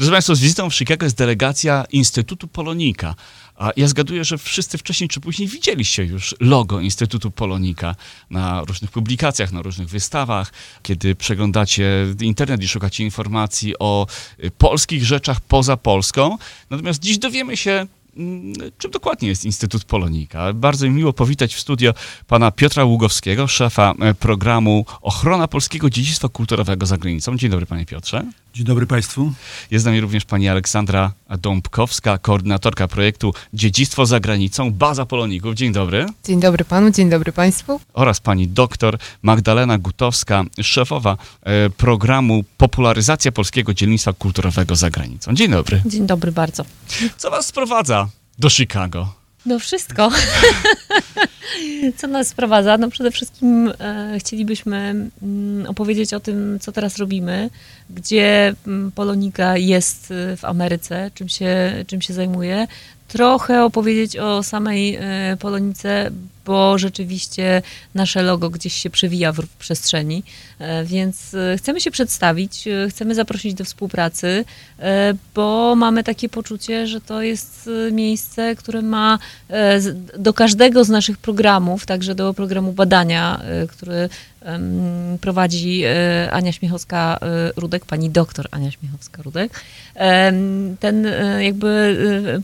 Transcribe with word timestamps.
Drodzy 0.00 0.12
Państwo, 0.12 0.34
z 0.34 0.40
wizytą 0.40 0.70
w 0.70 0.74
Chicago 0.74 1.06
jest 1.06 1.16
delegacja 1.16 1.84
Instytutu 1.92 2.48
Polonika. 2.48 3.14
A 3.56 3.70
ja 3.76 3.88
zgaduję, 3.88 4.24
że 4.24 4.38
wszyscy 4.38 4.78
wcześniej 4.78 5.08
czy 5.08 5.20
później 5.20 5.48
widzieliście 5.48 6.04
już 6.04 6.34
logo 6.40 6.80
Instytutu 6.80 7.30
Polonika 7.30 7.94
na 8.30 8.64
różnych 8.64 8.90
publikacjach, 8.90 9.52
na 9.52 9.62
różnych 9.62 9.88
wystawach, 9.88 10.52
kiedy 10.82 11.14
przeglądacie 11.14 12.06
internet 12.20 12.62
i 12.62 12.68
szukacie 12.68 13.04
informacji 13.04 13.74
o 13.78 14.06
y, 14.44 14.50
polskich 14.50 15.04
rzeczach 15.04 15.40
poza 15.40 15.76
Polską. 15.76 16.38
Natomiast 16.70 17.02
dziś 17.02 17.18
dowiemy 17.18 17.56
się, 17.56 17.86
czym 18.78 18.90
dokładnie 18.90 19.28
jest 19.28 19.44
Instytut 19.44 19.84
Polonika. 19.84 20.52
Bardzo 20.52 20.86
mi 20.86 20.92
miło 20.92 21.12
powitać 21.12 21.54
w 21.54 21.60
studio 21.60 21.94
pana 22.26 22.50
Piotra 22.50 22.84
Ługowskiego, 22.84 23.46
szefa 23.46 23.94
e, 24.00 24.14
programu 24.14 24.84
Ochrona 25.02 25.48
Polskiego 25.48 25.90
Dziedzictwa 25.90 26.28
Kulturowego 26.28 26.86
za 26.86 26.98
granicą. 26.98 27.36
Dzień 27.36 27.50
dobry, 27.50 27.66
panie 27.66 27.86
Piotrze. 27.86 28.24
Dzień 28.54 28.66
dobry 28.66 28.86
Państwu. 28.86 29.32
Jest 29.70 29.82
z 29.82 29.86
nami 29.86 30.00
również 30.00 30.24
pani 30.24 30.48
Aleksandra 30.48 31.12
Dąbkowska, 31.38 32.18
koordynatorka 32.18 32.88
projektu 32.88 33.34
Dziedzictwo 33.54 34.06
za 34.06 34.20
granicą, 34.20 34.70
Baza 34.70 35.06
Poloników. 35.06 35.54
Dzień 35.54 35.72
dobry. 35.72 36.06
Dzień 36.24 36.40
dobry 36.40 36.64
panu, 36.64 36.90
dzień 36.90 37.10
dobry 37.10 37.32
państwu. 37.32 37.80
Oraz 37.92 38.20
pani 38.20 38.48
doktor 38.48 38.98
Magdalena 39.22 39.78
Gutowska, 39.78 40.44
szefowa 40.62 41.16
e, 41.42 41.70
programu 41.70 42.44
Popularyzacja 42.56 43.32
Polskiego 43.32 43.74
Dzielnictwa 43.74 44.12
Kulturowego 44.12 44.76
za 44.76 44.90
granicą. 44.90 45.34
Dzień 45.34 45.50
dobry. 45.50 45.82
Dzień 45.86 46.06
dobry 46.06 46.32
bardzo. 46.32 46.64
Co 47.16 47.30
was 47.30 47.46
sprowadza 47.46 48.08
do 48.40 48.50
Chicago? 48.50 49.08
No 49.46 49.58
wszystko. 49.58 50.10
Co 51.98 52.06
nas 52.06 52.28
sprowadza? 52.28 52.78
No 52.78 52.90
przede 52.90 53.10
wszystkim 53.10 53.72
e, 53.80 54.16
chcielibyśmy 54.18 54.76
mm, 55.22 55.66
opowiedzieć 55.66 56.14
o 56.14 56.20
tym, 56.20 56.58
co 56.60 56.72
teraz 56.72 56.98
robimy, 56.98 57.50
gdzie 57.90 58.54
mm, 58.66 58.92
Polonika 58.92 59.56
jest 59.56 60.10
e, 60.10 60.36
w 60.36 60.44
Ameryce, 60.44 61.10
czym 61.14 61.28
się, 61.28 61.72
czym 61.86 62.02
się 62.02 62.14
zajmuje. 62.14 62.66
Trochę 63.12 63.64
opowiedzieć 63.64 64.16
o 64.16 64.42
samej 64.42 64.96
e, 64.96 65.36
Polonice, 65.40 66.10
bo 66.44 66.78
rzeczywiście 66.78 67.62
nasze 67.94 68.22
logo 68.22 68.50
gdzieś 68.50 68.72
się 68.72 68.90
przewija 68.90 69.32
w, 69.32 69.46
przestrzeni, 69.58 70.22
e, 70.58 70.84
więc 70.84 71.34
e, 71.34 71.56
chcemy 71.58 71.80
się 71.80 71.90
przedstawić, 71.90 72.64
chcemy 72.90 73.14
zaprosić 73.14 73.54
do 73.54 73.64
współpracy, 73.64 74.44
bo 75.34 75.74
mamy 75.76 76.04
takie 76.04 76.28
poczucie, 76.28 76.86
że 76.86 77.00
to 77.00 77.22
jest 77.22 77.70
miejsce, 77.92 78.56
które 78.56 78.82
ma 78.82 79.18
do 80.18 80.32
każdego 80.32 80.84
z 80.84 80.88
naszych 80.88 81.18
programów, 81.18 81.86
także 81.86 82.14
do 82.14 82.34
programu 82.34 82.72
badania, 82.72 83.40
który 83.68 84.08
prowadzi 85.20 85.82
Ania 86.30 86.52
Śmiechowska-Rudek, 86.52 87.84
pani 87.86 88.10
doktor 88.10 88.48
Ania 88.50 88.70
Śmiechowska-Rudek. 88.70 89.48
Ten 90.80 91.06
jakby 91.40 92.42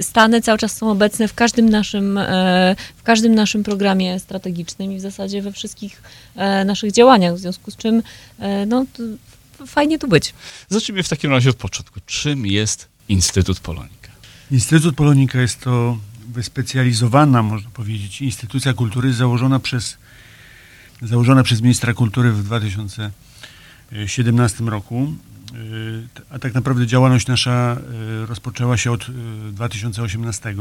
Stany 0.00 0.40
cały 0.40 0.58
czas 0.58 0.76
są 0.76 0.90
obecne 0.90 1.28
w 1.28 1.34
każdym 1.34 1.68
naszym, 1.68 2.18
e, 2.18 2.76
w 2.96 3.02
każdym 3.02 3.34
naszym 3.34 3.62
programie 3.62 4.20
strategicznym 4.20 4.92
i 4.92 4.96
w 4.96 5.00
zasadzie 5.00 5.42
we 5.42 5.52
wszystkich 5.52 6.02
e, 6.36 6.64
naszych 6.64 6.92
działaniach, 6.92 7.34
w 7.34 7.38
związku 7.38 7.70
z 7.70 7.76
czym 7.76 8.02
e, 8.38 8.66
no, 8.66 8.86
fajnie 9.66 9.98
tu 9.98 10.08
być. 10.08 10.34
Zacznijmy 10.68 11.02
w 11.02 11.08
takim 11.08 11.30
razie 11.30 11.50
od 11.50 11.56
początku. 11.56 12.00
Czym 12.06 12.46
jest 12.46 12.88
Instytut 13.08 13.60
Polonika? 13.60 14.10
Instytut 14.50 14.96
Polonika 14.96 15.40
jest 15.40 15.60
to 15.60 15.98
wyspecjalizowana, 16.28 17.42
można 17.42 17.70
powiedzieć, 17.70 18.22
instytucja 18.22 18.72
kultury 18.72 19.12
założona 19.12 19.58
przez, 19.58 19.96
założona 21.02 21.42
przez 21.42 21.60
ministra 21.60 21.94
kultury 21.94 22.32
w 22.32 22.44
2017 22.44 24.64
roku. 24.64 25.14
Y, 25.54 26.24
A 26.30 26.38
tak 26.38 26.54
naprawdę 26.54 26.86
działalność 26.86 27.26
nasza 27.26 27.76
y, 28.22 28.26
rozpoczęła 28.26 28.76
się 28.76 28.92
od 28.92 29.08
y, 29.08 29.12
2018. 29.52 30.54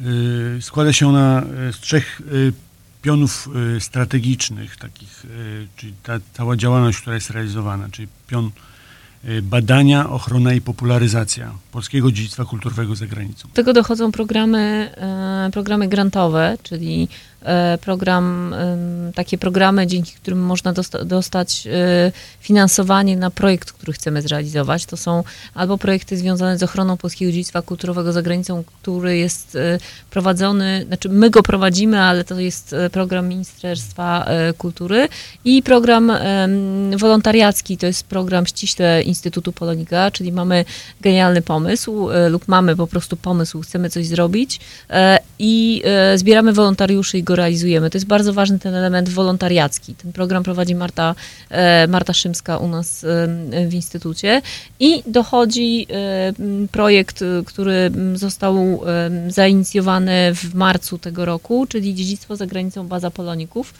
Y, 0.00 0.62
Składa 0.62 0.92
się 0.92 1.08
ona 1.08 1.42
z 1.72 1.76
trzech 1.76 2.22
pionów 3.02 3.48
strategicznych, 3.78 4.76
takich, 4.76 5.26
czyli 5.76 5.94
ta 6.02 6.18
cała 6.32 6.56
działalność, 6.56 6.98
która 6.98 7.14
jest 7.14 7.30
realizowana, 7.30 7.88
czyli 7.92 8.08
pion 8.26 8.50
badania, 9.42 10.10
ochrona 10.10 10.54
i 10.54 10.60
popularyzacja 10.60 11.52
polskiego 11.72 12.12
dziedzictwa 12.12 12.44
kulturowego 12.44 12.96
za 12.96 13.06
granicą. 13.06 13.48
Do 13.48 13.54
tego 13.54 13.72
dochodzą 13.72 14.12
programy, 14.12 14.90
programy 15.52 15.88
grantowe, 15.88 16.58
czyli 16.62 17.08
program, 17.80 18.54
em, 18.54 19.12
takie 19.14 19.38
programy, 19.38 19.86
dzięki 19.86 20.12
którym 20.12 20.40
można 20.40 20.72
dosta- 20.72 21.04
dostać 21.04 21.66
e, 21.66 22.12
finansowanie 22.40 23.16
na 23.16 23.30
projekt, 23.30 23.72
który 23.72 23.92
chcemy 23.92 24.22
zrealizować. 24.22 24.86
To 24.86 24.96
są 24.96 25.24
albo 25.54 25.78
projekty 25.78 26.16
związane 26.16 26.58
z 26.58 26.62
ochroną 26.62 26.96
polskiego 26.96 27.32
dziedzictwa 27.32 27.62
kulturowego 27.62 28.12
za 28.12 28.22
granicą, 28.22 28.64
który 28.64 29.16
jest 29.16 29.56
e, 29.56 29.78
prowadzony, 30.10 30.84
znaczy 30.86 31.08
my 31.08 31.30
go 31.30 31.42
prowadzimy, 31.42 32.00
ale 32.00 32.24
to 32.24 32.40
jest 32.40 32.72
e, 32.72 32.90
program 32.90 33.28
Ministerstwa 33.28 34.24
e, 34.24 34.52
Kultury 34.52 35.08
i 35.44 35.62
program 35.62 36.12
wolontariacki, 36.96 37.76
to 37.78 37.86
jest 37.86 38.06
program 38.06 38.46
ściśle 38.46 39.02
Instytutu 39.02 39.52
Polonika, 39.52 40.10
czyli 40.10 40.32
mamy 40.32 40.64
genialny 41.00 41.42
pomysł 41.42 42.10
e, 42.10 42.28
lub 42.28 42.48
mamy 42.48 42.76
po 42.76 42.86
prostu 42.86 43.16
pomysł, 43.16 43.60
chcemy 43.60 43.90
coś 43.90 44.06
zrobić 44.06 44.60
e, 44.90 45.18
i 45.38 45.82
e, 45.84 46.18
zbieramy 46.18 46.52
wolontariuszy 46.52 47.18
i 47.18 47.22
go 47.22 47.36
realizujemy. 47.38 47.90
To 47.90 47.98
jest 47.98 48.06
bardzo 48.06 48.32
ważny 48.32 48.58
ten 48.58 48.74
element 48.74 49.08
wolontariacki. 49.08 49.94
Ten 49.94 50.12
program 50.12 50.42
prowadzi 50.42 50.74
Marta, 50.74 51.14
e, 51.50 51.86
Marta 51.86 52.12
Szymska 52.12 52.58
u 52.58 52.68
nas 52.68 53.04
e, 53.04 53.28
w 53.68 53.74
Instytucie 53.74 54.42
i 54.80 55.02
dochodzi 55.06 55.86
e, 55.90 56.32
projekt, 56.72 57.24
który 57.46 57.90
został 58.14 58.80
zainicjowany 59.28 60.34
w 60.34 60.54
marcu 60.54 60.98
tego 60.98 61.24
roku, 61.24 61.66
czyli 61.66 61.94
Dziedzictwo 61.94 62.36
za 62.36 62.46
granicą 62.46 62.88
Baza 62.88 63.10
Poloników, 63.10 63.74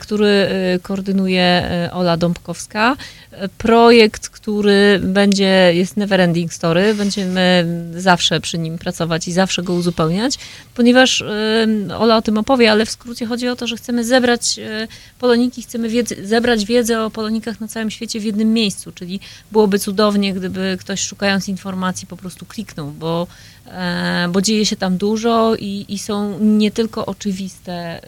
który 0.00 0.26
e, 0.26 0.78
koordynuje 0.82 1.42
e, 1.42 1.90
Ola 1.92 2.16
Dąbkowska. 2.16 2.96
E, 3.32 3.48
Projekt, 3.48 4.28
który 4.28 5.00
będzie, 5.02 5.70
jest 5.74 5.96
never 5.96 6.20
ending 6.20 6.52
story, 6.52 6.94
będziemy 6.94 7.66
zawsze 7.96 8.40
przy 8.40 8.58
nim 8.58 8.78
pracować 8.78 9.28
i 9.28 9.32
zawsze 9.32 9.62
go 9.62 9.74
uzupełniać, 9.74 10.34
ponieważ 10.74 11.20
e, 11.22 11.66
Ola 11.98 12.16
o 12.16 12.22
tym 12.22 12.38
opowie, 12.38 12.70
ale 12.70 12.86
w 12.86 12.90
skrócie 12.90 13.26
chodzi 13.26 13.48
o 13.48 13.56
to, 13.56 13.66
że 13.66 13.76
chcemy 13.76 14.04
zebrać 14.04 14.58
e, 14.58 14.88
poloniki, 15.18 15.62
chcemy 15.62 15.88
wiedzy, 15.88 16.16
zebrać 16.26 16.64
wiedzę 16.64 17.04
o 17.04 17.10
polonikach 17.10 17.60
na 17.60 17.68
całym 17.68 17.90
świecie 17.90 18.20
w 18.20 18.24
jednym 18.24 18.52
miejscu, 18.52 18.92
czyli 18.92 19.20
byłoby 19.52 19.78
cudownie, 19.78 20.34
gdyby 20.34 20.76
ktoś 20.80 21.00
szukając 21.00 21.48
informacji 21.48 22.06
po 22.06 22.16
prostu 22.16 22.46
kliknął, 22.46 22.90
bo, 22.90 23.26
e, 23.66 24.28
bo 24.32 24.42
dzieje 24.42 24.66
się 24.66 24.76
tam 24.76 24.96
dużo 24.96 25.54
i, 25.58 25.84
i 25.88 25.98
są 25.98 26.38
nie 26.38 26.70
tylko 26.70 27.06
oczywiste, 27.06 27.72
e, 27.72 28.00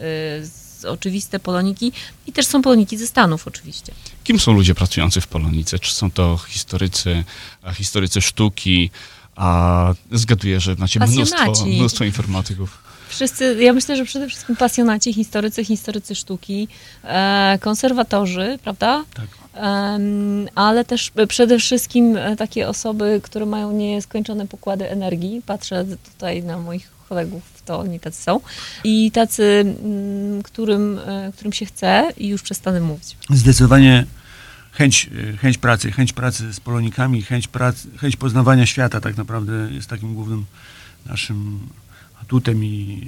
z- 0.45 0.62
oczywiste 0.85 1.39
poloniki, 1.39 1.91
i 2.27 2.31
też 2.33 2.45
są 2.45 2.61
poloniki 2.61 2.97
ze 2.97 3.07
Stanów 3.07 3.47
oczywiście. 3.47 3.93
Kim 4.23 4.39
są 4.39 4.53
ludzie 4.53 4.75
pracujący 4.75 5.21
w 5.21 5.27
Polonice? 5.27 5.79
Czy 5.79 5.93
są 5.93 6.11
to 6.11 6.37
historycy, 6.47 7.23
historycy 7.73 8.21
sztuki? 8.21 8.89
A 9.35 9.93
zgaduję, 10.11 10.59
że 10.59 10.75
macie 10.77 10.99
mnóstwo, 10.99 11.65
mnóstwo 11.65 12.03
informatyków. 12.03 12.83
Wszyscy, 13.09 13.57
ja 13.63 13.73
myślę, 13.73 13.97
że 13.97 14.05
przede 14.05 14.27
wszystkim 14.27 14.55
pasjonaci, 14.55 15.13
historycy, 15.13 15.65
historycy 15.65 16.15
sztuki, 16.15 16.67
e, 17.03 17.59
konserwatorzy, 17.61 18.59
prawda? 18.63 19.03
Tak. 19.13 19.27
Ale 20.55 20.85
też 20.85 21.11
przede 21.27 21.59
wszystkim 21.59 22.17
e, 22.17 22.35
takie 22.35 22.69
osoby, 22.69 23.19
które 23.23 23.45
mają 23.45 23.71
nieskończone 23.71 24.47
pokłady 24.47 24.89
energii. 24.89 25.41
Patrzę 25.45 25.85
tutaj 26.13 26.43
na 26.43 26.57
moich 26.57 26.91
kolegów, 27.13 27.61
to 27.65 27.79
oni 27.79 27.99
tacy 27.99 28.23
są. 28.23 28.39
I 28.83 29.11
tacy, 29.11 29.43
mm, 29.83 30.43
którym, 30.43 30.99
e, 31.05 31.31
którym 31.33 31.53
się 31.53 31.65
chce 31.65 32.11
i 32.17 32.27
już 32.27 32.41
przestanę 32.41 32.79
mówić. 32.79 33.17
Zdecydowanie 33.29 34.05
chęć, 34.71 35.09
y, 35.13 35.37
chęć 35.37 35.57
pracy, 35.57 35.91
chęć 35.91 36.13
pracy 36.13 36.53
z 36.53 36.59
Polonikami, 36.59 37.21
chęć, 37.21 37.47
pracy, 37.47 37.87
chęć 37.97 38.15
poznawania 38.15 38.65
świata 38.65 39.01
tak 39.01 39.17
naprawdę 39.17 39.53
jest 39.71 39.89
takim 39.89 40.13
głównym 40.13 40.45
naszym 41.05 41.59
atutem 42.21 42.63
i 42.63 43.07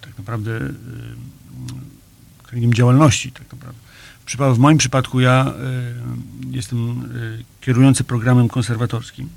y, 0.00 0.06
tak 0.06 0.18
naprawdę 0.18 0.50
y, 0.50 0.74
kręgiem 2.42 2.74
działalności. 2.74 3.32
Tak 3.32 3.52
naprawdę. 3.52 3.80
W, 4.54 4.58
moim 4.58 4.78
przypadku 4.78 5.20
ja 5.20 5.54
jestem 6.50 7.08
kierujący 7.60 8.04
programem 8.04 8.48
konserwatorskim. 8.48 9.28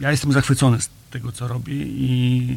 Ja 0.00 0.10
jestem 0.10 0.32
zachwycony 0.32 0.78
tego, 1.16 1.32
co 1.32 1.48
robię 1.48 1.74
i 1.84 2.48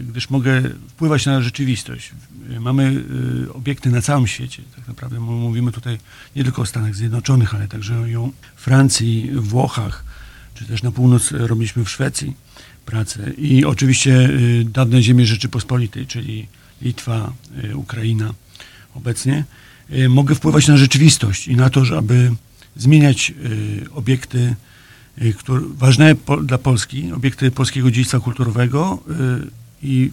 y, 0.00 0.04
gdyż 0.04 0.30
mogę 0.30 0.62
wpływać 0.88 1.26
na 1.26 1.42
rzeczywistość. 1.42 2.12
Y, 2.50 2.60
Mamy 2.60 3.04
y, 3.46 3.52
obiekty 3.52 3.90
na 3.90 4.02
całym 4.02 4.26
świecie. 4.26 4.62
Tak 4.76 4.88
naprawdę 4.88 5.20
mówimy 5.20 5.72
tutaj 5.72 5.98
nie 6.36 6.44
tylko 6.44 6.62
o 6.62 6.66
Stanach 6.66 6.94
Zjednoczonych, 6.94 7.54
ale 7.54 7.68
także 7.68 7.94
o 7.94 8.30
Francji, 8.56 9.30
Włochach, 9.34 10.04
czy 10.54 10.64
też 10.64 10.82
na 10.82 10.92
północ 10.92 11.32
robiliśmy 11.32 11.84
w 11.84 11.90
Szwecji 11.90 12.36
pracę. 12.84 13.30
I 13.38 13.64
oczywiście 13.64 14.30
dawne 14.64 15.02
ziemie 15.02 15.26
Rzeczypospolitej, 15.26 16.06
czyli 16.06 16.46
Litwa, 16.82 17.32
Ukraina 17.74 18.34
obecnie. 18.94 19.44
Mogę 20.08 20.34
wpływać 20.34 20.68
na 20.68 20.76
rzeczywistość 20.76 21.48
i 21.48 21.56
na 21.56 21.70
to, 21.70 21.84
żeby 21.84 22.32
zmieniać 22.76 23.32
obiekty, 23.94 24.56
które, 25.38 25.60
ważne 25.78 26.14
po, 26.14 26.36
dla 26.36 26.58
Polski, 26.58 27.12
obiekty 27.12 27.50
polskiego 27.50 27.90
dziedzictwa 27.90 28.20
kulturowego 28.20 28.98
y, 29.10 29.46
i 29.82 30.10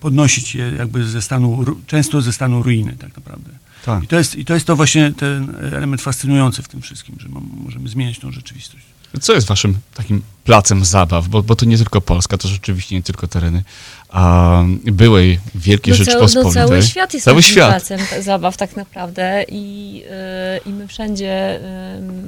podnosić 0.00 0.54
je 0.54 0.72
jakby 0.78 1.04
ze 1.04 1.22
stanu, 1.22 1.64
często 1.86 2.22
ze 2.22 2.32
stanu 2.32 2.62
ruiny 2.62 2.96
tak 2.98 3.16
naprawdę. 3.16 3.50
Tak. 3.84 4.04
I 4.04 4.06
to 4.06 4.16
jest, 4.16 4.36
i 4.36 4.44
to, 4.44 4.54
jest 4.54 4.66
to 4.66 4.76
właśnie 4.76 5.12
ten 5.12 5.56
element 5.72 6.02
fascynujący 6.02 6.62
w 6.62 6.68
tym 6.68 6.82
wszystkim, 6.82 7.16
że 7.20 7.28
możemy 7.64 7.88
zmieniać 7.88 8.18
tą 8.18 8.32
rzeczywistość. 8.32 8.84
Co 9.20 9.34
jest 9.34 9.46
waszym 9.46 9.78
takim 9.94 10.22
placem 10.44 10.84
zabaw? 10.84 11.28
Bo, 11.28 11.42
bo 11.42 11.56
to 11.56 11.66
nie 11.66 11.76
tylko 11.76 12.00
Polska, 12.00 12.38
to 12.38 12.48
rzeczywiście 12.48 12.94
nie 12.94 13.02
tylko 13.02 13.26
tereny 13.26 13.64
a, 14.08 14.62
byłej 14.84 15.40
Wielkiej 15.54 15.94
cały, 15.94 16.04
Rzeczpospolitej. 16.04 16.62
no, 16.62 16.68
cały 16.68 16.82
świat 16.82 17.14
jest 17.14 17.24
Cały 17.24 17.42
takim 17.42 17.52
świat. 17.52 17.70
placem 17.70 18.00
zabaw 18.22 18.56
tak 18.56 18.76
naprawdę 18.76 19.44
i, 19.48 19.94
yy, 19.94 20.02
i 20.66 20.70
my 20.70 20.88
wszędzie, 20.88 21.60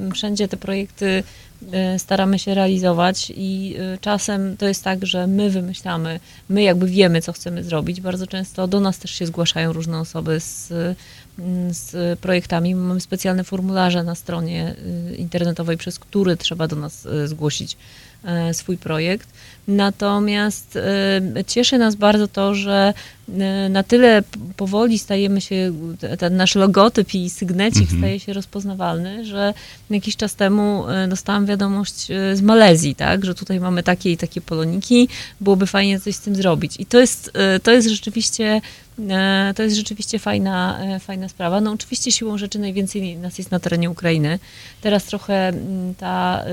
yy, 0.05 0.11
wszędzie 0.11 0.47
te 0.47 0.57
projekty 0.57 1.05
yy, 1.05 1.23
staramy 1.97 2.39
się 2.39 2.53
realizować 2.53 3.33
i 3.35 3.69
yy, 3.69 3.97
czasem 4.01 4.57
to 4.57 4.65
jest 4.65 4.83
tak, 4.83 5.05
że 5.05 5.27
my 5.27 5.49
wymyślamy, 5.49 6.19
my 6.49 6.63
jakby 6.63 6.87
wiemy, 6.87 7.21
co 7.21 7.33
chcemy 7.33 7.63
zrobić. 7.63 8.01
Bardzo 8.01 8.27
często 8.27 8.67
do 8.67 8.79
nas 8.79 8.99
też 8.99 9.11
się 9.11 9.25
zgłaszają 9.25 9.73
różne 9.73 9.99
osoby 9.99 10.39
z, 10.39 10.71
mm, 11.39 11.73
z 11.73 12.19
projektami. 12.19 12.75
Mamy 12.75 13.01
specjalne 13.01 13.43
formularze 13.43 14.03
na 14.03 14.15
stronie 14.15 14.75
yy, 15.09 15.15
internetowej, 15.15 15.77
przez 15.77 15.99
który 15.99 16.37
trzeba 16.37 16.67
do 16.67 16.75
nas 16.75 17.07
zgłosić 17.25 17.77
swój 18.53 18.77
projekt. 18.77 19.29
Natomiast 19.67 20.75
y, 20.75 21.43
cieszy 21.47 21.77
nas 21.77 21.95
bardzo 21.95 22.27
to, 22.27 22.55
że 22.55 22.93
y, 23.29 23.33
na 23.69 23.83
tyle 23.83 24.23
powoli 24.57 24.99
stajemy 24.99 25.41
się, 25.41 25.73
ten 26.19 26.37
nasz 26.37 26.55
logotyp 26.55 27.13
i 27.13 27.29
sygnecik 27.29 27.81
Mhm. 27.81 27.99
staje 27.99 28.19
się 28.19 28.33
rozpoznawalny, 28.33 29.25
że 29.25 29.53
jakiś 29.89 30.15
czas 30.15 30.35
temu 30.35 30.85
y, 31.05 31.07
dostałam 31.07 31.45
wiadomość 31.45 32.07
z 32.33 32.41
Malezji, 32.41 32.95
tak, 32.95 33.25
że 33.25 33.35
tutaj 33.35 33.59
mamy 33.59 33.83
takie 33.83 34.11
i 34.11 34.17
takie 34.17 34.41
poloniki, 34.41 35.07
byłoby 35.41 35.67
fajnie 35.67 35.99
coś 35.99 36.15
z 36.15 36.19
tym 36.19 36.35
zrobić. 36.35 36.75
I 36.79 36.85
to 36.85 36.99
jest, 36.99 37.31
to 37.63 37.71
jest 37.71 37.87
rzeczywiście 37.87 38.61
to 39.55 39.63
jest 39.63 39.75
rzeczywiście 39.75 40.19
fajna, 40.19 40.79
fajna 40.99 41.29
sprawa. 41.29 41.61
No 41.61 41.71
oczywiście 41.71 42.11
siłą 42.11 42.37
rzeczy 42.37 42.59
najwięcej 42.59 43.17
nas 43.17 43.37
jest 43.37 43.51
na 43.51 43.59
terenie 43.59 43.89
Ukrainy. 43.89 44.39
Teraz 44.81 45.03
trochę 45.03 45.47
mm, 45.47 45.95
ta, 45.95 46.45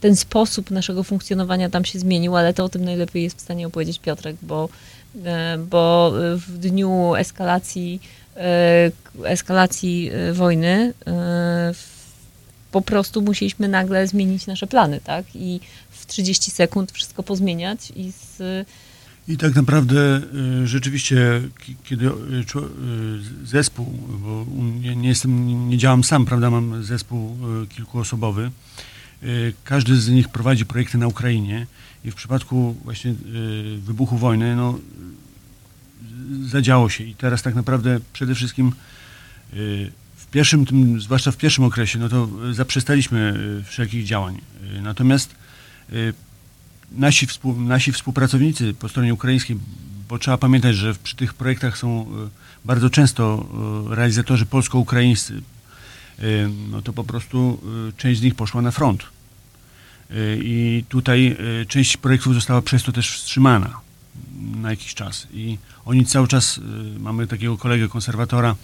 ten 0.00 0.16
sposób 0.16 0.70
naszego 0.70 1.02
funkcjonowania 1.02 1.70
tam 1.70 1.84
się 1.84 1.98
zmienił, 1.98 2.36
ale 2.36 2.43
to 2.52 2.64
o 2.64 2.68
tym 2.68 2.84
najlepiej 2.84 3.22
jest 3.22 3.38
w 3.38 3.40
stanie 3.40 3.66
opowiedzieć 3.66 3.98
Piotrek, 3.98 4.36
bo, 4.42 4.68
e, 5.24 5.58
bo 5.58 6.12
w 6.36 6.58
dniu 6.58 7.14
eskalacji, 7.14 8.00
e, 8.36 8.90
eskalacji 9.24 10.10
e, 10.12 10.32
wojny 10.32 10.92
po 12.72 12.82
prostu 12.82 13.22
musieliśmy 13.22 13.68
nagle 13.68 14.06
zmienić 14.06 14.46
nasze 14.46 14.66
plany, 14.66 15.00
tak? 15.04 15.24
I 15.34 15.60
w 15.90 16.06
30 16.06 16.50
sekund 16.50 16.92
wszystko 16.92 17.22
pozmieniać 17.22 17.92
i 17.96 18.12
z, 18.12 18.66
I 19.28 19.36
tak 19.36 19.54
naprawdę 19.54 20.20
rzeczywiście, 20.64 21.42
ki- 21.64 21.76
kiedy 21.84 22.10
zespół, 23.44 23.86
bo 24.08 24.46
nie, 24.96 25.08
jestem, 25.08 25.68
nie 25.68 25.78
działam 25.78 26.04
sam, 26.04 26.26
prawda, 26.26 26.50
mam 26.50 26.84
zespół 26.84 27.36
kilkuosobowy, 27.68 28.50
każdy 29.64 29.96
z 29.96 30.08
nich 30.08 30.28
prowadzi 30.28 30.66
projekty 30.66 30.98
na 30.98 31.06
Ukrainie 31.06 31.66
i 32.04 32.10
w 32.10 32.14
przypadku 32.14 32.76
właśnie 32.84 33.10
y, 33.10 33.14
wybuchu 33.78 34.16
wojny, 34.18 34.56
no, 34.56 34.78
zadziało 36.46 36.88
się 36.88 37.04
i 37.04 37.14
teraz 37.14 37.42
tak 37.42 37.54
naprawdę 37.54 38.00
przede 38.12 38.34
wszystkim 38.34 38.72
y, 39.54 39.92
w 40.16 40.26
pierwszym, 40.26 40.66
tym, 40.66 41.00
zwłaszcza 41.00 41.32
w 41.32 41.36
pierwszym 41.36 41.64
okresie, 41.64 41.98
no 41.98 42.08
to 42.08 42.28
zaprzestaliśmy 42.52 43.34
y, 43.60 43.64
wszelkich 43.64 44.04
działań. 44.04 44.40
Natomiast 44.82 45.34
nasi, 46.92 47.26
współ, 47.26 47.60
nasi 47.60 47.92
współpracownicy 47.92 48.74
po 48.74 48.88
stronie 48.88 49.14
ukraińskiej, 49.14 49.56
bo 50.08 50.18
trzeba 50.18 50.38
pamiętać, 50.38 50.76
że 50.76 50.94
przy 50.94 51.16
tych 51.16 51.34
projektach 51.34 51.78
są 51.78 52.06
bardzo 52.64 52.90
często 52.90 53.46
realizatorzy 53.90 54.46
polsko-ukraińscy, 54.46 55.42
no 56.70 56.82
to 56.82 56.92
po 56.92 57.04
prostu 57.04 57.60
część 57.96 58.20
z 58.20 58.22
nich 58.22 58.34
poszła 58.34 58.62
na 58.62 58.70
front. 58.70 59.13
E, 60.10 60.14
I 60.36 60.84
tutaj 60.88 61.36
e, 61.62 61.66
część 61.66 61.96
projektów 61.96 62.34
została 62.34 62.62
przez 62.62 62.82
to 62.82 62.92
też 62.92 63.10
wstrzymana 63.10 63.80
na 64.56 64.70
jakiś 64.70 64.94
czas. 64.94 65.26
I 65.32 65.58
oni 65.84 66.06
cały 66.06 66.28
czas, 66.28 66.58
e, 66.58 66.98
mamy 66.98 67.26
takiego 67.26 67.58
kolegę 67.58 67.88
konserwatora, 67.88 68.56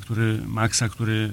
który, 0.00 0.38
Maxa, 0.46 0.88
który 0.88 1.32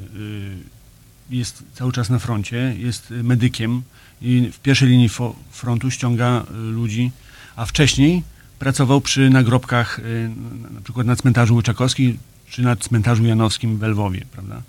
jest 1.29 1.63
cały 1.73 1.91
czas 1.91 2.09
na 2.09 2.19
froncie, 2.19 2.75
jest 2.77 3.09
medykiem, 3.09 3.83
i 4.23 4.49
w 4.53 4.59
pierwszej 4.59 4.89
linii 4.89 5.09
frontu 5.51 5.91
ściąga 5.91 6.43
y, 6.51 6.53
ludzi, 6.53 7.11
a 7.55 7.65
wcześniej 7.65 8.23
pracował 8.59 9.01
przy 9.01 9.29
nagrobkach 9.29 9.99
y, 9.99 10.31
na 10.73 10.81
przykład 10.81 11.07
na 11.07 11.15
cmentarzu 11.15 11.55
Łyczakowskim 11.55 12.17
czy 12.49 12.61
na 12.61 12.75
cmentarzu 12.75 13.25
Janowskim 13.25 13.77
w 13.77 13.83
Lwowie, 13.83 14.25
prawda? 14.31 14.61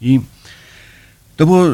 I 0.00 0.20
to 1.36 1.46
było 1.46 1.68
y, 1.68 1.72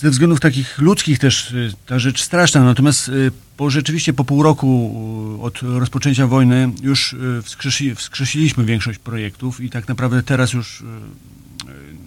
ze 0.00 0.10
względów 0.10 0.40
takich 0.40 0.78
ludzkich 0.78 1.18
też 1.18 1.50
y, 1.50 1.72
ta 1.86 1.98
rzecz 1.98 2.22
straszna, 2.22 2.64
natomiast 2.64 3.08
y, 3.08 3.32
po, 3.56 3.70
rzeczywiście 3.70 4.12
po 4.12 4.24
pół 4.24 4.42
roku 4.42 5.38
od 5.42 5.62
rozpoczęcia 5.62 6.26
wojny 6.26 6.70
już 6.82 7.16
wskrzesi, 7.42 7.94
wskrzesiliśmy 7.94 8.64
większość 8.64 8.98
projektów 8.98 9.60
i 9.60 9.70
tak 9.70 9.88
naprawdę 9.88 10.22
teraz 10.22 10.52
już 10.52 10.82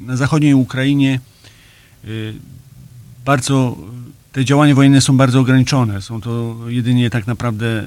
na 0.02 0.18
zachodniej 0.18 0.54
Ukrainie 0.54 1.20
bardzo 3.26 3.78
te 4.32 4.46
działania 4.46 4.76
wojenne 4.76 5.02
są 5.02 5.18
bardzo 5.18 5.40
ograniczone. 5.40 6.02
Są 6.02 6.22
to 6.22 6.56
jedynie 6.68 7.10
tak 7.10 7.28
naprawdę 7.28 7.86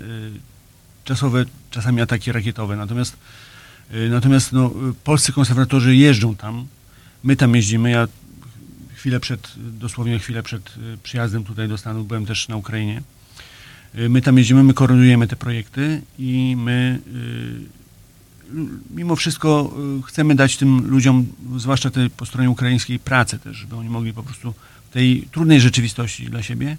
czasowe, 1.05 1.45
czasami 1.71 2.01
ataki 2.01 2.33
rakietowe. 2.33 2.77
Natomiast, 2.77 3.17
natomiast 4.11 4.53
no, 4.53 4.71
polscy 5.05 5.33
konserwatorzy 5.33 5.97
jeżdżą 5.97 6.37
tam. 6.37 6.67
My 7.25 7.37
tam 7.37 7.57
jeździmy. 7.57 7.91
Ja 7.91 8.09
chwilę 9.05 9.21
przed, 9.21 9.53
dosłownie 9.57 10.19
chwilę 10.19 10.43
przed 10.43 10.69
y, 10.69 10.99
przyjazdem 11.03 11.45
tutaj 11.45 11.69
do 11.69 11.79
Stanów 11.79 12.09
byłem 12.09 12.27
też 12.27 12.49
na 12.49 12.57
Ukrainie. 12.57 13.03
Y, 13.99 14.09
My 14.09 14.23
tam 14.23 14.39
jeździmy, 14.39 14.63
my 14.63 14.75
koordynujemy 14.75 15.29
te 15.29 15.37
projekty 15.37 16.03
i 16.19 16.57
my 16.59 16.99
y, 18.55 18.65
mimo 18.91 19.17
wszystko 19.17 19.75
chcemy 20.07 20.35
dać 20.35 20.57
tym 20.57 20.91
ludziom, 20.91 21.27
zwłaszcza 21.57 21.91
tej 21.91 22.11
po 22.11 22.27
stronie 22.27 22.51
ukraińskiej, 22.51 22.99
pracę 22.99 23.39
też, 23.39 23.57
żeby 23.57 23.77
oni 23.77 23.89
mogli 23.89 24.13
po 24.13 24.23
prostu 24.23 24.55
w 24.91 24.93
tej 24.93 25.29
trudnej 25.33 25.61
rzeczywistości 25.61 26.31
dla 26.31 26.43
siebie 26.43 26.77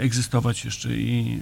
egzystować 0.00 0.64
jeszcze 0.64 0.96
i 0.96 1.38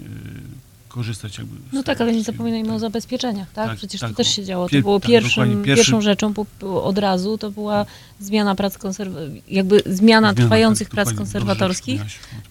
korzystać 0.95 1.37
jakby. 1.37 1.55
No 1.73 1.83
tak, 1.83 2.01
ale 2.01 2.13
nie 2.13 2.23
zapominajmy 2.23 2.69
o 2.69 2.71
Tak. 2.71 2.79
zabezpieczeniach, 2.79 3.47
tak? 3.53 3.67
Tak, 3.67 3.77
Przecież 3.77 4.01
tak, 4.01 4.09
to 4.09 4.15
też 4.15 4.27
o- 4.27 4.31
się 4.31 4.45
działo. 4.45 4.69
To 4.69 4.77
było 4.81 4.99
tak, 4.99 5.07
pierwszym, 5.09 5.49
pierwszy- 5.63 5.65
pierwszą 5.75 6.01
rzeczą 6.01 6.33
po, 6.33 6.45
po, 6.59 6.83
od 6.83 6.97
razu, 6.97 7.37
to 7.37 7.51
była 7.51 7.85
zmiana 8.19 8.55
prac 8.55 8.77
konserw- 8.77 9.41
jakby 9.47 9.79
zmiana, 9.79 9.95
Zmiana, 9.95 10.33
trwających 10.33 10.87
tak, 10.87 10.95
prac 10.95 11.07
dokładnie, 11.07 11.25
dobrze 11.25 11.39
konserwatorskich 11.39 12.01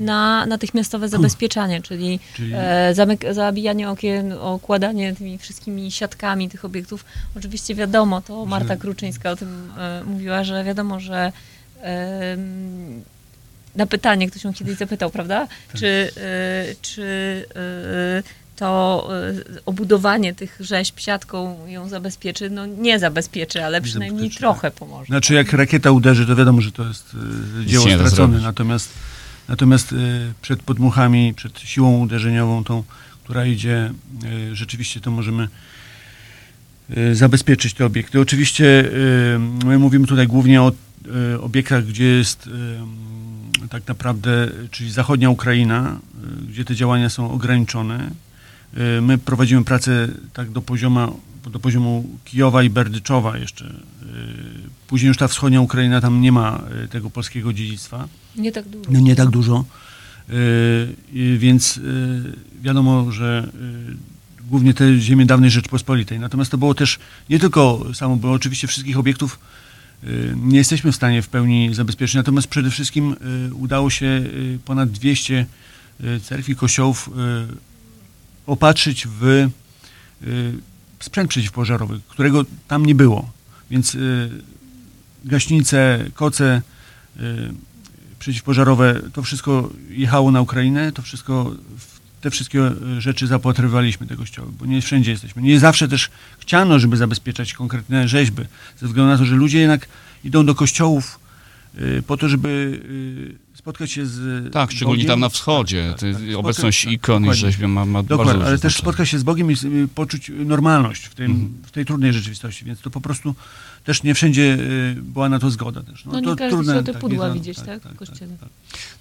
na 0.01 0.47
natychmiastowe 0.47 1.09
zabezpieczanie, 1.09 1.83
czyli 1.83 2.21
Czyli 2.37 2.53
e, 2.55 2.95
zabijanie 3.35 3.91
okien, 3.91 4.33
okładanie 4.33 5.15
tymi 5.15 5.39
wszystkimi 5.39 5.91
siatkami 5.91 6.49
tych 6.51 6.65
obiektów. 6.65 7.05
Oczywiście 7.37 7.75
wiadomo, 7.75 8.21
to 8.21 8.45
Że- 8.45 8.51
Marta 8.51 8.77
Kruczyńska 8.77 9.31
o 9.31 9.37
tym 9.37 9.71
e, 9.79 10.03
mówiła, 10.07 10.45
że 10.45 10.65
wiadomo, 10.65 11.01
że 11.01 11.33
em, 11.83 13.03
na 13.77 13.87
pytanie, 13.87 14.31
ktoś 14.31 14.45
ją 14.45 14.55
kiedyś 14.55 14.77
zapytał, 14.77 15.11
prawda? 15.11 15.47
Tak. 15.47 15.81
Czy, 15.81 16.11
e, 16.17 16.75
czy 16.83 17.03
e, 17.57 18.45
to 18.57 19.09
e, 19.59 19.65
obudowanie 19.67 20.35
tych 20.35 20.57
rzeźb 20.61 21.01
siatką 21.01 21.67
ją 21.67 21.89
zabezpieczy? 21.89 22.51
No 22.51 22.67
nie 22.67 22.99
zabezpieczy, 22.99 23.65
ale 23.65 23.79
Nie 23.79 23.85
przynajmniej 23.85 24.19
zabezpieczy, 24.19 24.39
trochę 24.39 24.71
pomoże. 24.71 25.07
Znaczy 25.07 25.35
jak 25.35 25.53
rakieta 25.53 25.91
uderzy, 25.91 26.27
to 26.27 26.37
wiadomo, 26.37 26.61
że 26.61 26.73
to 26.73 26.85
jest 26.89 27.17
y, 27.63 27.67
dzieło 27.67 27.85
stracone. 27.89 28.41
Natomiast, 28.41 28.89
natomiast 29.49 29.93
y, 29.93 29.97
przed 30.43 30.63
podmuchami, 30.63 31.35
przed 31.35 31.59
siłą 31.59 31.99
uderzeniową 31.99 32.65
tą, 32.65 32.83
która 33.25 33.47
idzie, 33.47 33.93
y, 34.51 34.57
rzeczywiście 34.57 35.01
to 35.01 35.11
możemy 35.11 35.49
y, 36.97 37.15
zabezpieczyć 37.15 37.75
te 37.75 37.87
obiekty. 37.87 38.21
Oczywiście 38.21 38.65
y, 38.65 39.39
my 39.65 39.79
mówimy 39.79 40.07
tutaj 40.07 40.27
głównie 40.27 40.63
o 40.63 40.73
y, 41.33 41.41
obiektach, 41.41 41.87
gdzie 41.87 42.05
jest 42.05 42.47
y, 42.47 42.51
tak 43.75 43.89
naprawdę, 43.89 44.49
czyli 44.71 44.91
zachodnia 44.91 45.31
Ukraina, 45.31 45.99
y, 46.43 46.47
gdzie 46.47 46.65
te 46.65 46.75
działania 46.75 47.09
są 47.11 47.31
ograniczone. 47.31 48.11
Y, 48.99 49.01
My 49.01 49.19
prowadzimy 49.19 49.65
pracę 49.65 50.09
tak 50.33 50.51
do 50.51 50.63
poziomu, 50.63 51.21
do 51.53 51.59
poziomu 51.59 52.05
Kijowa 52.25 52.63
i 52.63 52.71
Berdyczowa 52.71 53.39
jeszcze. 53.39 53.65
Y, 53.65 53.71
Później 54.87 55.09
już 55.09 55.17
ta 55.17 55.29
wschodnia 55.29 55.61
Ukraina, 55.61 56.01
tam 56.01 56.21
nie 56.21 56.33
ma 56.33 56.63
tego 56.91 57.11
polskiego 57.11 57.53
dziedzictwa. 57.53 58.09
Nie 58.37 58.53
tak 58.53 58.69
dużo. 58.69 58.91
No 58.91 59.01
nie 59.01 59.17
tak 59.17 59.29
dużo. 59.29 59.65
Więc 61.39 61.81
wiadomo, 62.63 63.13
że 63.13 63.49
głównie 64.49 64.75
te 64.75 64.99
ziemie 64.99 65.27
dawnej 65.27 65.51
Rzeczpospolitej. 65.51 66.21
Natomiast 66.21 66.51
to 66.51 66.59
było 66.59 66.75
też 66.75 66.99
nie 67.31 67.39
tylko 67.39 67.87
samo, 67.95 68.17
bo 68.17 68.33
oczywiście 68.33 68.67
wszystkich 68.67 68.99
obiektów 68.99 69.39
nie 70.37 70.59
jesteśmy 70.59 70.93
w 70.93 70.97
stanie 70.97 71.23
w 71.23 71.29
pełni 71.29 71.75
zabezpieczyć. 71.75 72.15
Natomiast 72.15 72.47
przede 72.49 72.71
wszystkim 72.71 73.17
y, 73.51 73.55
udało 73.55 73.91
się 73.91 74.07
y, 74.07 74.59
ponad 74.65 74.91
200 74.91 75.47
y, 76.05 76.21
cerkwi 76.21 76.57
kościołów 76.57 77.09
y, 77.09 77.13
opatrzyć 78.47 79.07
w 79.07 79.25
y, 79.25 79.51
sprzęt 81.01 81.31
przeciwpożarowy, 81.31 82.01
którego 82.09 82.45
tam 82.69 82.87
nie 82.87 82.95
było. 82.95 83.31
Więc 83.71 83.95
y, 83.95 84.31
gaśnice, 85.25 86.05
koce 86.15 86.63
y, 87.17 87.21
przeciwpożarowe, 88.19 89.01
to 89.13 89.23
wszystko 89.23 89.71
jechało 89.91 90.31
na 90.31 90.41
Ukrainę, 90.41 90.93
to 90.93 91.03
wszystko, 91.03 91.55
w- 91.79 91.94
te 92.25 92.31
wszystkie 92.31 92.61
y, 92.97 93.01
rzeczy 93.01 93.27
zaopatrywaliśmy 93.27 94.07
te 94.07 94.17
kościoły, 94.17 94.49
bo 94.59 94.67
nie 94.67 94.83
wszędzie 94.83 95.11
jesteśmy. 95.11 95.43
Nie 95.43 95.61
zawsze 95.61 95.89
też 95.89 96.11
chciano, 96.39 96.79
żeby 96.79 96.97
zabezpieczać 96.97 97.53
konkretne 97.53 98.09
rzeźby, 98.09 98.43
ze 98.81 98.87
względu 98.87 99.13
na 99.13 99.19
to, 99.19 99.25
że 99.25 99.35
ludzie 99.37 99.59
jednak 99.59 99.89
idą 100.25 100.47
do 100.47 100.55
kościołów 100.55 101.19
y, 101.79 102.03
po 102.07 102.17
to, 102.17 102.29
żeby 102.29 102.49
y, 103.55 103.57
spotkać 103.59 103.91
się 103.93 104.07
z 104.07 104.53
Tak, 104.53 104.73
szczególnie 104.73 104.97
Bogiem. 105.03 105.09
tam 105.13 105.21
na 105.21 105.29
wschodzie. 105.29 105.95
Tak, 106.01 106.01
tak, 106.13 106.23
tak. 106.27 106.37
Obecność 106.37 106.81
Spotkać- 106.81 106.93
ikon 106.95 107.25
i 107.27 107.35
rzeźby 107.35 107.67
ma, 107.67 107.85
ma 107.85 107.93
bardzo 108.03 108.09
Dokładnie, 108.09 108.35
duże 108.35 108.47
ale 108.47 108.59
też 108.59 108.77
spotkać 108.77 109.09
się 109.09 109.19
z 109.19 109.23
Bogiem 109.23 109.51
i 109.53 109.57
poczuć 109.95 110.31
normalność 110.47 111.05
w, 111.07 111.15
tym, 111.15 111.31
Mhm. 111.31 111.53
w 111.67 111.71
tej 111.71 111.85
trudnej 111.85 112.13
rzeczywistości, 112.13 112.65
więc 112.65 112.81
to 112.81 112.91
po 112.91 113.01
prostu 113.01 113.35
też 113.85 114.03
nie 114.03 114.15
wszędzie 114.15 114.43
y, 114.43 115.03
była 115.03 115.29
na 115.29 115.39
to 115.39 115.51
zgoda 115.51 115.83
też. 115.83 116.05
No 116.05 116.21
nie 116.21 116.27
to 116.27 116.37
każdy 116.37 116.63
chciał 116.63 116.83
te 116.83 116.93
tak, 116.93 117.01
pudła 117.01 117.29
nie 117.29 117.35
widzieć, 117.35 117.59
tak, 117.67 117.83
w 117.83 117.97
kościele. 117.97 118.37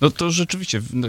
No 0.01 0.11
to 0.11 0.31
rzeczywiście, 0.31 0.81
no, 0.93 1.07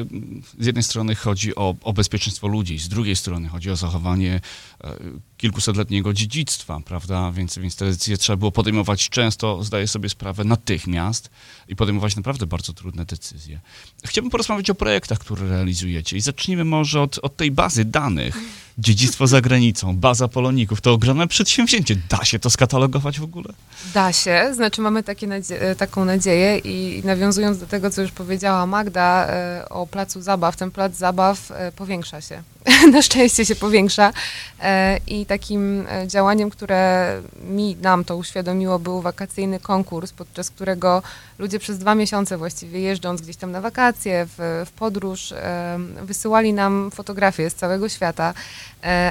z 0.59 0.67
jednej 0.67 0.83
strony 0.83 1.15
chodzi 1.15 1.55
o, 1.55 1.75
o 1.83 1.93
bezpieczeństwo 1.93 2.49
ludzi, 2.49 2.79
z 2.79 2.89
drugiej 2.89 3.17
strony 3.17 3.49
chodzi 3.49 3.71
o 3.71 3.77
zachowanie 3.77 4.41
e, 4.85 4.97
kilkusetletniego 5.37 6.13
dziedzictwa, 6.13 6.81
prawda? 6.81 7.33
Więc, 7.33 7.59
więc 7.59 7.77
te 7.77 7.85
decyzje 7.85 8.19
trzeba 8.19 8.37
było 8.37 8.53
podejmować 8.53 9.09
często, 9.09 9.65
zdaję 9.65 9.89
sobie 9.89 10.09
sprawę, 10.09 10.45
natychmiast 10.45 11.31
i 11.69 11.77
podejmować 11.77 12.17
naprawdę 12.17 12.47
bardzo 12.47 12.73
trudne 12.73 13.05
decyzje. 13.05 13.61
Chciałbym 14.05 14.31
porozmawiać 14.31 14.71
o 14.71 14.75
projektach, 14.75 15.19
które 15.19 15.49
realizujecie 15.49 16.17
i 16.17 16.21
zacznijmy 16.21 16.65
może 16.65 17.01
od, 17.01 17.19
od 17.23 17.37
tej 17.37 17.51
bazy 17.51 17.85
danych. 17.85 18.39
Dziedzictwo 18.79 19.27
za 19.27 19.41
granicą, 19.41 19.97
baza 19.97 20.29
poloników, 20.29 20.81
to 20.81 20.93
ogromne 20.93 21.29
przedsięwzięcie. 21.29 21.97
Da 22.11 22.25
się 22.25 22.39
to 22.39 22.51
skatalogować 22.51 23.21
w 23.21 23.25
ogóle? 23.25 23.49
Da 23.95 24.13
się, 24.13 24.51
znaczy 24.55 24.81
mamy 24.81 25.03
nadzie- 25.27 25.63
e, 25.63 25.75
taką 25.77 26.05
nadzieję 26.05 26.59
i 26.59 27.03
nawiązując 27.05 27.59
do 27.59 27.67
tego, 27.67 27.91
co 27.91 28.03
już 28.03 28.11
powiedziała 28.13 28.67
Magda 28.67 29.27
e, 29.29 29.69
o 29.69 29.87
placu 29.87 30.23
zabaw, 30.23 30.57
ten 30.57 30.71
plac 30.71 30.97
zabaw 30.97 31.51
e, 31.51 31.73
powiększa 31.73 32.21
się. 32.21 32.43
Na 32.93 33.03
szczęście 33.03 33.45
się 33.45 33.55
powiększa 33.55 34.13
e, 34.61 34.99
i 35.07 35.27
takim 35.27 35.87
e, 35.91 36.09
działaniem, 36.09 36.51
które 36.51 37.13
mi, 37.49 37.77
nam 37.77 38.05
to 38.05 38.17
uświadomiło, 38.17 38.79
był 38.79 39.01
wakacyjny 39.01 39.61
konkurs, 39.61 40.13
podczas 40.13 40.51
którego 40.51 41.03
ludzie 41.39 41.59
przez 41.59 41.79
dwa 41.79 41.95
miesiące 41.95 42.39
właściwie 42.39 42.81
jeżdżąc 42.81 43.21
gdzieś 43.21 43.37
tam 43.37 43.51
na 43.51 43.61
wakacje, 43.61 44.27
w, 44.27 44.65
w 44.67 44.71
podróż, 44.71 45.33
e, 45.33 45.79
wysyłali 46.03 46.53
nam 46.53 46.91
fotografie 46.91 47.51
z 47.51 47.55
całego 47.55 47.89
świata 47.89 48.35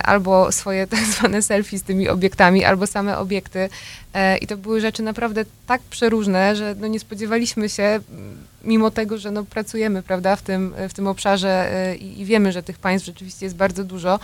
albo 0.04 0.52
swoje 0.52 0.88
tak 0.94 1.00
zwane 1.00 1.42
selfie 1.42 1.80
z 1.80 1.84
tymi 1.84 2.10
obiektami, 2.10 2.66
albo 2.66 2.88
same 2.88 3.18
obiekty. 3.18 3.70
E, 4.14 4.38
I 4.38 4.48
to 4.48 4.58
były 4.58 4.82
rzeczy 4.82 5.04
naprawdę 5.04 5.46
tak 5.68 5.82
przeróżne, 5.82 6.56
że 6.56 6.76
no 6.80 6.88
nie 6.88 7.00
spodziewaliśmy 7.00 7.70
się, 7.70 8.00
mimo 8.64 8.92
tego, 8.92 9.18
że 9.18 9.32
no 9.32 9.44
pracujemy 9.44 10.04
prawda, 10.04 10.36
w, 10.36 10.42
tym, 10.42 10.74
w 10.90 10.94
tym 10.94 11.08
obszarze 11.08 11.72
e, 11.72 11.96
i, 11.96 12.22
i 12.22 12.26
wiemy, 12.26 12.52
że 12.52 12.64
tych 12.64 12.78
państw 12.78 13.06
rzeczywiście 13.06 13.46
jest 13.46 13.56
bardzo 13.56 13.84
dużo, 13.84 14.20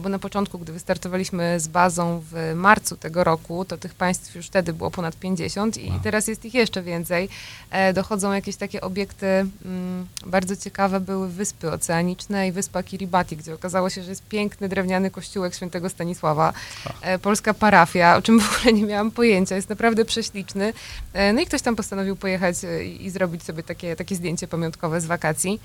bo 0.00 0.08
na 0.08 0.18
początku, 0.18 0.58
gdy 0.58 0.72
wystartowaliśmy 0.72 1.60
z 1.60 1.68
bazą 1.68 2.22
w 2.30 2.52
marcu 2.54 2.96
tego 2.96 3.24
roku, 3.24 3.64
to 3.64 3.76
tych 3.78 3.94
państw 3.94 4.34
już 4.34 4.46
wtedy 4.46 4.72
było 4.72 4.90
ponad 4.90 5.16
50 5.16 5.76
i 5.76 5.90
Wow. 5.90 6.00
teraz 6.02 6.26
jest 6.26 6.44
ich 6.44 6.54
jeszcze 6.54 6.82
więcej. 6.82 7.28
E, 7.70 7.92
Dochodzą 7.92 8.32
jakieś 8.32 8.56
takie 8.56 8.80
obiekty 8.80 9.26
mm, 9.26 10.06
bardzo 10.26 10.56
ciekawe, 10.56 11.00
były 11.00 11.28
wyspy 11.28 11.70
oceaniczne 11.72 12.48
i 12.48 12.52
wyspa 12.52 12.82
Kiribati, 12.82 13.36
gdzie 13.36 13.54
okazało 13.54 13.90
się, 13.90 14.02
że 14.02 14.10
jest 14.10 14.22
piękny 14.28 14.68
drewniany 14.68 15.10
kościółek 15.10 15.54
świętego 15.54 15.88
Stanisława, 15.88 16.52
e, 17.02 17.18
polska 17.18 17.54
parafia, 17.54 18.16
o 18.16 18.22
czym 18.22 18.40
w 18.40 18.56
ogóle 18.58 18.72
nie 18.72 18.82
miałam 18.86 19.10
pojęcia, 19.10 19.56
jest 19.56 19.68
naprawdę 19.68 20.04
prześliczny. 20.04 20.72
E, 21.12 21.32
No 21.32 21.40
i 21.40 21.46
ktoś 21.46 21.62
tam 21.62 21.76
postanowił 21.76 22.16
pojechać 22.16 22.64
e, 22.64 22.84
i 22.84 23.10
zrobić 23.10 23.42
sobie 23.42 23.62
takie, 23.62 23.96
takie 23.96 24.16
zdjęcie 24.16 24.48
pamiątkowe 24.48 25.00
z 25.00 25.06
wakacji. 25.06 25.60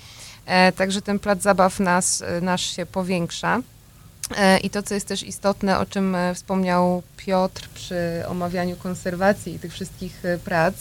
E, 0.46 0.72
Także 0.72 1.02
ten 1.02 1.20
plac 1.20 1.42
zabaw 1.42 1.80
nas, 1.80 2.22
e, 2.22 2.42
nasz 2.42 2.76
się 2.76 2.86
powiększa. 2.86 3.62
E, 4.36 4.58
I 4.58 4.70
to, 4.70 4.84
co 4.84 4.94
jest 4.94 5.08
też 5.08 5.24
istotne, 5.24 5.80
o 5.80 5.86
czym 5.86 6.16
e, 6.16 6.36
wspomniał 6.36 7.04
Piotr 7.18 7.70
przy 7.74 8.24
omawianiu 8.28 8.76
konserwacji 8.76 9.56
i 9.56 9.60
tych 9.60 9.74
wszystkich 9.74 10.26
e, 10.26 10.38
prac, 10.38 10.76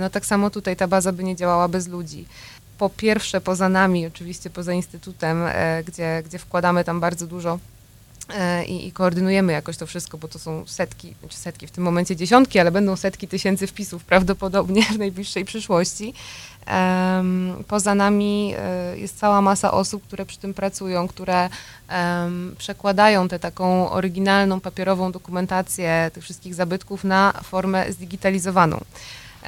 no 0.00 0.10
tak 0.10 0.26
samo 0.26 0.50
tutaj 0.50 0.76
ta 0.76 0.88
baza 0.88 1.12
by 1.12 1.24
nie 1.24 1.36
działała 1.36 1.68
bez 1.68 1.88
ludzi. 1.88 2.26
Po 2.78 2.90
pierwsze, 2.90 3.40
poza 3.40 3.68
nami, 3.68 4.06
oczywiście 4.06 4.50
poza 4.50 4.72
Instytutem, 4.72 5.42
gdzie, 5.86 6.22
gdzie 6.24 6.38
wkładamy 6.38 6.84
tam 6.84 7.00
bardzo 7.00 7.26
dużo 7.26 7.58
i, 8.66 8.86
i 8.86 8.92
koordynujemy 8.92 9.52
jakoś 9.52 9.76
to 9.76 9.86
wszystko, 9.86 10.18
bo 10.18 10.28
to 10.28 10.38
są 10.38 10.66
setki, 10.66 11.14
znaczy 11.20 11.36
setki, 11.36 11.66
w 11.66 11.70
tym 11.70 11.84
momencie 11.84 12.16
dziesiątki, 12.16 12.58
ale 12.58 12.70
będą 12.70 12.96
setki 12.96 13.28
tysięcy 13.28 13.66
wpisów 13.66 14.04
prawdopodobnie 14.04 14.82
w 14.94 14.98
najbliższej 14.98 15.44
przyszłości. 15.44 16.14
Em, 16.66 17.64
Poza 17.68 17.94
nami 17.94 18.54
e, 18.58 18.98
jest 18.98 19.18
cała 19.18 19.40
masa 19.40 19.72
osób, 19.72 20.02
które 20.02 20.26
przy 20.26 20.38
tym 20.38 20.54
pracują, 20.54 21.08
które 21.08 21.48
em, 21.88 22.54
przekładają 22.58 23.28
tę 23.28 23.38
taką 23.38 23.90
oryginalną 23.90 24.60
papierową 24.60 25.12
dokumentację 25.12 26.10
tych 26.14 26.24
wszystkich 26.24 26.54
zabytków 26.54 27.04
na 27.04 27.32
formę 27.42 27.92
zdigitalizowaną. 27.92 28.80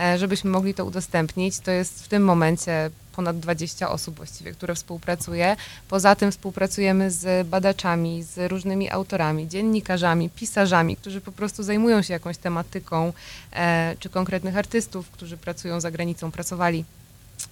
E, 0.00 0.18
Żebyśmy 0.18 0.50
mogli 0.50 0.75
to 0.75 0.84
udostępnić, 0.84 1.61
to 1.61 1.70
jest 1.70 2.04
w 2.04 2.08
tym 2.08 2.25
momencie 2.25 2.90
ponad 3.16 3.38
20 3.40 3.90
osób 3.90 4.16
właściwie, 4.16 4.52
które 4.52 4.75
współpracuje. 4.75 5.56
Poza 5.88 6.16
tym 6.16 6.32
współpracujemy 6.32 7.11
z 7.11 7.49
badaczami, 7.49 8.22
z 8.22 8.50
różnymi 8.50 8.90
autorami, 8.90 9.49
dziennikarzami, 9.49 10.30
pisarzami, 10.30 10.96
którzy 10.96 11.20
po 11.20 11.32
prostu 11.32 11.62
zajmują 11.62 12.02
się 12.02 12.12
jakąś 12.12 12.37
tematyką, 12.37 13.12
e, 13.52 13.96
czy 13.99 14.08
konkretnych 14.08 14.56
artystów, 14.56 15.11
którzy 15.11 15.37
pracują 15.37 15.80
za 15.80 15.90
granicą, 15.90 16.30
pracowali 16.30 16.84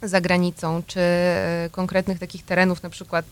za 0.02 0.20
granicą, 0.20 0.82
czy 0.86 1.00
e, 1.00 1.68
konkretnych 1.72 2.18
takich 2.18 2.44
terenów, 2.44 2.82
na 2.82 2.90
przykład, 2.90 3.24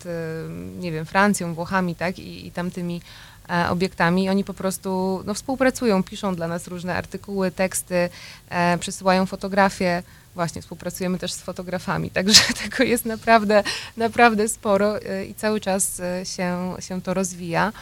nie 0.80 0.92
wiem, 0.92 1.06
Francją, 1.06 1.54
Włochami, 1.54 1.94
tak, 1.94 2.18
i, 2.18 2.46
i 2.46 2.52
tamtymi 2.52 3.00
obiektami. 3.70 4.30
Oni 4.30 4.44
po 4.44 4.54
prostu 4.54 5.22
no, 5.26 5.34
współpracują, 5.34 6.02
piszą 6.02 6.34
dla 6.34 6.48
nas 6.48 6.68
różne 6.68 6.94
artykuły, 6.94 7.50
teksty, 7.50 8.08
e, 8.48 8.78
przesyłają 8.78 9.26
fotografie. 9.26 10.02
Właśnie 10.34 10.62
współpracujemy 10.62 11.18
też 11.18 11.32
z 11.32 11.40
fotografami, 11.40 12.10
także 12.18 12.42
tego 12.62 12.84
jest 12.84 13.04
naprawdę, 13.04 13.62
naprawdę 13.96 14.48
sporo 14.48 15.02
e, 15.02 15.24
i 15.24 15.34
cały 15.34 15.60
czas 15.60 16.00
e, 16.00 16.26
się, 16.26 16.74
się 16.80 17.02
to 17.02 17.14
rozwija. 17.14 17.72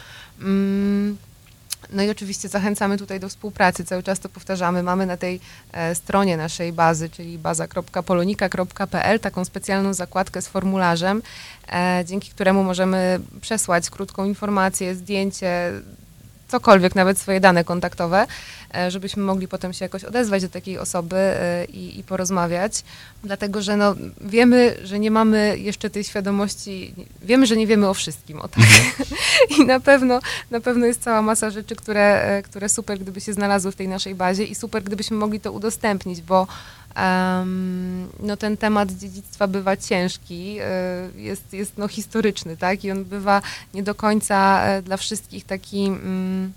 Mm, 0.41 1.17
no 1.89 2.03
i 2.03 2.09
oczywiście 2.09 2.49
zachęcamy 2.49 2.97
tutaj 2.97 3.19
do 3.19 3.29
współpracy, 3.29 3.85
cały 3.85 4.03
czas 4.03 4.19
to 4.19 4.29
powtarzamy. 4.29 4.83
Mamy 4.83 5.05
na 5.05 5.17
tej 5.17 5.39
e, 5.71 5.95
stronie 5.95 6.37
naszej 6.37 6.73
bazy, 6.73 7.09
czyli 7.09 7.37
baza.polonika.pl, 7.37 9.19
taką 9.19 9.45
specjalną 9.45 9.93
zakładkę 9.93 10.41
z 10.41 10.47
formularzem, 10.47 11.21
e, 11.71 12.03
dzięki 12.05 12.29
któremu 12.29 12.63
możemy 12.63 13.19
przesłać 13.41 13.89
krótką 13.89 14.25
informację, 14.25 14.95
zdjęcie, 14.95 15.71
cokolwiek, 16.47 16.95
nawet 16.95 17.19
swoje 17.19 17.39
dane 17.39 17.63
kontaktowe, 17.63 18.27
e, 18.75 18.91
żebyśmy 18.91 19.23
mogli 19.23 19.47
potem 19.47 19.73
się 19.73 19.85
jakoś 19.85 20.03
odezwać 20.03 20.41
do 20.41 20.49
takiej 20.49 20.77
osoby 20.77 21.15
e, 21.15 21.65
i, 21.65 21.99
i 21.99 22.03
porozmawiać, 22.03 22.83
dlatego 23.23 23.61
że 23.61 23.77
no, 23.77 23.95
wiemy, 24.21 24.77
że 24.83 24.99
nie 24.99 25.11
mamy 25.11 25.57
jeszcze 25.57 25.89
tej 25.89 26.03
świadomości, 26.03 26.93
wiemy, 27.21 27.45
że 27.45 27.57
nie 27.57 27.67
wiemy 27.67 27.89
o 27.89 27.93
wszystkim, 27.93 28.39
o 28.41 28.47
tak. 28.47 28.63
I 29.59 29.65
na 29.65 29.79
pewno, 29.79 30.19
na 30.51 30.61
pewno 30.61 30.85
jest 30.85 31.03
cała 31.03 31.21
masa 31.21 31.49
rzeczy, 31.49 31.75
które, 31.75 32.21
e, 32.21 32.41
które 32.41 32.69
super, 32.69 32.99
gdyby 32.99 33.21
się 33.21 33.33
znalazły 33.33 33.71
w 33.71 33.75
tej 33.75 33.87
naszej 33.87 34.15
bazie 34.15 34.43
i 34.43 34.55
super, 34.55 34.83
gdybyśmy 34.83 35.17
mogli 35.17 35.39
to 35.39 35.51
udostępnić, 35.51 36.21
bo 36.21 36.47
no, 38.19 38.37
ten 38.37 38.57
temat 38.57 38.91
dziedzictwa 38.91 39.47
bywa 39.47 39.77
ciężki, 39.77 40.57
e, 40.61 41.09
jest, 41.15 41.53
jest 41.53 41.77
no, 41.77 41.87
historyczny, 41.87 42.57
tak? 42.57 42.83
I 42.83 42.91
on 42.91 43.05
bywa 43.05 43.41
nie 43.73 43.83
do 43.83 43.95
końca 43.95 44.65
e, 44.65 44.81
dla 44.81 44.97
wszystkich 44.97 45.45
taki 45.45 45.85
mm, 45.85 46.53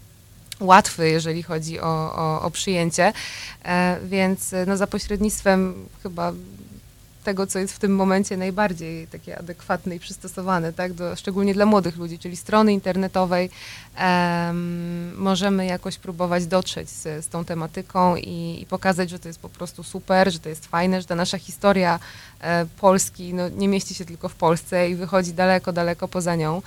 łatwy, 0.61 1.09
jeżeli 1.09 1.43
chodzi 1.43 1.81
o, 1.81 2.15
o, 2.15 2.43
o 2.43 2.51
przyjęcie, 2.51 3.13
e, 3.65 3.99
więc 4.05 4.55
no, 4.67 4.77
za 4.77 4.87
pośrednictwem 4.87 5.75
chyba 6.03 6.33
tego, 7.25 7.47
co 7.47 7.59
jest 7.59 7.75
w 7.75 7.79
tym 7.79 7.97
momencie 7.97 8.37
najbardziej 8.37 9.07
takie 9.07 9.39
adekwatne 9.39 9.97
i 9.97 10.01
przystosowane, 10.01 10.73
tak, 10.73 10.93
do, 10.93 11.17
szczególnie 11.17 11.55
dla 11.55 11.67
młodych 11.67 11.97
ludzi, 11.97 12.19
czyli 12.19 12.37
strony 12.37 12.73
internetowej. 12.73 13.51
Um, 14.01 15.17
możemy 15.17 15.67
jakoś 15.67 15.99
próbować 15.99 16.47
dotrzeć 16.47 16.91
z, 16.91 17.25
z 17.25 17.29
tą 17.29 17.45
tematyką 17.45 18.17
i, 18.17 18.59
i, 18.63 18.67
pokazać, 18.67 19.11
że 19.11 19.19
to 19.19 19.29
jest 19.29 19.41
po 19.41 19.49
prostu 19.49 19.83
super, 19.83 20.33
że 20.33 20.39
to 20.39 20.49
jest 20.49 20.67
fajne, 20.67 21.01
że 21.01 21.07
ta 21.07 21.15
nasza 21.15 21.39
historia 21.39 21.99
e, 22.41 22.67
Polski 22.81 23.35
no, 23.35 23.49
nie 23.49 23.69
mieści 23.69 23.95
się 23.95 24.05
tylko 24.05 24.29
w 24.29 24.35
Polsce 24.35 24.91
i 24.91 24.95
wychodzi 24.95 25.33
daleko, 25.33 25.73
daleko 25.73 26.09
poza 26.09 26.37
nią. 26.37 26.63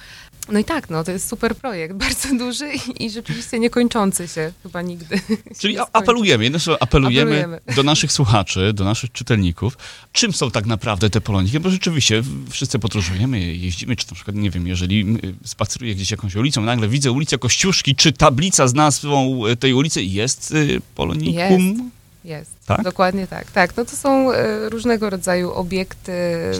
No 0.51 0.59
i 0.59 0.63
tak, 0.63 0.89
no 0.89 1.03
to 1.03 1.11
jest 1.11 1.29
super 1.29 1.55
projekt, 1.55 1.95
bardzo 2.05 2.35
duży 2.35 2.65
i, 2.73 3.05
i 3.05 3.09
rzeczywiście 3.09 3.59
niekończący 3.59 4.27
się 4.27 4.53
chyba 4.63 4.81
nigdy. 4.81 5.19
Czyli 5.61 5.77
apelujemy, 5.93 6.43
jedno 6.43 6.59
słowo, 6.59 6.81
apelujemy, 6.81 7.31
apelujemy, 7.31 7.61
do 7.75 7.83
naszych 7.83 8.11
słuchaczy, 8.11 8.73
do 8.73 8.83
naszych 8.83 9.11
czytelników, 9.11 9.77
czym 10.11 10.33
są 10.33 10.51
tak 10.51 10.65
naprawdę 10.65 11.09
te 11.09 11.21
poloniki, 11.21 11.59
bo 11.59 11.69
rzeczywiście 11.69 12.23
wszyscy 12.49 12.79
podróżujemy, 12.79 13.39
jeździmy, 13.55 13.95
czy 13.95 14.05
na 14.11 14.15
przykład, 14.15 14.35
nie 14.35 14.49
wiem, 14.49 14.67
jeżeli 14.67 15.17
spaceruję 15.45 15.95
gdzieś 15.95 16.11
jakąś 16.11 16.35
ulicą, 16.35 16.61
nagle 16.61 16.87
widzę 16.87 17.11
ulicę 17.11 17.37
Kościuszki, 17.37 17.95
czy 17.95 18.11
tablica 18.11 18.67
z 18.67 18.73
nazwą 18.73 19.41
tej 19.59 19.73
ulicy 19.73 20.03
jest 20.03 20.51
y, 20.51 20.81
polonikum? 20.95 21.67
Jest. 21.67 22.02
Jest, 22.25 22.51
tak? 22.65 22.83
dokładnie 22.83 23.27
tak. 23.27 23.51
Tak, 23.51 23.77
no 23.77 23.85
to 23.85 23.95
są 23.95 24.31
e, 24.31 24.69
różnego 24.69 25.09
rodzaju 25.09 25.51
obiekty, 25.51 26.11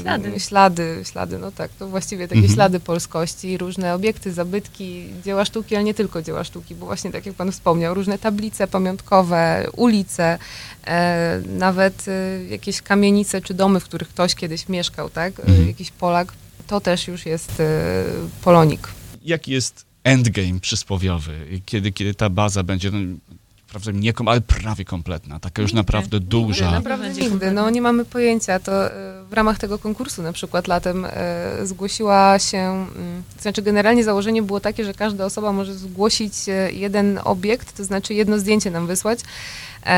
ślady, 0.02 0.40
ślady, 0.40 1.02
ślady 1.12 1.40
no 1.40 1.52
tak, 1.52 1.72
to 1.80 1.88
właściwie 1.88 2.28
takie 2.28 2.40
mhm. 2.40 2.54
ślady 2.54 2.80
polskości, 2.80 3.58
różne 3.58 3.94
obiekty, 3.94 4.34
zabytki, 4.34 5.06
dzieła 5.26 5.46
sztuki, 5.46 5.76
ale 5.76 5.84
nie 5.84 5.94
tylko 5.94 6.22
dzieła 6.22 6.44
sztuki, 6.44 6.76
bo 6.76 6.86
właśnie 6.86 7.12
tak 7.12 7.26
jak 7.26 7.36
pan 7.36 7.52
wspomniał, 7.52 7.94
różne 7.94 8.20
tablice 8.20 8.68
pamiątkowe, 8.68 9.68
ulice, 9.76 10.38
e, 10.88 11.42
nawet 11.48 12.06
e, 12.08 12.46
jakieś 12.46 12.82
kamienice 12.82 13.42
czy 13.42 13.54
domy, 13.54 13.80
w 13.80 13.84
których 13.84 14.10
ktoś 14.10 14.36
kiedyś 14.36 14.70
mieszkał, 14.70 15.10
tak, 15.10 15.40
mhm. 15.40 15.68
jakiś 15.68 15.92
Polak, 15.92 16.34
to 16.68 16.82
też 16.82 17.08
już 17.08 17.26
jest 17.26 17.60
e, 17.60 18.04
Polonik. 18.42 18.88
Jaki 19.22 19.52
jest 19.52 19.86
endgame 20.04 20.60
przysłowiowy, 20.60 21.62
kiedy, 21.66 21.92
kiedy 21.92 22.14
ta 22.14 22.30
baza 22.30 22.64
będzie, 22.64 22.92
no, 22.92 23.00
prawda, 23.74 23.92
nie, 23.92 24.14
ale 24.26 24.42
prawie 24.42 24.86
kompletna, 24.86 25.40
taka 25.40 25.62
już 25.62 25.74
naprawdę 25.74 26.20
duża. 26.20 26.66
Nigdy, 26.66 26.76
naprawdę 26.76 27.10
nigdy, 27.10 27.52
no 27.52 27.70
nie 27.70 27.82
mamy 27.82 28.06
pojęcia. 28.06 28.60
To 28.60 28.86
e, 28.86 29.24
w 29.30 29.34
ramach 29.34 29.60
tego 29.60 29.80
konkursu 29.80 30.22
na 30.22 30.34
przykład 30.34 30.68
latem 30.68 31.06
e, 31.06 31.66
zgłosiła 31.66 32.40
się, 32.40 32.58
mm, 32.58 33.24
to 33.36 33.42
znaczy 33.42 33.62
generalnie 33.62 34.04
założenie 34.04 34.42
było 34.42 34.60
takie, 34.60 34.86
że 34.86 34.94
każda 34.94 35.26
osoba 35.26 35.52
może 35.52 35.76
zgłosić 35.76 36.34
e, 36.50 36.72
jeden 36.72 37.20
obiekt, 37.24 37.78
to 37.78 37.84
znaczy 37.84 38.14
jedno 38.14 38.40
zdjęcie 38.40 38.72
nam 38.72 38.88
wysłać 38.88 39.20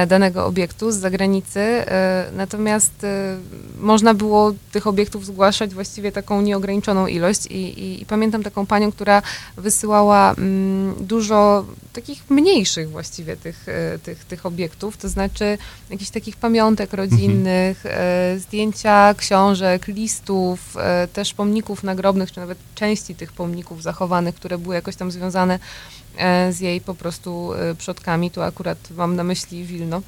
danego 0.08 0.46
obiektu 0.46 0.92
z 0.92 0.96
zagranicy. 0.96 1.60
E, 1.60 2.30
natomiast 2.34 3.04
e, 3.04 3.38
można 3.80 4.14
było 4.14 4.54
tych 4.72 4.88
obiektów 4.88 5.26
zgłaszać 5.26 5.74
właściwie 5.74 6.12
taką 6.12 6.42
nieograniczoną 6.42 7.08
ilość 7.08 7.46
i, 7.46 7.56
i, 7.56 8.02
i 8.02 8.06
pamiętam 8.06 8.44
taką 8.44 8.66
panią, 8.66 8.92
która 8.92 9.22
wysyłała 9.58 10.34
mm, 10.34 10.96
dużo 11.00 11.66
takich 11.94 12.30
mniejszych 12.30 12.90
właściwie 12.90 13.38
tych, 13.38 13.66
tych, 14.04 14.26
tych 14.26 14.46
obiektów, 14.46 14.98
to 14.98 15.10
znaczy 15.10 15.58
jakichś 15.90 16.12
takich 16.12 16.38
pamiątek 16.38 16.94
rodzinnych, 16.94 17.86
mhm. 17.86 18.40
zdjęcia 18.40 19.14
książek, 19.18 19.88
listów, 19.88 20.78
też 21.14 21.34
pomników 21.34 21.84
nagrobnych, 21.84 22.32
czy 22.32 22.40
nawet 22.40 22.58
części 22.76 23.16
tych 23.16 23.34
pomników 23.34 23.84
zachowanych, 23.84 24.36
które 24.36 24.58
były 24.58 24.76
jakoś 24.76 24.96
tam 24.96 25.12
związane 25.12 25.60
E, 26.05 26.05
z 26.52 26.60
jej 26.60 26.82
po 26.82 26.96
prostu 26.96 27.54
e, 27.54 27.76
przodkami. 27.76 28.32
Tu 28.32 28.42
akurat 28.42 28.78
mam 28.98 29.16
na 29.16 29.24
myśli 29.24 29.64
Wilno, 29.64 30.02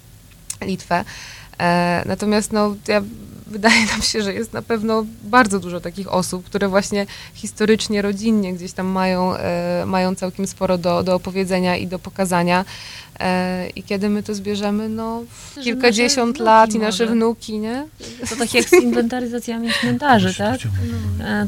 Litwę. 0.62 1.06
E, 1.60 2.04
natomiast 2.06 2.54
no, 2.54 2.76
ja, 2.88 3.02
wydaje 3.48 3.86
nam 3.86 4.02
się, 4.02 4.22
że 4.22 4.34
jest 4.34 4.54
na 4.54 4.62
pewno 4.62 5.06
bardzo 5.24 5.60
dużo 5.60 5.80
takich 5.80 6.14
osób, 6.14 6.46
które 6.46 6.68
właśnie 6.68 7.06
historycznie, 7.34 8.02
rodzinnie 8.02 8.54
gdzieś 8.54 8.74
tam 8.74 8.88
mają, 8.88 9.34
mają 9.86 10.16
całkiem 10.16 10.48
sporo 10.48 10.78
do, 10.78 11.04
do 11.04 11.16
opowiedzenia 11.16 11.78
i 11.78 11.88
do 11.88 12.00
pokazania. 12.00 12.66
I 13.76 13.84
kiedy 13.84 14.10
my 14.10 14.24
to 14.24 14.36
zbierzemy, 14.36 14.90
no 14.90 15.24
kilkadziesiąt 15.64 16.40
lat 16.40 16.74
i 16.74 16.80
nasze 16.80 17.08
wnuki, 17.08 17.60
nie? 17.60 17.88
To 18.30 18.36
tak 18.36 18.54
jak 18.54 18.70
z 18.70 18.74
inwentaryzacjami 18.74 19.70
cmentarzy, 19.82 20.34
tak? 20.34 20.60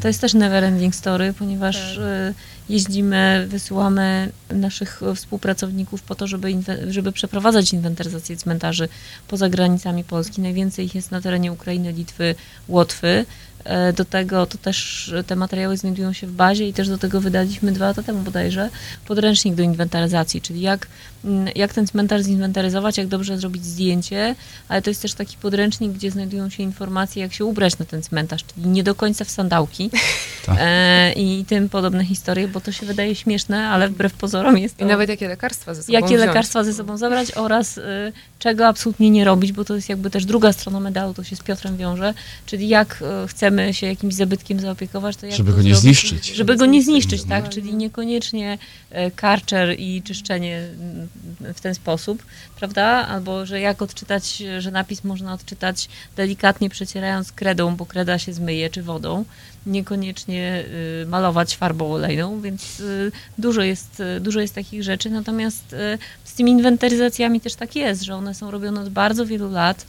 To 0.02 0.08
jest 0.08 0.20
też 0.20 0.34
never 0.34 0.64
ending 0.64 0.94
story, 0.94 1.34
ponieważ 1.38 1.96
tak 1.96 2.34
jeździmy, 2.70 3.46
wysyłamy 3.48 4.32
naszych 4.50 5.00
współpracowników 5.16 6.02
po 6.02 6.14
to, 6.14 6.26
żeby, 6.26 6.48
żeby 6.88 7.12
przeprowadzać 7.12 7.72
inwentaryzację 7.72 8.36
cmentarzy 8.36 8.88
poza 9.28 9.48
granicami 9.48 10.04
Polski. 10.04 10.40
Najwięcej 10.40 10.86
ich 10.86 10.94
jest 10.94 11.10
na 11.10 11.20
terenie 11.20 11.52
Ukrainy, 11.52 11.92
Litwy, 11.92 12.34
Łotwy. 12.68 13.26
E, 13.64 13.92
do 13.92 14.04
tego 14.04 14.46
to 14.46 14.58
też 14.58 15.12
te 15.26 15.36
materiały 15.36 15.76
znajdują 15.76 16.12
się 16.12 16.26
w 16.26 16.32
bazie 16.32 16.68
i 16.68 16.72
też 16.72 16.88
do 16.88 16.98
tego 16.98 17.20
wydaliśmy 17.20 17.72
dwa 17.72 17.86
lata 17.86 18.02
temu 18.02 18.22
bodajże 18.22 18.70
podręcznik 19.06 19.54
do 19.54 19.62
inwentaryzacji, 19.62 20.40
czyli 20.42 20.60
jak, 20.60 20.86
mm, 21.24 21.48
jak 21.54 21.74
ten 21.74 21.86
cmentarz 21.86 22.22
zinwentaryzować, 22.22 22.98
jak 22.98 23.06
dobrze 23.06 23.38
zrobić 23.38 23.64
zdjęcie, 23.64 24.34
ale 24.68 24.82
to 24.82 24.90
jest 24.90 25.02
też 25.02 25.14
taki 25.14 25.36
podręcznik, 25.36 25.92
gdzie 25.92 26.10
znajdują 26.10 26.50
się 26.50 26.62
informacje, 26.62 27.22
jak 27.22 27.32
się 27.32 27.44
ubrać 27.44 27.78
na 27.78 27.84
ten 27.84 28.02
cmentarz, 28.02 28.44
czyli 28.44 28.68
nie 28.68 28.82
do 28.82 28.94
końca 28.94 29.24
w 29.24 29.30
sandałki 29.30 29.90
tak. 30.46 30.56
e, 30.60 31.12
i 31.12 31.44
tym 31.44 31.68
podobne 31.68 32.04
historie, 32.04 32.48
bo 32.48 32.60
to 32.60 32.72
się 32.72 32.86
wydaje 32.86 33.14
śmieszne, 33.14 33.68
ale 33.68 33.88
wbrew 33.88 34.12
pozorom 34.12 34.58
jest 34.58 34.76
to... 34.76 34.84
I 34.84 34.88
nawet 34.88 35.08
jakie 35.08 35.28
lekarstwa 35.28 35.74
ze 35.74 35.82
sobą 35.82 35.92
Jakie 35.92 36.06
wziąć. 36.06 36.20
lekarstwa 36.20 36.64
ze 36.64 36.74
sobą 36.74 36.96
zabrać 36.96 37.32
oraz 37.36 37.78
y, 37.78 38.12
czego 38.38 38.66
absolutnie 38.66 39.10
nie 39.10 39.24
robić, 39.24 39.52
bo 39.52 39.64
to 39.64 39.74
jest 39.74 39.88
jakby 39.88 40.10
też 40.10 40.24
druga 40.24 40.52
strona 40.52 40.80
medalu, 40.80 41.14
to 41.14 41.24
się 41.24 41.36
z 41.36 41.40
Piotrem 41.40 41.76
wiąże, 41.76 42.14
czyli 42.46 42.68
jak 42.68 43.02
y, 43.24 43.28
chcemy 43.28 43.49
chcemy 43.50 43.74
się 43.74 43.86
jakimś 43.86 44.14
zabytkiem 44.14 44.60
zaopiekować, 44.60 45.16
to 45.16 45.26
jak 45.26 45.34
Żeby 45.34 45.52
go 45.52 45.62
nie 45.62 45.62
zrobić? 45.62 45.80
zniszczyć. 45.80 46.26
Żeby 46.26 46.56
go 46.56 46.66
nie 46.66 46.82
zniszczyć, 46.82 47.24
tak? 47.24 47.48
Czyli 47.48 47.74
niekoniecznie 47.74 48.58
e, 48.90 49.10
karczer 49.10 49.74
i 49.78 50.02
czyszczenie 50.02 50.58
mm, 50.58 51.08
w 51.54 51.60
ten 51.60 51.74
sposób, 51.74 52.22
prawda? 52.56 52.84
Albo, 52.84 53.46
że 53.46 53.60
jak 53.60 53.82
odczytać, 53.82 54.42
że 54.58 54.70
napis 54.70 55.04
można 55.04 55.32
odczytać 55.32 55.88
delikatnie 56.16 56.70
przecierając 56.70 57.32
kredą, 57.32 57.76
bo 57.76 57.86
kreda 57.86 58.18
się 58.18 58.32
zmyje, 58.32 58.70
czy 58.70 58.82
wodą. 58.82 59.24
Niekoniecznie 59.66 60.64
y, 61.02 61.06
malować 61.06 61.56
farbą 61.56 61.92
olejną, 61.92 62.40
więc 62.40 62.80
y, 62.80 63.12
dużo 63.38 63.62
jest, 63.62 64.02
dużo 64.20 64.40
jest 64.40 64.54
takich 64.54 64.82
rzeczy. 64.82 65.10
Natomiast 65.10 65.72
y, 65.72 65.98
z 66.24 66.34
tymi 66.34 66.50
inwentaryzacjami 66.50 67.40
też 67.40 67.54
tak 67.54 67.76
jest, 67.76 68.02
że 68.02 68.14
one 68.14 68.34
są 68.34 68.50
robione 68.50 68.80
od 68.80 68.88
bardzo 68.88 69.26
wielu 69.26 69.50
lat 69.50 69.86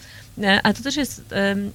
a 0.64 0.74
to 0.74 0.84
też 0.84 0.96
jest 0.96 1.24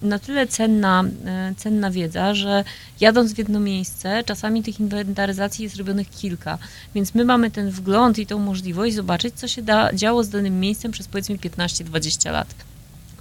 na 0.03 0.19
tyle 0.19 0.47
cenna, 0.47 1.05
e, 1.27 1.55
cenna 1.57 1.91
wiedza, 1.91 2.35
że 2.35 2.65
jadąc 3.01 3.33
w 3.33 3.39
jedno 3.39 3.61
miejsce, 3.61 4.25
czasami 4.25 4.63
tych 4.63 4.81
inwentaryzacji 4.81 5.63
jest 5.63 5.77
robionych 5.77 6.11
kilka, 6.11 6.59
więc 6.95 7.15
my 7.15 7.25
mamy 7.25 7.51
ten 7.51 7.71
wgląd 7.71 8.19
i 8.19 8.27
tą 8.27 8.39
możliwość 8.39 8.95
zobaczyć, 8.95 9.35
co 9.35 9.49
się 9.49 9.63
da, 9.63 9.93
działo 9.93 10.25
z 10.25 10.29
danym 10.29 10.61
miejscem 10.61 10.93
przez 10.93 11.09
powiedzmy 11.09 11.37
15-20 11.37 12.33
lat 12.33 12.55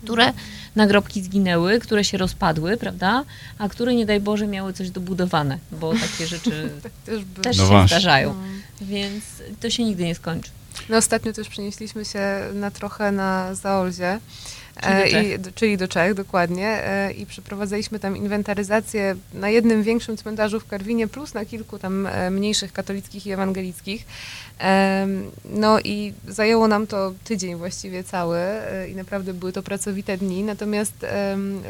które 0.05 0.33
nagrobki 0.75 1.21
zginęły, 1.21 1.79
które 1.79 2.03
się 2.03 2.17
rozpadły, 2.17 2.77
prawda, 2.77 3.23
a 3.57 3.69
które 3.69 3.95
nie 3.95 4.05
daj 4.05 4.19
Boże 4.19 4.47
miały 4.47 4.73
coś 4.73 4.89
dobudowane, 4.89 5.59
bo 5.71 5.93
takie 5.93 6.27
rzeczy 6.27 6.69
tak 6.83 6.91
też, 7.05 7.23
też 7.41 7.57
no 7.57 7.63
się 7.63 7.69
właśnie. 7.69 7.87
zdarzają, 7.87 8.33
no. 8.33 8.87
więc 8.87 9.23
to 9.59 9.69
się 9.69 9.83
nigdy 9.83 10.03
nie 10.03 10.15
skończy. 10.15 10.49
No 10.89 10.97
ostatnio 10.97 11.33
też 11.33 11.49
przenieśliśmy 11.49 12.05
się 12.05 12.41
na 12.53 12.71
trochę 12.71 13.11
na 13.11 13.55
Zaolzie 13.55 14.19
Czyli 14.81 15.11
do, 15.11 15.17
e, 15.17 15.23
I, 15.23 15.53
czyli 15.55 15.77
do 15.77 15.87
Czech, 15.87 16.13
dokładnie. 16.13 16.67
E, 16.67 17.11
I 17.11 17.25
przeprowadzaliśmy 17.25 17.99
tam 17.99 18.17
inwentaryzację 18.17 19.15
na 19.33 19.49
jednym 19.49 19.83
większym 19.83 20.17
cmentarzu 20.17 20.59
w 20.59 20.67
Karwinie, 20.67 21.07
plus 21.07 21.33
na 21.33 21.45
kilku 21.45 21.79
tam 21.79 22.07
e, 22.07 22.29
mniejszych 22.31 22.73
katolickich 22.73 23.27
i 23.27 23.31
ewangelickich. 23.31 24.05
No 25.45 25.79
i 25.79 26.13
zajęło 26.27 26.67
nam 26.67 26.87
to 26.87 27.13
tydzień 27.23 27.55
właściwie 27.55 28.03
cały 28.03 28.39
i 28.91 28.95
naprawdę 28.95 29.33
były 29.33 29.53
to 29.53 29.63
pracowite 29.63 30.17
dni. 30.17 30.43
Natomiast 30.43 31.05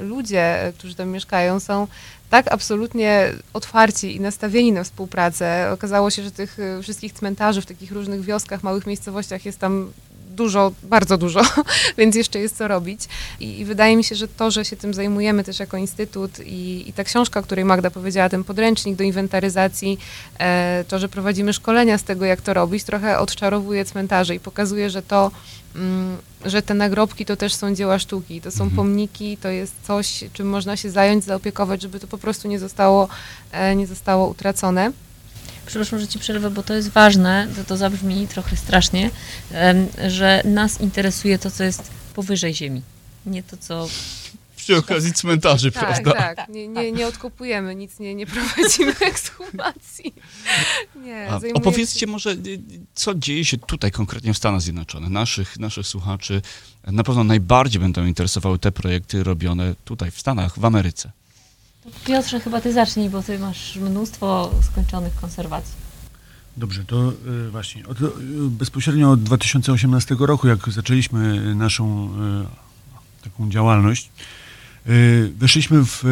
ludzie, 0.02 0.74
którzy 0.78 0.96
tam 0.96 1.10
mieszkają, 1.10 1.60
są 1.60 1.88
tak 2.30 2.54
absolutnie 2.54 3.32
otwarci 3.54 4.16
i 4.16 4.20
nastawieni 4.20 4.72
na 4.72 4.84
współpracę. 4.84 5.72
Okazało 5.72 6.10
się, 6.10 6.24
że 6.24 6.32
tych 6.32 6.58
wszystkich 6.82 7.14
cmentarzy 7.14 7.62
w 7.62 7.66
takich 7.66 7.92
różnych 7.92 8.22
wioskach, 8.22 8.64
małych 8.64 8.88
miejscowościach 8.88 9.46
jest 9.46 9.60
tam 9.60 9.92
dużo, 10.36 10.72
bardzo 10.84 11.18
dużo, 11.18 11.42
więc 11.98 12.16
jeszcze 12.16 12.40
jest 12.40 12.58
co 12.58 12.68
robić. 12.68 13.02
I, 13.40 13.60
I, 13.60 13.66
wydaje 13.66 13.98
mi 13.98 14.04
się, 14.04 14.16
że 14.16 14.28
to, 14.28 14.52
że 14.52 14.66
się 14.66 14.76
tym 14.76 14.94
zajmujemy 14.94 15.44
też 15.44 15.60
jako 15.60 15.78
instytut 15.78 16.40
i, 16.40 16.90
i 16.90 16.94
ta 16.94 17.04
książka, 17.04 17.40
o 17.40 17.44
której 17.44 17.66
Magda 17.66 17.92
powiedziała, 17.92 18.30
ten 18.30 18.44
podręcznik 18.44 18.96
do 18.96 19.04
inwentaryzacji, 19.04 20.00
e, 20.40 20.86
to, 20.88 21.00
że 21.00 21.10
prowadzimy 21.10 21.54
szkolenia 21.54 21.98
z 21.98 22.04
tego, 22.04 22.26
jak 22.26 22.42
to 22.42 22.54
robić, 22.54 22.84
trochę 22.84 23.20
odczarowuje 23.20 23.86
cmentarze 23.86 24.36
i 24.36 24.40
pokazuje, 24.40 24.90
że 24.90 25.02
to, 25.02 25.32
mm, 25.76 26.18
że 26.46 26.62
te 26.62 26.74
nagrobki 26.74 27.26
to 27.26 27.36
też 27.36 27.54
są 27.54 27.76
dzieła 27.76 28.00
sztuki, 28.00 28.42
to 28.42 28.52
są 28.52 28.64
mhm. 28.64 28.76
pomniki, 28.76 29.38
to 29.38 29.50
jest 29.50 29.74
coś, 29.84 30.24
czym 30.34 30.50
można 30.50 30.78
się 30.78 30.90
zająć, 30.92 31.24
zaopiekować, 31.24 31.82
żeby 31.82 32.00
to 32.00 32.08
po 32.08 32.18
prostu 32.18 32.48
nie 32.48 32.60
zostało, 32.60 33.08
e, 33.52 33.76
nie 33.76 33.88
zostało 33.88 34.28
utracone 34.28 34.92
przepraszam, 35.66 36.00
że 36.00 36.08
ci 36.08 36.20
przerwę, 36.20 36.50
bo 36.52 36.64
to 36.64 36.74
jest 36.74 36.90
ważne, 36.90 37.48
to, 37.56 37.64
to 37.64 37.78
zabrzmi 37.78 38.28
trochę 38.28 38.56
strasznie, 38.58 39.10
że 40.08 40.42
nas 40.46 40.82
interesuje 40.82 41.40
to, 41.40 41.52
co 41.52 41.64
jest 41.64 41.92
powyżej 42.14 42.54
ziemi, 42.56 42.82
nie 43.26 43.44
to, 43.44 43.58
co 43.58 43.88
przy 44.56 44.78
okazji 44.78 45.14
cmentarzy, 45.14 45.72
Tak, 45.72 45.84
prawda? 46.04 46.36
tak. 46.36 46.50
Nie, 46.50 46.68
nie, 46.68 46.92
nie 46.92 47.08
odkopujemy 47.08 47.76
nic, 47.76 48.00
nie, 48.00 48.16
nie 48.16 48.26
prowadzimy 48.28 48.94
ekshumacji. 49.12 50.14
Nie, 51.04 51.28
A 51.32 51.40
opowiedzcie 51.54 52.00
się- 52.00 52.08
może, 52.08 52.30
y, 52.32 52.60
co 52.96 53.16
dzieje 53.16 53.46
się 53.46 53.58
tutaj 53.58 53.92
konkretnie 53.92 54.34
w 54.34 54.38
Stanach 54.38 54.62
Zjednoczonych. 54.62 55.10
Naszych, 55.10 55.60
naszych 55.60 55.88
słuchaczy 55.88 56.42
na 56.88 57.04
pewno 57.04 57.24
najbardziej 57.24 57.80
będą 57.82 58.06
interesowały 58.06 58.60
te 58.60 58.72
projekty 58.72 59.24
robione 59.24 59.76
tutaj 59.86 60.12
w 60.12 60.20
Stanach, 60.20 60.60
w 60.60 60.66
Ameryce. 60.66 61.12
Piotrze, 62.06 62.40
chyba 62.40 62.62
ty 62.62 62.74
zacznij, 62.74 63.10
bo 63.10 63.24
ty 63.24 63.40
masz 63.40 63.76
mnóstwo 63.76 64.52
skończonych 64.72 65.16
konserwacji. 65.16 65.76
Dobrze, 66.58 66.86
to 66.86 67.14
y, 67.48 67.50
właśnie. 67.52 67.88
Od, 67.88 68.02
y, 68.02 68.06
bezpośrednio 68.50 69.12
od 69.12 69.24
2018 69.24 70.16
roku, 70.20 70.48
jak 70.48 70.70
zaczęliśmy 70.70 71.56
naszą 71.56 72.10
y, 73.24 73.24
taką 73.24 73.50
działalność, 73.50 74.10
weszliśmy 75.38 75.86
w, 75.86 76.04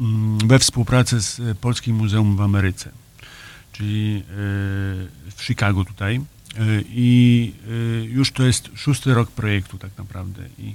mm, 0.00 0.38
we 0.38 0.58
współpracę 0.58 1.20
z 1.20 1.58
Polskim 1.58 1.96
Muzeum 1.96 2.36
w 2.36 2.40
Ameryce, 2.40 2.90
czyli 3.72 4.22
w 5.36 5.42
Chicago 5.42 5.84
tutaj. 5.84 6.20
I 6.88 7.52
już 8.08 8.32
to 8.32 8.42
jest 8.42 8.70
szósty 8.74 9.14
rok 9.14 9.30
projektu 9.30 9.78
tak 9.78 9.90
naprawdę. 9.98 10.42
I 10.58 10.74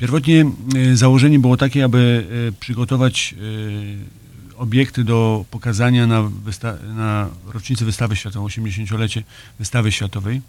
pierwotnie 0.00 0.44
y, 0.76 0.96
założenie 0.96 1.38
było 1.38 1.56
takie, 1.56 1.84
aby 1.84 2.26
y, 2.48 2.52
przygotować 2.60 3.34
y, 3.38 4.56
obiekty 4.56 5.04
do 5.04 5.44
pokazania 5.50 6.06
na, 6.06 6.22
wysta- 6.22 6.94
na 6.94 7.28
rocznicę 7.46 7.84
wystawy 7.84 8.16
światowej, 8.16 8.62
80-lecie 8.62 9.22
wystawy 9.58 9.92
światowej. 9.92 10.42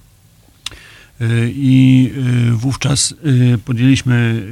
I 1.45 2.13
wówczas 2.51 3.15
podjęliśmy 3.65 4.47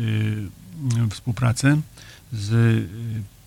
współpracę 1.09 1.81
z 2.33 2.83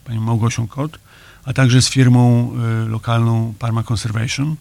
panią 0.04 0.20
Małgosią 0.20 0.66
Kot, 0.66 0.98
a 1.44 1.52
także 1.52 1.82
z 1.82 1.90
firmą 1.90 2.52
lokalną 2.88 3.54
Parma 3.58 3.82
Conservation, 3.90 4.56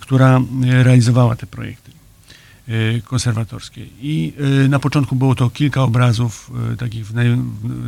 która 0.00 0.40
realizowała 0.62 1.36
te 1.36 1.46
projekty 1.46 1.92
konserwatorskie. 3.04 3.86
I 4.00 4.32
y, 4.64 4.68
na 4.68 4.78
początku 4.78 5.16
było 5.16 5.34
to 5.34 5.50
kilka 5.50 5.82
obrazów 5.82 6.50
y, 6.72 6.76
takich 6.76 7.12
naj, 7.12 7.38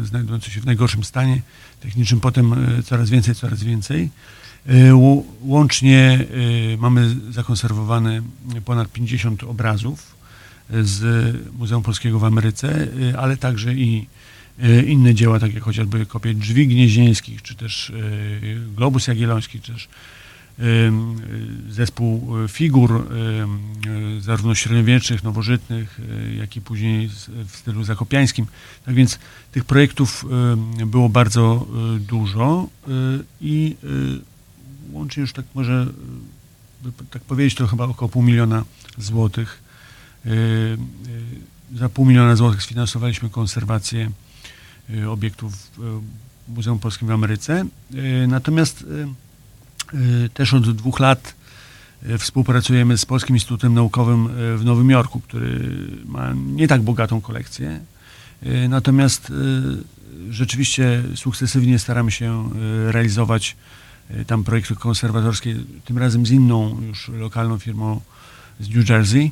znajdujących 0.04 0.52
się 0.52 0.60
w 0.60 0.66
najgorszym 0.66 1.04
stanie 1.04 1.42
techniczym, 1.80 2.20
potem 2.20 2.78
y, 2.78 2.82
coraz 2.82 3.10
więcej, 3.10 3.34
coraz 3.34 3.62
więcej. 3.62 4.10
Y, 4.70 4.94
Łącznie 5.42 6.26
y, 6.74 6.76
mamy 6.78 7.16
zakonserwowane 7.30 8.22
ponad 8.64 8.92
50 8.92 9.44
obrazów 9.44 10.14
y, 10.74 10.84
z 10.84 11.36
Muzeum 11.58 11.82
Polskiego 11.82 12.18
w 12.18 12.24
Ameryce, 12.24 12.88
y, 13.12 13.18
ale 13.18 13.36
także 13.36 13.74
i 13.74 14.06
y, 14.64 14.82
inne 14.82 15.14
dzieła, 15.14 15.40
takie 15.40 15.60
chociażby 15.60 16.06
kopie 16.06 16.34
drzwi 16.34 16.66
gnieźnieńskich, 16.66 17.42
czy 17.42 17.54
też 17.54 17.90
y, 17.90 18.60
globus 18.76 19.06
jagielloński, 19.06 19.60
czy 19.60 19.72
też 19.72 19.84
y, 19.84 19.88
zespół 21.68 22.44
y, 22.44 22.48
figur 22.48 23.12
y, 24.16 24.20
zarówno 24.20 24.54
średniowiecznych, 24.54 25.24
nowożytnych, 25.24 26.00
y, 26.00 26.34
jak 26.34 26.56
i 26.56 26.60
później 26.60 27.10
w 27.46 27.56
stylu 27.56 27.84
zakopiańskim. 27.84 28.46
Tak 28.84 28.94
więc 28.94 29.18
tych 29.52 29.64
projektów 29.64 30.24
było 30.86 31.08
bardzo 31.08 31.66
dużo 32.00 32.68
i 33.40 33.76
łącznie 34.92 35.20
już 35.20 35.32
tak 35.32 35.44
może 35.54 35.86
tak 37.10 37.22
powiedzieć, 37.22 37.54
to 37.54 37.66
chyba 37.66 37.84
około 37.84 38.08
pół 38.08 38.22
miliona 38.22 38.64
złotych. 38.98 39.62
Za 41.74 41.88
pół 41.88 42.06
miliona 42.06 42.36
złotych 42.36 42.62
sfinansowaliśmy 42.62 43.30
konserwację 43.30 44.10
obiektów 45.08 45.52
w 45.76 46.02
Muzeum 46.48 46.78
Polskim 46.78 47.08
w 47.08 47.10
Ameryce. 47.10 47.66
Natomiast 48.28 48.84
Też 50.34 50.54
od 50.54 50.76
dwóch 50.76 51.00
lat 51.00 51.34
y, 52.08 52.18
współpracujemy 52.18 52.98
z 52.98 53.06
Polskim 53.06 53.36
Instytutem 53.36 53.74
Naukowym 53.74 54.26
y, 54.26 54.58
w 54.58 54.64
Nowym 54.64 54.90
Jorku, 54.90 55.20
który 55.20 55.60
ma 56.06 56.32
nie 56.46 56.68
tak 56.68 56.82
bogatą 56.82 57.20
kolekcję. 57.20 57.80
Y, 58.46 58.68
Natomiast 58.68 59.30
y, 59.30 59.32
rzeczywiście 60.30 61.02
sukcesywnie 61.14 61.78
staramy 61.78 62.10
się 62.10 62.50
y, 62.88 62.92
realizować 62.92 63.56
y, 64.10 64.24
tam 64.24 64.44
projekty 64.44 64.74
konserwatorskie, 64.74 65.56
tym 65.84 65.98
razem 65.98 66.26
z 66.26 66.30
inną 66.30 66.80
już 66.82 67.08
lokalną 67.08 67.58
firmą 67.58 68.00
z 68.60 68.68
New 68.68 68.88
Jersey. 68.88 69.30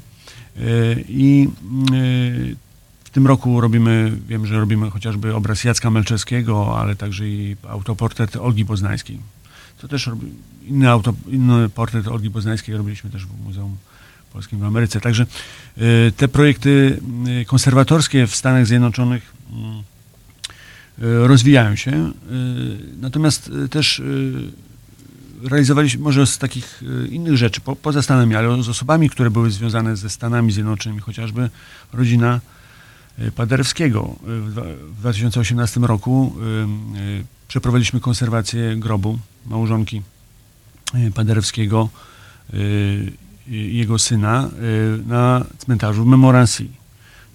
Y, 0.57 1.05
I 1.09 1.49
y, 1.93 2.57
w 3.05 3.11
tym 3.11 3.27
roku 3.27 3.61
robimy, 3.61 4.13
wiem, 4.29 4.47
że 4.47 4.61
robimy 4.61 4.91
chociażby 4.91 5.35
obraz 5.35 5.65
Jacka 5.65 5.91
Melczewskiego, 5.91 6.79
ale 6.79 6.97
także 6.97 7.29
i 7.29 7.57
autoportret 7.69 8.37
Olgi 8.37 8.65
Poznańskiej. 8.65 9.19
To 9.83 9.89
też 9.89 10.11
inny, 10.65 10.91
auto, 10.91 11.15
inny 11.29 11.69
portret 11.69 12.09
Olgi 12.09 12.31
Poznańskiej 12.31 12.77
robiliśmy 12.77 13.11
też 13.11 13.27
w 13.27 13.45
Muzeum 13.45 13.77
Polskim 14.33 14.59
w 14.59 14.65
Ameryce. 14.65 15.01
Także 15.01 15.27
y, 15.79 16.13
te 16.17 16.29
projekty 16.29 17.01
y, 17.43 17.45
konserwatorskie 17.45 18.27
w 18.27 18.37
Stanach 18.37 18.67
Zjednoczonych 18.67 19.33
y, 20.99 21.27
rozwijają 21.27 21.77
się. 21.77 22.13
Natomiast 23.01 23.51
też 23.71 24.03
realizowaliśmy 25.43 26.03
może 26.03 26.27
z 26.27 26.39
takich 26.39 26.83
innych 27.11 27.37
rzeczy, 27.37 27.61
po, 27.61 27.77
poza 27.77 28.03
Stanami, 28.03 28.35
ale 28.35 28.63
z 28.63 28.69
osobami, 28.69 29.11
które 29.11 29.31
były 29.31 29.51
związane 29.51 29.97
ze 29.97 30.11
Stanami 30.11 30.53
Zjednoczonymi, 30.53 31.01
chociażby 31.01 31.51
rodzina 31.93 32.41
Paderewskiego. 33.37 34.17
Y, 34.29 34.41
W 34.41 34.51
dwa- 34.53 34.63
w 34.97 35.01
2018 35.01 35.81
roku 35.81 36.35
y, 36.97 36.99
y, 36.99 37.25
przeprowadziliśmy 37.49 38.01
konserwację 38.01 38.77
grobu 38.77 39.19
małżonki 39.47 40.03
y, 40.95 41.11
Paderewskiego 41.11 41.89
y, 42.55 43.13
i 43.49 43.77
jego 43.79 43.99
syna 43.99 44.51
y, 44.99 45.07
na 45.07 45.45
cmentarzu 45.59 46.05
w 46.05 46.07
Memorancy. 46.07 46.67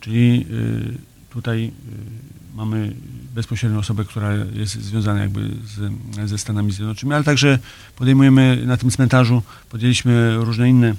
Czyli 0.02 0.46
y, 0.52 0.98
tutaj 1.30 1.63
y, 1.66 1.72
mamy 2.56 2.96
bezpośrednią 3.36 3.80
osobę, 3.80 4.06
która 4.06 4.34
jest 4.34 4.74
związana 4.82 5.20
jakby 5.20 5.50
z, 5.66 5.92
ze 6.30 6.38
Stanami 6.38 6.72
Zjednoczonymi, 6.72 7.16
ale 7.16 7.24
także 7.24 7.60
podejmujemy 7.96 8.63
na 8.66 8.78
tym 8.78 8.92
cmentarzu, 8.92 9.44
podjęliśmy 9.70 10.38
różne 10.38 10.70
inne 10.70 10.96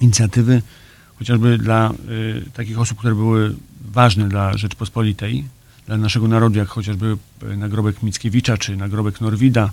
inicjatywy, 0.00 0.62
chociażby 1.18 1.58
dla 1.58 1.90
y, 1.90 2.50
takich 2.52 2.78
osób, 2.78 2.98
które 2.98 3.14
były 3.14 3.56
ważne 3.92 4.28
dla 4.28 4.56
Rzeczpospolitej, 4.56 5.44
dla 5.86 5.96
naszego 5.96 6.28
narodu, 6.28 6.58
jak 6.58 6.68
chociażby 6.68 7.16
y, 7.42 7.56
nagrobek 7.56 8.02
Mickiewicza 8.02 8.56
czy 8.56 8.76
nagrobek 8.76 9.20
Norwida, 9.20 9.70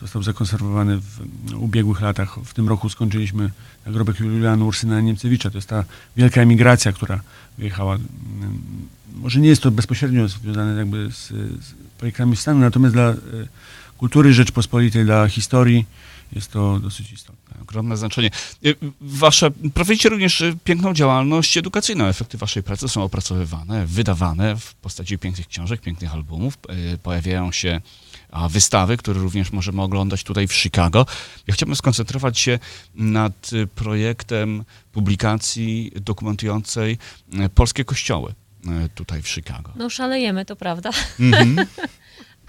został 0.00 0.22
zakonserwowany 0.22 0.96
w 0.96 1.20
ubiegłych 1.54 2.00
latach. 2.00 2.38
W 2.44 2.54
tym 2.54 2.68
roku 2.68 2.88
skończyliśmy 2.88 3.50
nagrobek 3.86 4.20
Juliana 4.20 4.64
Ursyna 4.64 5.00
Niemcewicza. 5.00 5.50
To 5.50 5.58
jest 5.58 5.68
ta 5.68 5.84
wielka 6.16 6.40
emigracja, 6.40 6.92
która 6.92 7.20
wyjechała. 7.58 7.94
mm, 7.94 8.58
Może 9.14 9.40
nie 9.40 9.48
jest 9.48 9.62
to 9.62 9.70
bezpośrednio 9.70 10.28
związane 10.28 10.78
jakby 10.78 11.10
z, 11.12 11.28
z 11.64 11.74
projektami 11.98 12.36
stanu, 12.36 12.60
natomiast 12.60 12.94
dla 12.94 13.10
y, 13.10 13.16
kultury 13.98 14.32
Rzeczpospolitej, 14.32 15.04
dla 15.04 15.28
historii 15.28 15.86
jest 16.32 16.52
to 16.52 16.78
dosyć 16.78 17.12
istotne. 17.12 17.56
Ogromne 17.62 17.96
znaczenie. 17.96 18.30
Y, 18.66 18.76
Wasze, 19.00 19.50
prowadzicie 19.50 20.08
również 20.08 20.40
y, 20.40 20.56
piękną 20.64 20.94
działalność 20.94 21.56
edukacyjną. 21.56 22.04
Efekty 22.04 22.38
waszej 22.38 22.62
pracy 22.62 22.88
są 22.88 23.02
opracowywane, 23.02 23.86
wydawane 23.86 24.56
w 24.56 24.74
postaci 24.74 25.18
pięknych 25.18 25.48
książek, 25.48 25.80
pięknych 25.80 26.14
albumów. 26.14 26.58
Y, 26.94 26.98
Pojawiają 26.98 27.52
się 27.52 27.80
wystawy, 28.50 28.96
które 28.96 29.20
również 29.20 29.52
możemy 29.52 29.82
oglądać 29.82 30.24
tutaj 30.24 30.48
w 30.48 30.54
Chicago. 30.54 31.06
Ja 31.46 31.54
chciałbym 31.54 31.76
skoncentrować 31.76 32.38
się 32.38 32.58
nad 32.94 33.50
projektem 33.74 34.64
publikacji 34.92 35.92
dokumentującej 35.94 36.98
polskie 37.54 37.84
kościoły 37.84 38.34
tutaj 38.94 39.22
w 39.22 39.28
Chicago. 39.28 39.72
No 39.76 39.90
szalejemy, 39.90 40.44
to 40.44 40.56
prawda. 40.56 40.90
Mhm. 41.20 41.56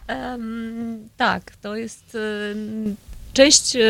Em, 0.07 1.09
tak, 1.17 1.55
to 1.55 1.75
jest 1.75 2.17
em, 2.51 2.95
część, 3.33 3.75
em, 3.75 3.81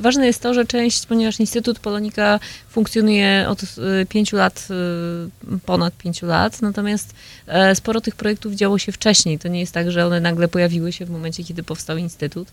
ważne 0.00 0.26
jest 0.26 0.42
to, 0.42 0.54
że 0.54 0.66
część, 0.66 1.06
ponieważ 1.06 1.40
Instytut 1.40 1.78
Polonika 1.78 2.40
funkcjonuje 2.68 3.46
od 3.48 3.62
e, 3.62 4.06
pięciu 4.06 4.36
lat, 4.36 4.68
e, 4.70 5.58
ponad 5.66 5.94
pięciu 5.96 6.26
lat, 6.26 6.62
natomiast 6.62 7.14
e, 7.46 7.74
sporo 7.74 8.00
tych 8.00 8.16
projektów 8.16 8.52
działo 8.52 8.78
się 8.78 8.92
wcześniej. 8.92 9.38
To 9.38 9.48
nie 9.48 9.60
jest 9.60 9.72
tak, 9.72 9.90
że 9.90 10.06
one 10.06 10.20
nagle 10.20 10.48
pojawiły 10.48 10.92
się 10.92 11.06
w 11.06 11.10
momencie, 11.10 11.44
kiedy 11.44 11.62
powstał 11.62 11.96
Instytut. 11.96 12.48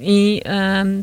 I 0.00 0.42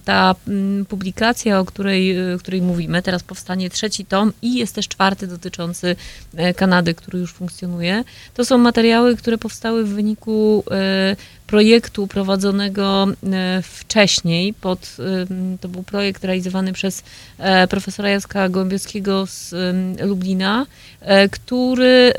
ta 0.05 0.35
mm, 0.47 0.85
publikacja, 0.85 1.59
o 1.59 1.65
której, 1.65 2.33
e, 2.33 2.37
której 2.39 2.61
mówimy, 2.61 3.01
teraz 3.01 3.23
powstanie 3.23 3.69
trzeci 3.69 4.05
tom 4.05 4.33
i 4.41 4.55
jest 4.55 4.75
też 4.75 4.87
czwarty 4.87 5.27
dotyczący 5.27 5.95
e, 6.35 6.53
Kanady, 6.53 6.93
który 6.93 7.19
już 7.19 7.33
funkcjonuje. 7.33 8.03
To 8.33 8.45
są 8.45 8.57
materiały, 8.57 9.15
które 9.15 9.37
powstały 9.37 9.83
w 9.85 9.89
wyniku 9.89 10.63
e, 10.71 11.15
projektu 11.47 12.07
prowadzonego 12.07 13.07
e, 13.07 13.61
wcześniej. 13.61 14.53
Pod, 14.53 14.97
to 15.61 15.67
był 15.69 15.83
projekt 15.83 16.23
realizowany 16.23 16.73
przez 16.73 17.03
profesora 17.69 18.09
Jacka 18.09 18.49
Gołębiowskiego 18.49 19.25
z 19.25 19.53
Lublina, 20.01 20.65
który 21.31 22.13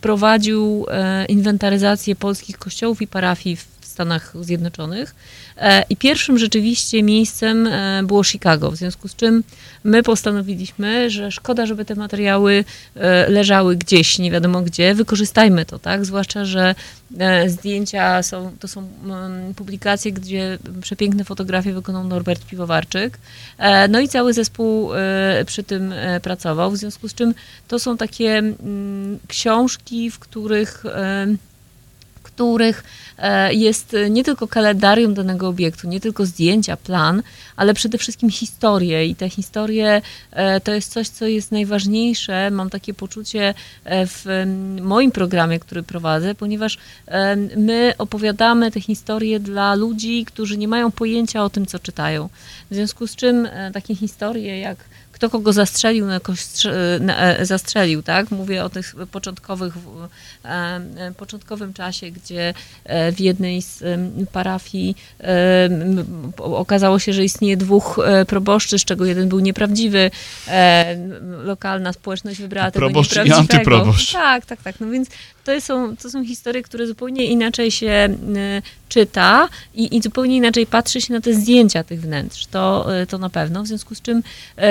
prowadził 0.00 0.86
inwentaryzację 1.28 2.16
polskich 2.16 2.58
kościołów 2.58 3.02
i 3.02 3.06
parafii 3.06 3.56
w 3.56 3.75
Stanach 3.96 4.32
Zjednoczonych. 4.40 5.14
E, 5.56 5.84
I 5.88 5.96
pierwszym 5.96 6.38
rzeczywiście 6.38 7.02
miejscem 7.02 7.66
e, 7.66 8.02
było 8.02 8.24
Chicago, 8.24 8.70
w 8.70 8.76
związku 8.76 9.08
z 9.08 9.16
czym 9.16 9.44
my 9.84 10.02
postanowiliśmy, 10.02 11.10
że 11.10 11.32
szkoda, 11.32 11.66
żeby 11.66 11.84
te 11.84 11.94
materiały 11.94 12.64
e, 12.94 13.30
leżały 13.30 13.76
gdzieś, 13.76 14.18
nie 14.18 14.30
wiadomo 14.30 14.62
gdzie, 14.62 14.94
wykorzystajmy 14.94 15.64
to, 15.64 15.78
tak? 15.78 16.04
Zwłaszcza, 16.04 16.44
że 16.44 16.74
zdjęcia 17.46 18.22
są, 18.22 18.52
to 18.60 18.68
są 18.68 18.88
mm, 19.04 19.54
publikacje, 19.54 20.12
gdzie 20.12 20.58
przepiękne 20.82 21.24
fotografie 21.24 21.72
wykonał 21.72 22.04
Norbert 22.04 22.46
Piwowarczyk. 22.46 23.18
No 23.88 24.00
i 24.00 24.08
cały 24.08 24.32
zespół 24.32 24.90
przy 25.46 25.62
tym 25.62 25.94
pracował, 26.22 26.70
w 26.70 26.76
związku 26.76 27.08
z 27.08 27.14
czym 27.14 27.34
to 27.68 27.78
są 27.78 27.96
takie 27.96 28.38
mm, 28.38 29.18
książki, 29.28 30.10
w 30.10 30.18
których 30.18 30.84
których 32.36 32.84
e, 33.18 33.54
jest 33.54 33.96
nie 34.10 34.24
tylko 34.24 34.48
kalendarium 34.48 35.14
danego 35.14 35.48
obiektu, 35.48 35.88
nie 35.88 36.00
tylko 36.00 36.26
zdjęcia, 36.26 36.76
plan, 36.76 37.22
ale 37.56 37.74
przede 37.74 37.98
wszystkim 37.98 38.30
historie. 38.30 39.06
I 39.06 39.14
te 39.14 39.28
historie 39.28 40.02
e, 40.32 40.60
to 40.60 40.72
jest 40.74 40.92
coś, 40.92 41.08
co 41.08 41.26
jest 41.26 41.52
najważniejsze. 41.52 42.50
Mam 42.50 42.70
takie 42.70 42.94
poczucie 42.94 43.54
e, 43.84 44.06
w 44.06 44.24
moim 44.82 45.10
programie, 45.12 45.60
który 45.60 45.82
prowadzę, 45.82 46.34
ponieważ 46.34 46.78
my 47.56 47.94
opowiadamy 47.98 48.70
te 48.70 48.80
historie 48.80 49.40
dla 49.40 49.74
ludzi, 49.74 50.24
którzy 50.24 50.58
nie 50.58 50.68
mają 50.68 50.90
pojęcia 50.90 51.44
o 51.44 51.50
tym, 51.50 51.66
co 51.66 51.78
czytają. 51.78 52.28
W 52.70 52.74
związku 52.74 53.06
z 53.06 53.16
czym 53.16 53.48
takie 53.72 53.94
historie 53.94 54.58
jak 54.58 54.76
kto 55.16 55.30
kogo 55.30 55.52
zastrzelił, 55.52 56.06
na 56.06 56.20
kogoś 56.20 56.40
e, 56.66 57.46
zastrzelił, 57.46 58.02
tak? 58.02 58.30
Mówię 58.30 58.64
o 58.64 58.68
tych 58.68 58.94
początkowych, 59.10 59.74
e, 60.44 60.48
e, 60.48 61.12
początkowym 61.16 61.72
czasie, 61.72 62.10
gdzie 62.10 62.54
w 63.12 63.20
jednej 63.20 63.62
z 63.62 63.84
parafii 64.32 64.96
okazało 66.38 66.98
się, 66.98 67.12
że 67.12 67.24
istnieje 67.24 67.56
dwóch 67.56 68.00
proboszczy, 68.26 68.78
z 68.78 68.84
czego 68.84 69.04
jeden 69.04 69.28
był 69.28 69.40
nieprawdziwy. 69.40 70.10
Lokalna 71.44 71.92
społeczność 71.92 72.40
wybrała 72.40 72.70
tego 72.70 72.86
Proboszcz 72.86 73.12
i 73.12 73.18
nieprawdziwego. 73.18 73.54
antyproboszcz. 73.58 74.12
Tak, 74.12 74.46
tak, 74.46 74.62
tak. 74.62 74.80
No 74.80 74.90
więc 74.90 75.08
to 75.44 75.60
są, 75.60 75.96
to 75.96 76.10
są 76.10 76.24
historie, 76.24 76.62
które 76.62 76.86
zupełnie 76.86 77.24
inaczej 77.24 77.70
się 77.70 78.08
czyta 78.88 79.48
i, 79.74 79.96
i 79.96 80.02
zupełnie 80.02 80.36
inaczej 80.36 80.66
patrzy 80.66 81.00
się 81.00 81.14
na 81.14 81.20
te 81.20 81.34
zdjęcia 81.34 81.84
tych 81.84 82.00
wnętrz. 82.00 82.46
To, 82.46 82.86
to 83.08 83.18
na 83.18 83.30
pewno. 83.30 83.62
W 83.62 83.66
związku 83.66 83.94
z 83.94 84.02
czym 84.02 84.22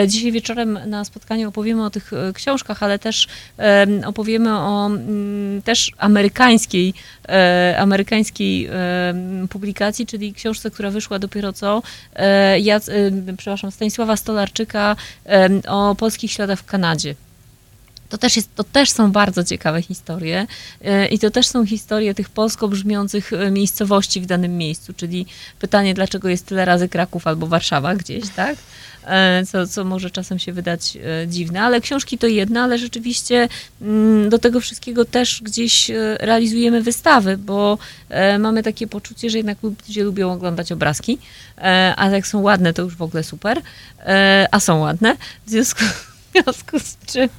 dzisiaj 0.07 0.31
wieczorem 0.35 0.79
na 0.85 1.05
spotkaniu 1.05 1.49
opowiemy 1.49 1.85
o 1.85 1.89
tych 1.89 2.13
e, 2.13 2.33
książkach, 2.33 2.83
ale 2.83 2.99
też 2.99 3.27
em, 3.57 4.03
opowiemy 4.05 4.57
o 4.57 4.85
mm, 4.85 5.61
też 5.61 5.91
amerykańskiej, 5.97 6.93
e, 7.29 7.75
amerykańskiej 7.79 8.69
publikacji, 9.49 10.05
czyli 10.05 10.33
książce, 10.33 10.71
która 10.71 10.89
wyszła 10.91 11.19
dopiero 11.19 11.53
co, 11.53 11.81
e, 12.15 12.59
Jac, 12.59 12.89
e, 12.89 12.93
przepraszam, 13.37 13.71
Stanisława 13.71 14.17
Stolarczyka 14.17 14.95
o 15.67 15.95
polskich 15.95 16.31
śladach 16.31 16.59
w 16.59 16.65
Kanadzie. 16.65 17.15
To 18.09 18.17
też, 18.17 18.35
jest, 18.35 18.55
to 18.55 18.63
też 18.63 18.91
są 18.91 19.11
bardzo 19.11 19.43
ciekawe 19.43 19.81
historie 19.81 20.47
e, 20.81 21.07
i 21.07 21.19
to 21.19 21.31
też 21.31 21.47
są 21.47 21.65
historie 21.65 22.13
tych 22.13 22.29
polsko 22.29 22.67
brzmiących 22.67 23.33
e, 23.33 23.51
miejscowości 23.51 24.21
w 24.21 24.25
danym 24.25 24.57
miejscu, 24.57 24.93
czyli 24.93 25.25
pytanie, 25.59 25.93
dlaczego 25.93 26.29
jest 26.29 26.45
tyle 26.45 26.65
razy 26.65 26.89
Kraków 26.89 27.27
albo 27.27 27.47
Warszawa 27.47 27.95
gdzieś, 27.95 28.29
tak? 28.35 28.55
E, 29.07 29.45
Co, 29.45 29.67
co 29.67 29.83
może 29.83 30.11
czasem 30.11 30.39
się 30.39 30.53
wydać 30.53 30.97
dziwne, 31.27 31.61
ale 31.61 31.81
książki 31.81 32.17
to 32.17 32.27
jedna, 32.27 32.63
ale 32.63 32.77
rzeczywiście 32.77 33.47
mm, 33.81 34.29
do 34.29 34.39
tego 34.39 34.59
wszystkiego 34.59 35.05
też 35.05 35.41
gdzieś 35.43 35.91
realizujemy 36.19 36.81
wystawy, 36.81 37.37
bo 37.37 37.77
mamy 38.39 38.63
takie 38.63 38.87
poczucie, 38.87 39.29
że 39.29 39.37
jednak 39.37 39.57
ludzie 39.63 40.03
lubią 40.03 40.31
oglądać 40.31 40.71
obrazki, 40.71 41.17
a 41.95 42.09
jak 42.09 42.27
są 42.27 42.41
ładne, 42.41 42.73
to 42.73 42.81
już 42.81 42.95
w 42.95 43.01
ogóle 43.01 43.23
super, 43.23 43.61
a 44.51 44.59
są 44.59 44.79
ładne, 44.79 45.17
w 45.47 45.49
związku, 45.49 45.83
w 46.41 46.43
związku 46.43 46.79
z 46.79 46.97
czym 47.05 47.29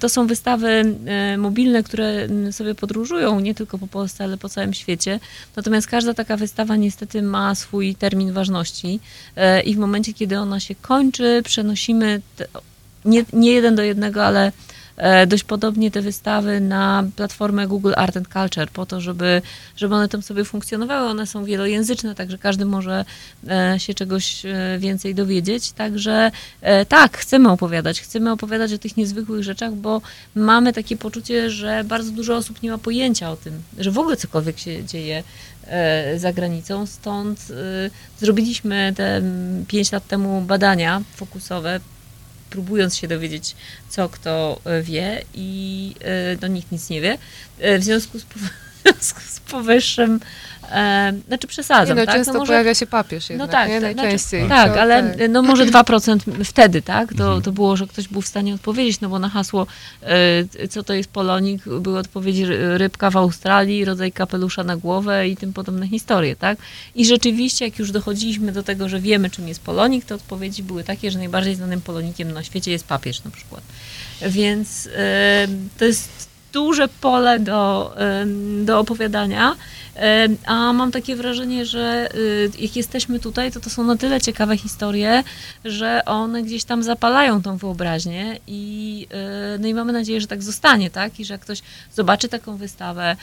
To 0.00 0.08
są 0.08 0.26
wystawy 0.26 0.96
mobilne, 1.38 1.82
które 1.82 2.28
sobie 2.52 2.74
podróżują 2.74 3.40
nie 3.40 3.54
tylko 3.54 3.78
po 3.78 3.86
Polsce, 3.86 4.24
ale 4.24 4.36
po 4.36 4.48
całym 4.48 4.74
świecie. 4.74 5.20
Natomiast 5.56 5.86
każda 5.86 6.14
taka 6.14 6.36
wystawa 6.36 6.76
niestety 6.76 7.22
ma 7.22 7.54
swój 7.54 7.94
termin 7.94 8.32
ważności 8.32 9.00
e, 9.36 9.62
i 9.62 9.74
w 9.74 9.78
momencie, 9.78 10.12
kiedy 10.12 10.38
ona 10.38 10.60
się 10.60 10.74
kończy, 10.74 11.42
przenosimy 11.44 12.20
nie, 13.04 13.24
nie 13.32 13.52
jeden 13.52 13.76
do 13.76 13.82
jednego, 13.82 14.24
ale 14.24 14.52
dość 15.26 15.44
podobnie 15.44 15.90
te 15.90 16.00
wystawy 16.00 16.60
na 16.60 17.04
platformę 17.16 17.66
Google 17.66 17.92
Art 17.96 18.16
and 18.16 18.28
Culture 18.28 18.70
po 18.70 18.86
to, 18.86 19.00
żeby, 19.00 19.42
żeby 19.76 19.94
one 19.94 20.08
tam 20.08 20.22
sobie 20.22 20.44
funkcjonowały. 20.44 21.08
One 21.08 21.26
są 21.26 21.44
wielojęzyczne, 21.44 22.14
także 22.14 22.38
każdy 22.38 22.64
może 22.64 23.04
e, 23.48 23.80
się 23.80 23.94
czegoś 23.94 24.46
e, 24.46 24.78
więcej 24.78 25.14
dowiedzieć. 25.14 25.72
Także 25.72 26.30
e, 26.60 26.86
tak, 26.86 27.18
chcemy 27.18 27.50
opowiadać. 27.50 28.00
Chcemy 28.00 28.32
opowiadać 28.32 28.72
o 28.72 28.78
tych 28.78 28.96
niezwykłych 28.96 29.42
rzeczach, 29.42 29.74
bo 29.74 30.02
mamy 30.34 30.72
takie 30.72 30.96
poczucie, 30.96 31.50
że 31.50 31.84
bardzo 31.84 32.10
dużo 32.10 32.36
osób 32.36 32.62
nie 32.62 32.70
ma 32.70 32.78
pojęcia 32.78 33.30
o 33.30 33.36
tym, 33.36 33.62
że 33.78 33.90
w 33.90 33.98
ogóle 33.98 34.16
cokolwiek 34.16 34.58
się 34.58 34.84
dzieje 34.84 35.22
e, 35.66 36.18
za 36.18 36.32
granicą. 36.32 36.86
Stąd 36.86 37.38
e, 37.50 37.90
zrobiliśmy 38.18 38.92
te 38.96 39.16
mm, 39.16 39.66
pięć 39.66 39.92
lat 39.92 40.06
temu 40.06 40.40
badania 40.40 41.02
fokusowe, 41.16 41.80
próbując 42.56 42.96
się 42.96 43.08
dowiedzieć, 43.08 43.56
co 43.88 44.08
kto 44.08 44.60
e, 44.64 44.82
wie 44.82 45.22
i 45.34 45.94
e, 46.00 46.36
no, 46.42 46.48
nikt 46.48 46.72
nic 46.72 46.90
nie 46.90 47.00
wie. 47.00 47.18
E, 47.58 47.78
W 47.78 47.84
związku 47.84 48.18
z, 48.18 48.22
w 48.74 48.82
związku 48.84 49.20
z 49.20 49.40
powyższym, 49.40 50.20
e, 50.72 51.12
znaczy 51.28 51.44
Nie, 51.46 51.48
przesadzam, 51.48 51.96
no, 51.98 52.06
tak? 52.06 52.14
często 52.14 52.32
no 52.32 52.38
może, 52.38 52.50
pojawia 52.52 52.74
się 52.74 52.86
papież 52.86 53.30
jednak, 53.30 53.50
tak, 53.50 53.68
nie? 53.68 53.74
to 53.74 53.80
znaczy- 53.80 53.96
Najczęściej. 53.96 54.48
tak, 54.48 54.74
To- 54.74 54.80
ale 54.80 55.02
tak. 55.18 55.28
no 55.30 55.42
może 55.42 55.66
2% 55.72 56.44
wtedy, 56.44 56.82
tak? 56.82 57.08
To, 57.14 57.24
Mhm. 57.24 57.42
to 57.42 57.52
było, 57.52 57.76
że 57.76 57.86
ktoś 57.86 58.08
był 58.08 58.22
w 58.22 58.26
stanie 58.26 58.54
odpowiedzieć, 58.54 59.00
no 59.00 59.08
bo 59.08 59.18
na 59.18 59.28
hasło, 59.28 59.66
e, 60.62 60.68
co 60.68 60.82
to 60.82 60.94
jest 60.94 61.08
polonik, 61.10 61.62
były 61.80 61.98
odpowiedzi 61.98 62.44
ry- 62.46 62.78
rybka 62.78 63.10
w 63.10 63.16
Australii, 63.16 63.84
rodzaj 63.84 64.12
kapelusza 64.12 64.64
na 64.64 64.76
głowę 64.76 65.28
i 65.28 65.36
tym 65.36 65.52
podobne 65.52 65.88
historie, 65.88 66.36
tak? 66.36 66.58
I 66.94 67.06
rzeczywiście, 67.06 67.64
jak 67.64 67.78
już 67.78 67.90
dochodziliśmy 67.92 68.52
do 68.52 68.62
tego, 68.62 68.88
że 68.88 69.00
wiemy, 69.00 69.30
czym 69.30 69.48
jest 69.48 69.60
polonik, 69.60 70.04
to 70.04 70.14
odpowiedzi 70.14 70.62
były 70.62 70.84
takie, 70.84 71.10
że 71.10 71.18
najbardziej 71.18 71.54
znanym 71.54 71.80
polonikiem 71.80 72.32
na 72.32 72.42
świecie 72.42 72.70
jest 72.70 72.86
papież 72.86 73.24
na 73.24 73.30
przykład. 73.30 73.62
Więc 74.28 74.88
e, 74.96 75.48
to 75.78 75.84
jest 75.84 76.28
duże 76.56 76.88
pole 76.88 77.40
do, 77.40 77.94
do 78.64 78.78
opowiadania, 78.80 79.56
a 80.46 80.72
mam 80.72 80.90
takie 80.92 81.16
wrażenie, 81.16 81.66
że 81.66 82.08
y, 82.14 82.50
jak 82.58 82.76
jesteśmy 82.76 83.20
tutaj, 83.20 83.52
to 83.52 83.60
to 83.60 83.70
są 83.70 83.84
na 83.84 83.96
tyle 83.96 84.20
ciekawe 84.20 84.56
historie, 84.56 85.24
że 85.64 86.02
one 86.06 86.42
gdzieś 86.42 86.64
tam 86.64 86.82
zapalają 86.82 87.42
tą 87.42 87.56
wyobraźnię 87.56 88.38
i, 88.46 89.06
y, 89.56 89.58
no 89.58 89.68
i 89.68 89.74
mamy 89.74 89.92
nadzieję, 89.92 90.20
że 90.20 90.26
tak 90.26 90.42
zostanie, 90.42 90.90
tak? 90.90 91.20
I 91.20 91.24
że 91.24 91.34
jak 91.34 91.40
ktoś 91.40 91.62
zobaczy 91.94 92.28
taką 92.28 92.56
wystawę, 92.56 93.16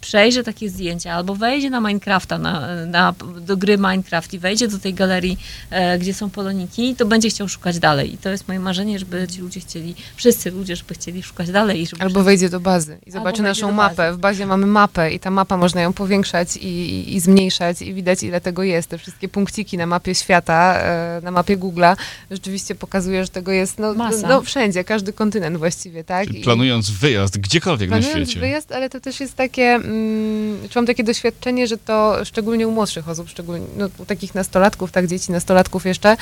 przejrzy 0.00 0.44
takie 0.44 0.68
zdjęcia 0.68 1.12
albo 1.12 1.34
wejdzie 1.34 1.70
na 1.70 1.80
Minecrafta, 1.80 2.38
na, 2.38 2.84
na, 2.86 3.14
do 3.40 3.56
gry 3.56 3.78
Minecraft 3.78 4.34
i 4.34 4.38
wejdzie 4.38 4.68
do 4.68 4.78
tej 4.78 4.94
galerii, 4.94 5.38
e, 5.70 5.98
gdzie 5.98 6.14
są 6.14 6.30
poloniki, 6.30 6.94
to 6.94 7.06
będzie 7.06 7.30
chciał 7.30 7.48
szukać 7.48 7.78
dalej. 7.78 8.14
I 8.14 8.18
to 8.18 8.28
jest 8.30 8.48
moje 8.48 8.60
marzenie, 8.60 8.98
żeby 8.98 9.28
ci 9.28 9.40
ludzie 9.40 9.60
chcieli, 9.60 9.94
wszyscy 10.16 10.50
ludzie, 10.50 10.76
żeby 10.76 10.94
chcieli 10.94 11.22
szukać 11.22 11.50
dalej. 11.50 11.80
I 11.82 11.86
żeby 11.86 12.02
Albo 12.02 12.22
wejdzie 12.22 12.48
do 12.48 12.60
bazy 12.60 12.98
i 13.06 13.10
zobaczy 13.10 13.42
naszą 13.42 13.72
mapę. 13.72 13.94
bazy. 13.96 14.16
W 14.16 14.20
bazie 14.20 14.46
mamy 14.46 14.66
mapę 14.66 15.12
i 15.12 15.20
ta 15.20 15.30
mapa 15.30 15.56
można 15.56 15.80
ją 15.80 15.92
powiększać 15.92 16.56
i, 16.56 16.66
i, 16.68 17.14
i 17.16 17.20
zmniejszać 17.20 17.82
i 17.82 17.94
widać 17.94 18.22
ile 18.22 18.40
tego 18.40 18.62
jest. 18.62 18.88
Te 18.88 18.98
wszystkie 18.98 19.28
punkciki 19.28 19.78
na 19.78 19.86
mapie 19.86 20.14
świata, 20.14 20.78
e, 20.80 21.20
na 21.22 21.30
mapie 21.30 21.56
Google'a 21.58 21.96
rzeczywiście 22.30 22.74
pokazuje, 22.74 23.24
że 23.24 23.28
tego 23.30 23.52
jest 23.52 23.78
no, 23.78 23.94
Masa. 23.94 24.28
no 24.28 24.42
wszędzie, 24.42 24.84
każdy 24.84 25.12
kontynent 25.12 25.56
właściwie, 25.56 26.04
tak? 26.04 26.26
Czyli 26.26 26.40
I- 26.40 26.44
planując 26.44 26.90
wyjazd 26.90 27.38
gdziekolwiek 27.38 27.90
na 27.90 27.96
Planując 27.98 28.28
świecie. 28.30 28.40
wyjazd, 28.40 28.72
ale 28.72 28.90
to 28.90 29.00
też 29.00 29.20
jest 29.20 29.34
takie, 29.34 29.78
mm, 29.88 30.68
czułam 30.68 30.86
takie 30.86 31.04
doświadczenie, 31.04 31.66
że 31.66 31.78
to 31.78 32.24
szczególnie 32.24 32.68
u 32.68 32.70
młodszych 32.70 33.08
osób, 33.08 33.28
szczególnie 33.28 33.66
no, 33.76 33.88
u 33.98 34.04
takich 34.04 34.34
nastolatków, 34.34 34.92
tak 34.92 35.06
dzieci, 35.06 35.32
nastolatków 35.32 35.86
jeszcze, 35.86 36.16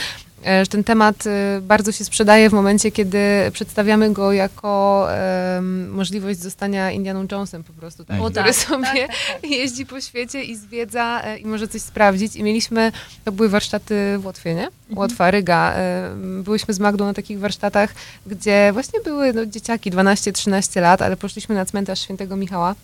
e, 0.47 0.65
że 0.65 0.67
ten 0.67 0.85
temat 0.85 1.27
e, 1.27 1.61
bardzo 1.63 1.93
się 1.93 2.05
sprzedaje 2.05 2.51
w 2.51 2.53
momencie, 2.53 2.93
kiedy 2.93 3.19
przedstawiamy 3.53 4.13
go 4.13 4.33
jako 4.33 5.07
em, 5.13 5.91
możliwość 5.91 6.41
zostania 6.41 6.91
Indianą 6.91 7.27
Jonesem 7.33 7.65
po 7.65 7.73
prostu, 7.73 8.05
tak, 8.05 8.21
O, 8.21 8.31
który 8.31 8.45
tak, 8.45 8.55
sobie 8.55 9.09
jeździ 9.43 9.87
po 9.87 10.01
świecie 10.01 10.45
i 10.45 10.57
zwiedza 10.57 11.23
e, 11.25 11.39
i 11.39 11.47
może 11.47 11.69
coś 11.69 11.83
sprawdzić. 11.83 12.37
I 12.37 12.43
mieliśmy, 12.43 12.93
to 13.25 13.33
były 13.33 13.49
warsztaty 13.49 14.19
w 14.19 14.27
Łotwie, 14.27 14.55
nie? 14.55 14.69
Łotwa, 14.95 15.31
Ryga. 15.31 15.73
E, 15.75 16.17
Byłyśmy 16.43 16.75
z 16.75 16.79
Magdą 16.79 17.05
na 17.05 17.15
takich 17.15 17.39
warsztatach, 17.39 17.95
gdzie 18.27 18.71
właśnie 18.73 19.01
były 19.01 19.33
no, 19.33 19.47
dzieciaki 19.47 19.91
12-13 19.93 20.81
lat, 20.81 21.03
ale 21.03 21.17
poszliśmy 21.17 21.55
na 21.55 21.65
cmentarz 21.65 22.01
Świętego 22.01 22.37
Michała 22.37 22.75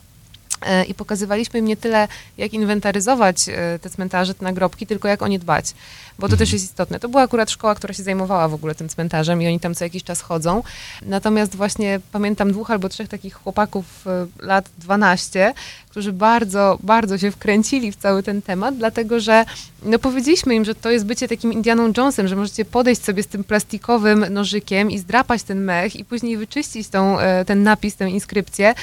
I 0.89 0.95
pokazywaliśmy 0.95 1.59
im 1.59 1.67
nie 1.67 1.77
tyle, 1.77 2.09
jak 2.39 2.53
inwentaryzować 2.53 3.49
e, 3.49 3.79
te 3.79 3.91
cmentarze, 3.91 4.35
te 4.35 4.45
nagrobki, 4.45 4.87
tylko 4.87 5.09
jak 5.09 5.23
o 5.23 5.29
nie 5.29 5.39
dbać, 5.39 5.75
bo 6.19 6.29
to 6.29 6.37
też 6.37 6.53
jest 6.53 6.65
istotne. 6.65 7.01
To 7.01 7.09
była 7.09 7.23
akurat 7.23 7.51
szkoła, 7.51 7.75
która 7.75 7.95
się 7.95 8.03
zajmowała 8.03 8.49
w 8.49 8.55
ogóle 8.55 8.75
tym 8.75 8.89
cmentarzem 8.89 9.43
i 9.43 9.47
oni 9.47 9.61
tam 9.61 9.75
co 9.75 9.85
jakiś 9.85 10.05
czas 10.05 10.21
chodzą. 10.21 10.63
Natomiast 11.03 11.57
właśnie 11.57 12.01
pamiętam 12.13 12.53
dwóch 12.53 12.71
albo 12.71 12.89
trzech 12.89 13.09
takich 13.09 13.35
chłopaków 13.35 14.07
e, 14.07 14.27
lat 14.47 14.71
12, 14.79 15.55
którzy 15.89 16.13
bardzo, 16.13 16.79
bardzo 16.83 17.19
się 17.19 17.31
wkręcili 17.31 17.93
w 17.93 17.97
cały 17.97 18.23
ten 18.23 18.43
temat, 18.43 18.77
dlatego 18.77 19.21
że 19.21 19.45
no 19.85 19.99
powiedzieliśmy 19.99 20.55
im, 20.55 20.65
że 20.65 20.75
to 20.75 20.91
jest 20.91 21.07
bycie 21.07 21.29
takim 21.29 21.53
Indianą 21.53 21.93
Jonesem, 21.97 22.29
że 22.29 22.37
możecie 22.37 22.65
podejść 22.65 23.05
sobie 23.05 23.23
z 23.23 23.27
tym 23.27 23.45
plastikowym 23.45 24.27
nożykiem 24.31 24.91
i 24.91 24.99
zdrapać 24.99 25.43
ten 25.43 25.65
mech 25.65 25.97
i 25.97 26.05
później 26.05 26.37
wyczyścić 26.37 26.89
tą, 26.89 27.17
ten 27.47 27.63
napis, 27.63 27.97
tę 27.97 28.11
inskrypcję 28.11 28.75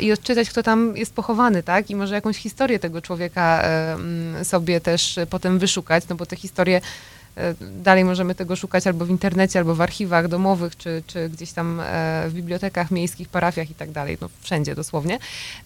i 0.00 0.12
odczytać, 0.12 0.50
kto 0.50 0.62
tam 0.62 0.96
jest 0.96 1.14
pochowany, 1.14 1.62
tak? 1.62 1.90
I 1.90 1.96
może 1.96 2.14
jakąś 2.14 2.36
historię 2.36 2.78
tego 2.78 3.02
człowieka 3.02 3.64
sobie 4.42 4.80
też 4.80 5.18
potem 5.30 5.58
wyszukać, 5.58 6.04
no 6.08 6.16
bo 6.16 6.26
te 6.26 6.36
historie 6.36 6.80
E, 6.80 6.82
dalej 7.60 8.04
możemy 8.04 8.34
tego 8.34 8.56
szukać 8.56 8.86
albo 8.86 9.04
w 9.04 9.10
internecie, 9.10 9.58
albo 9.58 9.74
w 9.74 9.80
archiwach 9.80 10.28
domowych, 10.28 10.76
czy, 10.76 11.02
czy 11.06 11.28
gdzieś 11.28 11.52
tam 11.52 11.80
e, 11.80 11.84
w 12.28 12.32
bibliotekach 12.32 12.90
miejskich, 12.90 13.28
parafiach 13.28 13.70
i 13.70 13.74
tak 13.74 13.90
dalej, 13.90 14.18
no 14.20 14.28
wszędzie 14.40 14.74
dosłownie. 14.74 15.18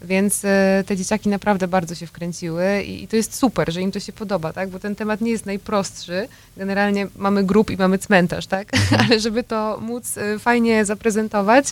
Więc 0.02 0.44
e, 0.44 0.84
te 0.86 0.96
dzieciaki 0.96 1.28
naprawdę 1.28 1.68
bardzo 1.68 1.94
się 1.94 2.06
wkręciły 2.06 2.82
i, 2.82 3.02
i 3.02 3.08
to 3.08 3.16
jest 3.16 3.34
super, 3.34 3.72
że 3.72 3.80
im 3.80 3.92
to 3.92 4.00
się 4.00 4.12
podoba, 4.12 4.52
tak? 4.52 4.68
Bo 4.68 4.78
ten 4.78 4.96
temat 4.96 5.20
nie 5.20 5.30
jest 5.30 5.46
najprostszy. 5.46 6.28
Generalnie 6.56 7.06
mamy 7.16 7.44
grup 7.44 7.70
i 7.70 7.76
mamy 7.76 7.98
cmentarz, 7.98 8.46
tak? 8.46 8.74
Mhm. 8.74 9.00
Ale 9.06 9.20
żeby 9.20 9.42
to 9.42 9.78
móc 9.80 10.14
fajnie 10.38 10.84
zaprezentować, 10.84 11.66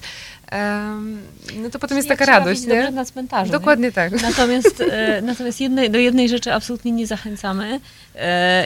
no 1.62 1.70
to 1.70 1.78
potem 1.78 1.96
jest 1.96 2.08
taka 2.08 2.24
radość, 2.24 2.66
nie? 2.66 2.90
na 2.90 3.04
cmentarzu. 3.04 3.52
Dokładnie 3.52 3.86
nie? 3.86 3.92
tak. 3.92 4.22
Natomiast, 4.22 4.84
natomiast 5.22 5.60
jednej, 5.60 5.90
do 5.90 5.98
jednej 5.98 6.28
rzeczy 6.28 6.52
absolutnie 6.52 6.92
nie 6.92 7.06
zachęcamy 7.06 7.80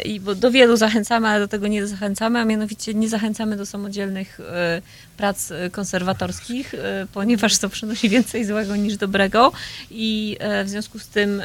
i 0.04 0.20
bo 0.20 0.34
do 0.34 0.50
wielu 0.50 0.76
zachęcamy, 0.76 1.28
ale 1.28 1.40
do 1.40 1.48
tego 1.48 1.66
nie 1.66 1.86
zachęcamy, 1.86 2.38
a 2.38 2.44
mianowicie 2.44 2.94
nie 2.94 3.08
zachęcamy 3.08 3.56
do 3.56 3.66
samodzielnych 3.66 4.40
e, 4.40 4.82
prac 5.16 5.52
konserwatorskich, 5.72 6.74
e, 6.74 7.06
ponieważ 7.12 7.58
to 7.58 7.68
przynosi 7.68 8.08
więcej 8.08 8.44
złego 8.44 8.76
niż 8.76 8.96
dobrego 8.96 9.52
i 9.90 10.36
e, 10.40 10.64
w 10.64 10.68
związku 10.68 10.98
z 10.98 11.06
tym 11.08 11.42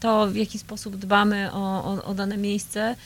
to, 0.00 0.26
w 0.26 0.36
jaki 0.36 0.58
sposób 0.58 0.96
dbamy 0.96 1.52
o, 1.52 1.84
o, 1.84 2.04
o 2.04 2.14
dane 2.14 2.36
miejsce, 2.36 2.96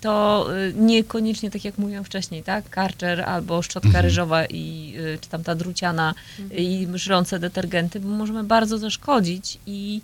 to 0.00 0.48
niekoniecznie 0.74 1.50
tak 1.50 1.64
jak 1.64 1.78
mówiłam 1.78 2.04
wcześniej, 2.04 2.42
tak? 2.42 2.70
Karczer 2.70 3.20
albo 3.20 3.62
szczotka 3.62 3.88
mhm. 3.88 4.04
ryżowa 4.04 4.46
i 4.46 4.94
czy 5.20 5.28
tam 5.28 5.44
ta 5.44 5.54
druciana 5.54 6.14
mhm. 6.38 6.60
i 6.60 6.88
żrące 6.94 7.38
detergenty, 7.38 8.00
bo 8.00 8.08
możemy 8.08 8.44
bardzo 8.44 8.78
zaszkodzić 8.78 9.58
i 9.66 10.00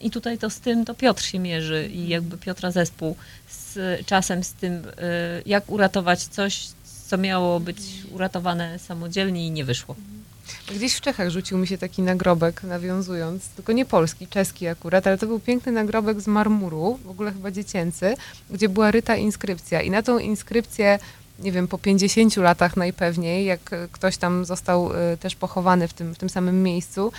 i 0.00 0.10
tutaj 0.10 0.38
to 0.38 0.50
z 0.50 0.60
tym 0.60 0.84
to 0.84 0.94
Piotr 0.94 1.22
się 1.22 1.38
mierzy 1.38 1.88
i 1.92 2.08
jakby 2.08 2.38
Piotra 2.38 2.70
zespół 2.70 3.16
z 3.48 3.78
czasem 4.06 4.44
z 4.44 4.52
tym, 4.52 4.82
jak 5.46 5.70
uratować 5.70 6.24
coś, 6.24 6.68
co 7.08 7.18
miało 7.18 7.60
być 7.60 7.78
uratowane 8.12 8.78
samodzielnie 8.78 9.46
i 9.46 9.50
nie 9.50 9.64
wyszło. 9.64 9.96
Gdzieś 10.76 10.94
w 10.94 11.00
Czechach 11.00 11.30
rzucił 11.30 11.58
mi 11.58 11.66
się 11.66 11.78
taki 11.78 12.02
nagrobek, 12.02 12.62
nawiązując, 12.62 13.48
tylko 13.48 13.72
nie 13.72 13.84
polski, 13.84 14.26
czeski 14.26 14.68
akurat, 14.68 15.06
ale 15.06 15.18
to 15.18 15.26
był 15.26 15.40
piękny 15.40 15.72
nagrobek 15.72 16.20
z 16.20 16.26
marmuru, 16.26 16.98
w 17.04 17.10
ogóle 17.10 17.32
chyba 17.32 17.50
dziecięcy, 17.50 18.14
gdzie 18.50 18.68
była 18.68 18.90
ryta 18.90 19.16
inskrypcja. 19.16 19.82
I 19.82 19.90
na 19.90 20.02
tą 20.02 20.18
inskrypcję, 20.18 20.98
nie 21.38 21.52
wiem, 21.52 21.68
po 21.68 21.78
50 21.78 22.36
latach 22.36 22.76
najpewniej, 22.76 23.44
jak 23.44 23.60
ktoś 23.92 24.16
tam 24.16 24.44
został 24.44 24.92
e, 24.92 25.16
też 25.16 25.36
pochowany 25.36 25.88
w 25.88 25.92
tym, 25.92 26.14
w 26.14 26.18
tym 26.18 26.28
samym 26.28 26.62
miejscu, 26.62 27.12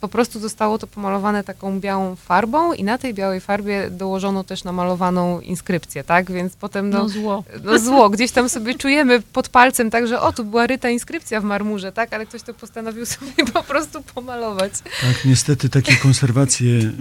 po 0.00 0.08
prostu 0.08 0.40
zostało 0.40 0.78
to 0.78 0.86
pomalowane 0.86 1.44
taką 1.44 1.80
białą 1.80 2.16
farbą 2.16 2.72
i 2.72 2.84
na 2.84 2.98
tej 2.98 3.14
białej 3.14 3.40
farbie 3.40 3.90
dołożono 3.90 4.44
też 4.44 4.64
namalowaną 4.64 5.40
inskrypcję, 5.40 6.04
tak? 6.04 6.32
Więc 6.32 6.56
potem 6.56 6.90
no, 6.90 6.98
no 6.98 7.08
zło. 7.08 7.44
No 7.64 7.78
zło, 7.78 8.10
gdzieś 8.10 8.30
tam 8.30 8.48
sobie 8.48 8.74
czujemy 8.74 9.20
pod 9.20 9.48
palcem, 9.48 9.90
tak, 9.90 10.06
że 10.06 10.20
o, 10.20 10.32
tu 10.32 10.44
była 10.44 10.66
ryta 10.66 10.90
inskrypcja 10.90 11.40
w 11.40 11.44
marmurze, 11.44 11.92
tak? 11.92 12.12
Ale 12.12 12.26
ktoś 12.26 12.42
to 12.42 12.54
postanowił 12.54 13.06
sobie 13.16 13.44
po 13.52 13.62
prostu 13.62 14.02
pomalować. 14.02 14.72
Tak, 15.00 15.24
niestety 15.24 15.68
takie 15.68 15.96
konserwacje, 15.96 16.70
y, 16.70 16.92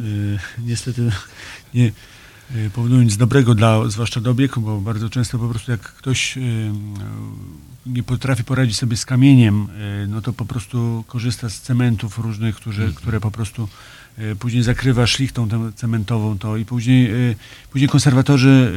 niestety 0.65 1.11
nie 1.73 1.91
y, 2.55 2.69
powodują 2.73 3.01
nic 3.01 3.17
dobrego 3.17 3.55
dla, 3.55 3.89
zwłaszcza 3.89 4.21
do 4.21 4.31
obiegu, 4.31 4.61
bo 4.61 4.77
bardzo 4.77 5.09
często 5.09 5.39
po 5.39 5.47
prostu 5.47 5.71
jak 5.71 5.81
ktoś 5.81 6.37
y, 6.37 6.41
nie 7.85 8.03
potrafi 8.03 8.43
poradzić 8.43 8.77
sobie 8.77 8.97
z 8.97 9.05
kamieniem, 9.05 9.67
e, 10.03 10.07
no 10.07 10.21
to 10.21 10.33
po 10.33 10.45
prostu 10.45 11.03
korzysta 11.07 11.49
z 11.49 11.61
cementów 11.61 12.19
różnych, 12.19 12.55
którzy, 12.55 12.81
mhm. 12.81 12.95
które 12.95 13.19
po 13.19 13.31
prostu 13.31 13.69
e, 14.17 14.35
później 14.35 14.63
zakrywa 14.63 15.07
szlichtą 15.07 15.47
cementową 15.75 16.37
to 16.37 16.57
i 16.57 16.65
później, 16.65 17.11
e, 17.31 17.35
później 17.71 17.89
konserwatorzy, 17.89 18.71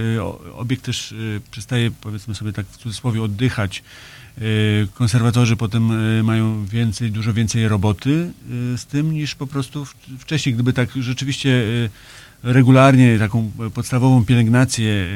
obiekt 0.56 0.84
też 0.84 1.14
przestaje, 1.50 1.90
powiedzmy 1.90 2.34
sobie 2.34 2.52
tak 2.52 2.66
w 2.66 2.76
cudzysłowie, 2.76 3.22
oddychać. 3.22 3.82
Konserwatorzy 4.94 5.56
potem 5.56 5.90
mają 6.24 6.66
więcej, 6.66 7.10
dużo 7.10 7.32
więcej 7.32 7.68
roboty 7.68 8.32
z 8.76 8.86
tym 8.86 9.12
niż 9.12 9.34
po 9.34 9.46
prostu 9.46 9.86
wcześniej, 10.18 10.54
gdyby 10.54 10.72
tak 10.72 10.90
rzeczywiście 11.00 11.64
regularnie 12.42 13.18
taką 13.18 13.50
podstawową 13.74 14.24
pielęgnację 14.24 15.06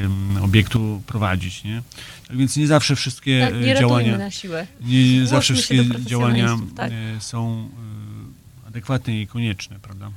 obiektu 0.42 1.02
prowadzić, 1.06 1.64
nie? 1.64 1.82
Tak 2.28 2.36
więc 2.36 2.56
nie 2.56 2.66
zawsze 2.66 2.96
wszystkie 2.96 3.40
tak, 3.40 3.60
nie 3.60 3.74
działania 3.74 4.18
na 4.18 4.30
siłę. 4.30 4.66
Nie 4.80 5.26
zawsze 5.26 5.54
wszystkie 5.54 5.84
działania 6.06 6.58
tak. 6.76 6.92
E, 6.92 7.20
są 7.20 7.68
e, 8.64 8.68
adekwatne 8.68 9.20
i 9.20 9.26
konieczne, 9.26 9.78
prawda? 9.82 10.10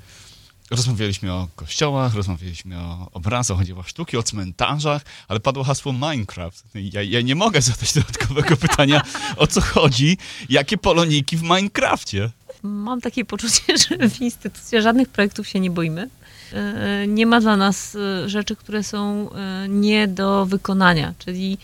Rozmawialiśmy 0.71 1.33
o 1.33 1.47
kościołach, 1.55 2.15
rozmawialiśmy 2.15 2.79
o 2.79 3.09
obrazach, 3.11 3.59
o 3.59 3.63
dziełach 3.63 3.87
sztuki, 3.87 4.17
o 4.17 4.23
cmentarzach, 4.23 5.01
ale 5.27 5.39
padło 5.39 5.63
hasło 5.63 5.93
Minecraft. 5.93 6.63
Ja, 6.75 7.01
ja 7.01 7.21
nie 7.21 7.35
mogę 7.35 7.61
zadać 7.61 7.93
dodatkowego 7.93 8.57
pytania, 8.67 9.01
o 9.37 9.47
co 9.47 9.61
chodzi, 9.61 10.17
jakie 10.49 10.77
poloniki 10.77 11.37
w 11.37 11.43
Minecrafcie? 11.43 12.29
Mam 12.63 13.01
takie 13.01 13.25
poczucie, 13.25 13.77
że 13.89 14.09
w 14.09 14.21
instytucji 14.21 14.81
żadnych 14.81 15.09
projektów 15.09 15.47
się 15.47 15.59
nie 15.59 15.71
boimy. 15.71 16.09
E, 16.53 17.07
nie 17.07 17.25
ma 17.25 17.41
dla 17.41 17.57
nas 17.57 17.95
e, 17.95 18.29
rzeczy, 18.29 18.55
które 18.55 18.83
są 18.83 19.29
e, 19.31 19.65
nie 19.69 20.07
do 20.07 20.45
wykonania, 20.45 21.13
czyli 21.19 21.57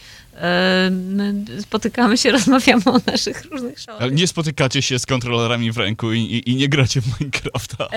my 0.92 1.46
spotykamy 1.60 2.18
się, 2.18 2.32
rozmawiamy 2.38 2.84
o 2.86 3.00
naszych 3.06 3.46
różnych 3.46 3.80
szałach. 3.80 4.02
Ale 4.02 4.12
nie 4.12 4.28
spotykacie 4.28 4.82
się 4.82 5.00
z 5.00 5.06
kontrolerami 5.06 5.72
w 5.72 5.78
ręku 5.78 6.14
i, 6.14 6.20
i, 6.20 6.52
i 6.52 6.56
nie 6.56 6.70
gracie 6.70 7.02
w 7.02 7.20
Minecrafta. 7.20 7.88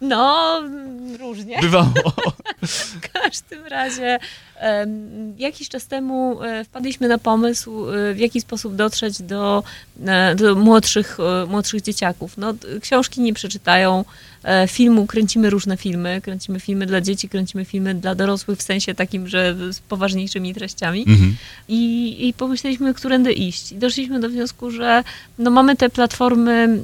No, 0.00 0.60
różnie. 1.18 1.60
Bywało. 1.60 2.14
w 2.62 3.00
każdym 3.12 3.66
razie 3.66 4.18
jakiś 5.38 5.68
czas 5.68 5.86
temu 5.86 6.42
e, 6.42 6.64
wpadliśmy 6.64 7.08
na 7.08 7.18
pomysł, 7.18 7.90
e, 7.90 8.14
w 8.14 8.18
jaki 8.18 8.40
sposób 8.40 8.76
dotrzeć 8.76 9.22
do, 9.22 9.62
e, 10.06 10.34
do 10.34 10.54
młodszych, 10.54 11.18
młodszych 11.48 11.82
dzieciaków. 11.82 12.36
No, 12.36 12.54
książki 12.80 13.20
nie 13.20 13.34
przeczytają, 13.34 14.04
filmu, 14.68 15.06
kręcimy 15.06 15.50
różne 15.50 15.76
filmy, 15.76 16.20
kręcimy 16.20 16.60
filmy 16.60 16.86
dla 16.86 17.00
dzieci, 17.00 17.28
kręcimy 17.28 17.64
filmy 17.64 17.94
dla 17.94 18.14
dorosłych 18.14 18.58
w 18.58 18.62
sensie 18.62 18.94
takim, 18.94 19.28
że 19.28 19.56
z 19.72 19.78
poważniejszymi 19.80 20.54
treściami. 20.54 21.04
Mhm. 21.08 21.36
I, 21.68 22.16
I 22.28 22.32
pomyśleliśmy, 22.34 22.94
którędy 22.94 23.32
iść. 23.32 23.72
I 23.72 23.76
doszliśmy 23.76 24.20
do 24.20 24.28
wniosku, 24.28 24.70
że 24.70 25.04
no, 25.38 25.50
mamy 25.50 25.76
te 25.76 25.90
platformy 25.90 26.82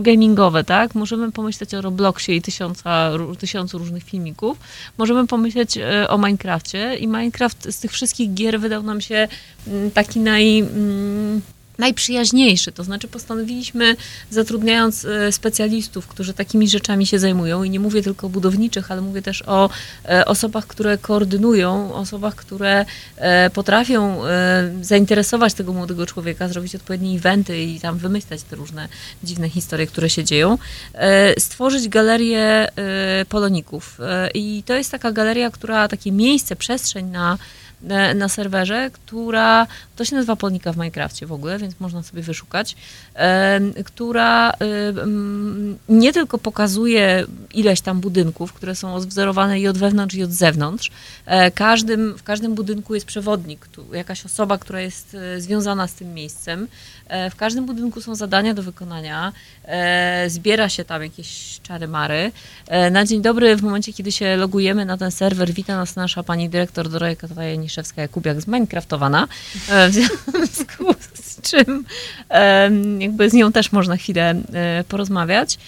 gamingowe, 0.00 0.64
tak? 0.64 0.94
Możemy 0.94 1.32
pomyśleć 1.32 1.74
o 1.74 1.80
Robloxie 1.80 2.36
i 2.36 2.42
tysiąca, 2.42 3.10
tysiącu 3.38 3.78
różnych 3.78 4.04
filmików. 4.04 4.58
Możemy 4.98 5.26
pomyśleć 5.26 5.78
o 6.08 6.18
Minecrafcie 6.18 6.96
i 7.06 7.08
Minecraft 7.08 7.72
z 7.72 7.80
tych 7.80 7.92
wszystkich 7.92 8.34
gier 8.34 8.60
wydał 8.60 8.82
nam 8.82 9.00
się 9.00 9.28
mm, 9.66 9.90
taki 9.90 10.20
naj, 10.20 10.58
mm, 10.58 11.40
najprzyjaźniejszy. 11.78 12.72
To 12.72 12.84
znaczy 12.84 13.08
postanowiliśmy, 13.08 13.96
zatrudniając 14.30 15.04
e, 15.04 15.32
specjalistów, 15.32 16.06
którzy 16.06 16.34
takimi 16.34 16.68
rzeczami 16.68 17.06
się 17.06 17.18
zajmują, 17.18 17.62
i 17.62 17.70
nie 17.70 17.80
mówię 17.80 18.02
tylko 18.02 18.26
o 18.26 18.30
budowniczych, 18.30 18.90
ale 18.90 19.00
mówię 19.00 19.22
też 19.22 19.42
o 19.46 19.70
e, 20.08 20.24
osobach, 20.24 20.66
które 20.66 20.98
koordynują, 20.98 21.94
osobach, 21.94 22.34
które 22.34 22.84
e, 23.16 23.50
potrafią 23.50 24.22
zainteresować 24.82 25.54
tego 25.54 25.72
młodego 25.72 26.06
człowieka, 26.06 26.48
zrobić 26.48 26.74
odpowiednie 26.74 27.16
eventy 27.16 27.62
i 27.62 27.80
tam 27.80 27.98
wymyślać 27.98 28.42
te 28.42 28.56
różne 28.56 28.88
dziwne 29.24 29.50
historie, 29.50 29.86
które 29.86 30.10
się 30.10 30.24
dzieją, 30.24 30.58
stworzyć 31.38 31.88
galerię 31.88 32.68
poloników. 33.28 33.98
I 34.34 34.62
to 34.66 34.74
jest 34.74 34.90
taka 34.90 35.12
galeria, 35.12 35.50
która, 35.50 35.88
takie 35.88 36.12
miejsce, 36.12 36.56
przestrzeń 36.56 37.06
na 37.06 37.38
na 38.14 38.28
serwerze, 38.28 38.90
która, 38.92 39.66
to 39.96 40.04
się 40.04 40.16
nazywa 40.16 40.36
Polnika 40.36 40.72
w 40.72 40.76
Minecrafcie 40.76 41.26
w 41.26 41.32
ogóle, 41.32 41.58
więc 41.58 41.80
można 41.80 42.02
sobie 42.02 42.22
wyszukać, 42.22 42.76
która 43.84 44.52
nie 45.88 46.12
tylko 46.12 46.38
pokazuje 46.38 47.24
ileś 47.54 47.80
tam 47.80 48.00
budynków, 48.00 48.52
które 48.52 48.74
są 48.74 48.94
odwzorowane 48.94 49.60
i 49.60 49.68
od 49.68 49.78
wewnątrz, 49.78 50.14
i 50.14 50.22
od 50.22 50.30
zewnątrz. 50.30 50.90
E, 51.26 51.50
Każdym, 51.50 52.14
w 52.18 52.22
każdym 52.22 52.54
budynku 52.54 52.94
jest 52.94 53.06
przewodnik, 53.06 53.66
tu, 53.66 53.94
jakaś 53.94 54.26
osoba, 54.26 54.58
która 54.58 54.80
jest 54.80 55.14
e, 55.14 55.40
związana 55.40 55.86
z 55.86 55.92
tym 55.94 56.14
miejscem. 56.14 56.68
E, 57.08 57.30
W 57.30 57.36
każdym 57.36 57.66
budynku 57.66 58.00
są 58.00 58.14
zadania 58.14 58.54
do 58.54 58.62
wykonania, 58.62 59.32
e, 59.64 60.30
zbiera 60.30 60.68
się 60.68 60.84
tam 60.84 61.02
jakieś 61.02 61.60
czary-mary. 61.62 62.32
E, 62.68 62.90
Na 62.90 63.04
dzień 63.04 63.22
dobry, 63.22 63.56
w 63.56 63.62
momencie, 63.62 63.92
kiedy 63.92 64.12
się 64.12 64.36
logujemy 64.36 64.84
na 64.84 64.96
ten 64.96 65.10
serwer, 65.10 65.52
wita 65.52 65.76
nas 65.76 65.96
nasza 65.96 66.22
pani 66.22 66.48
dyrektor 66.48 66.88
Dorota 66.88 67.42
Janiszewska-Jakubiak 67.42 67.65
z 68.40 68.46
Minecraftowana, 68.46 69.28
e, 69.68 69.88
w 69.88 69.92
związku 69.92 70.94
z 71.14 71.40
czym 71.50 71.84
jakby 72.98 73.30
z 73.30 73.32
nią 73.32 73.52
też 73.52 73.72
można 73.72 73.96
chwilę 73.96 74.34
e, 74.52 74.84
porozmawiać. 74.88 75.58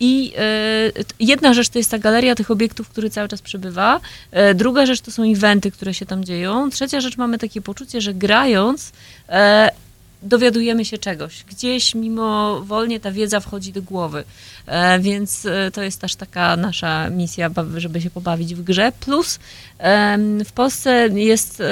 I 0.00 0.32
e, 0.38 1.02
jedna 1.20 1.54
rzecz 1.54 1.68
to 1.68 1.78
jest 1.78 1.90
ta 1.90 1.98
galeria 1.98 2.34
tych 2.34 2.50
obiektów, 2.50 2.88
który 2.88 3.10
cały 3.10 3.28
czas 3.28 3.42
przebywa. 3.42 4.00
E, 4.30 4.54
Druga 4.54 4.86
rzecz 4.86 5.00
to 5.00 5.10
są 5.10 5.32
eventy, 5.32 5.70
które 5.70 5.94
się 5.94 6.06
tam 6.06 6.24
dzieją. 6.24 6.70
Trzecia 6.70 7.00
rzecz 7.00 7.16
mamy 7.16 7.38
takie 7.38 7.62
poczucie, 7.62 8.00
że 8.00 8.14
grając 8.14 8.92
dowiadujemy 10.22 10.84
się 10.84 10.98
czegoś. 10.98 11.44
Gdzieś 11.44 11.94
mimowolnie 11.94 13.00
ta 13.00 13.12
wiedza 13.12 13.40
wchodzi 13.40 13.72
do 13.72 13.82
głowy. 13.82 14.24
E, 14.66 15.00
więc 15.00 15.46
e, 15.46 15.70
to 15.70 15.82
jest 15.82 16.00
też 16.00 16.14
taka 16.14 16.56
nasza 16.56 17.10
misja, 17.10 17.50
żeby 17.76 18.00
się 18.00 18.10
pobawić 18.10 18.54
w 18.54 18.62
grze. 18.62 18.92
Plus 19.00 19.38
w 20.44 20.52
Polsce 20.54 21.08
jest 21.14 21.62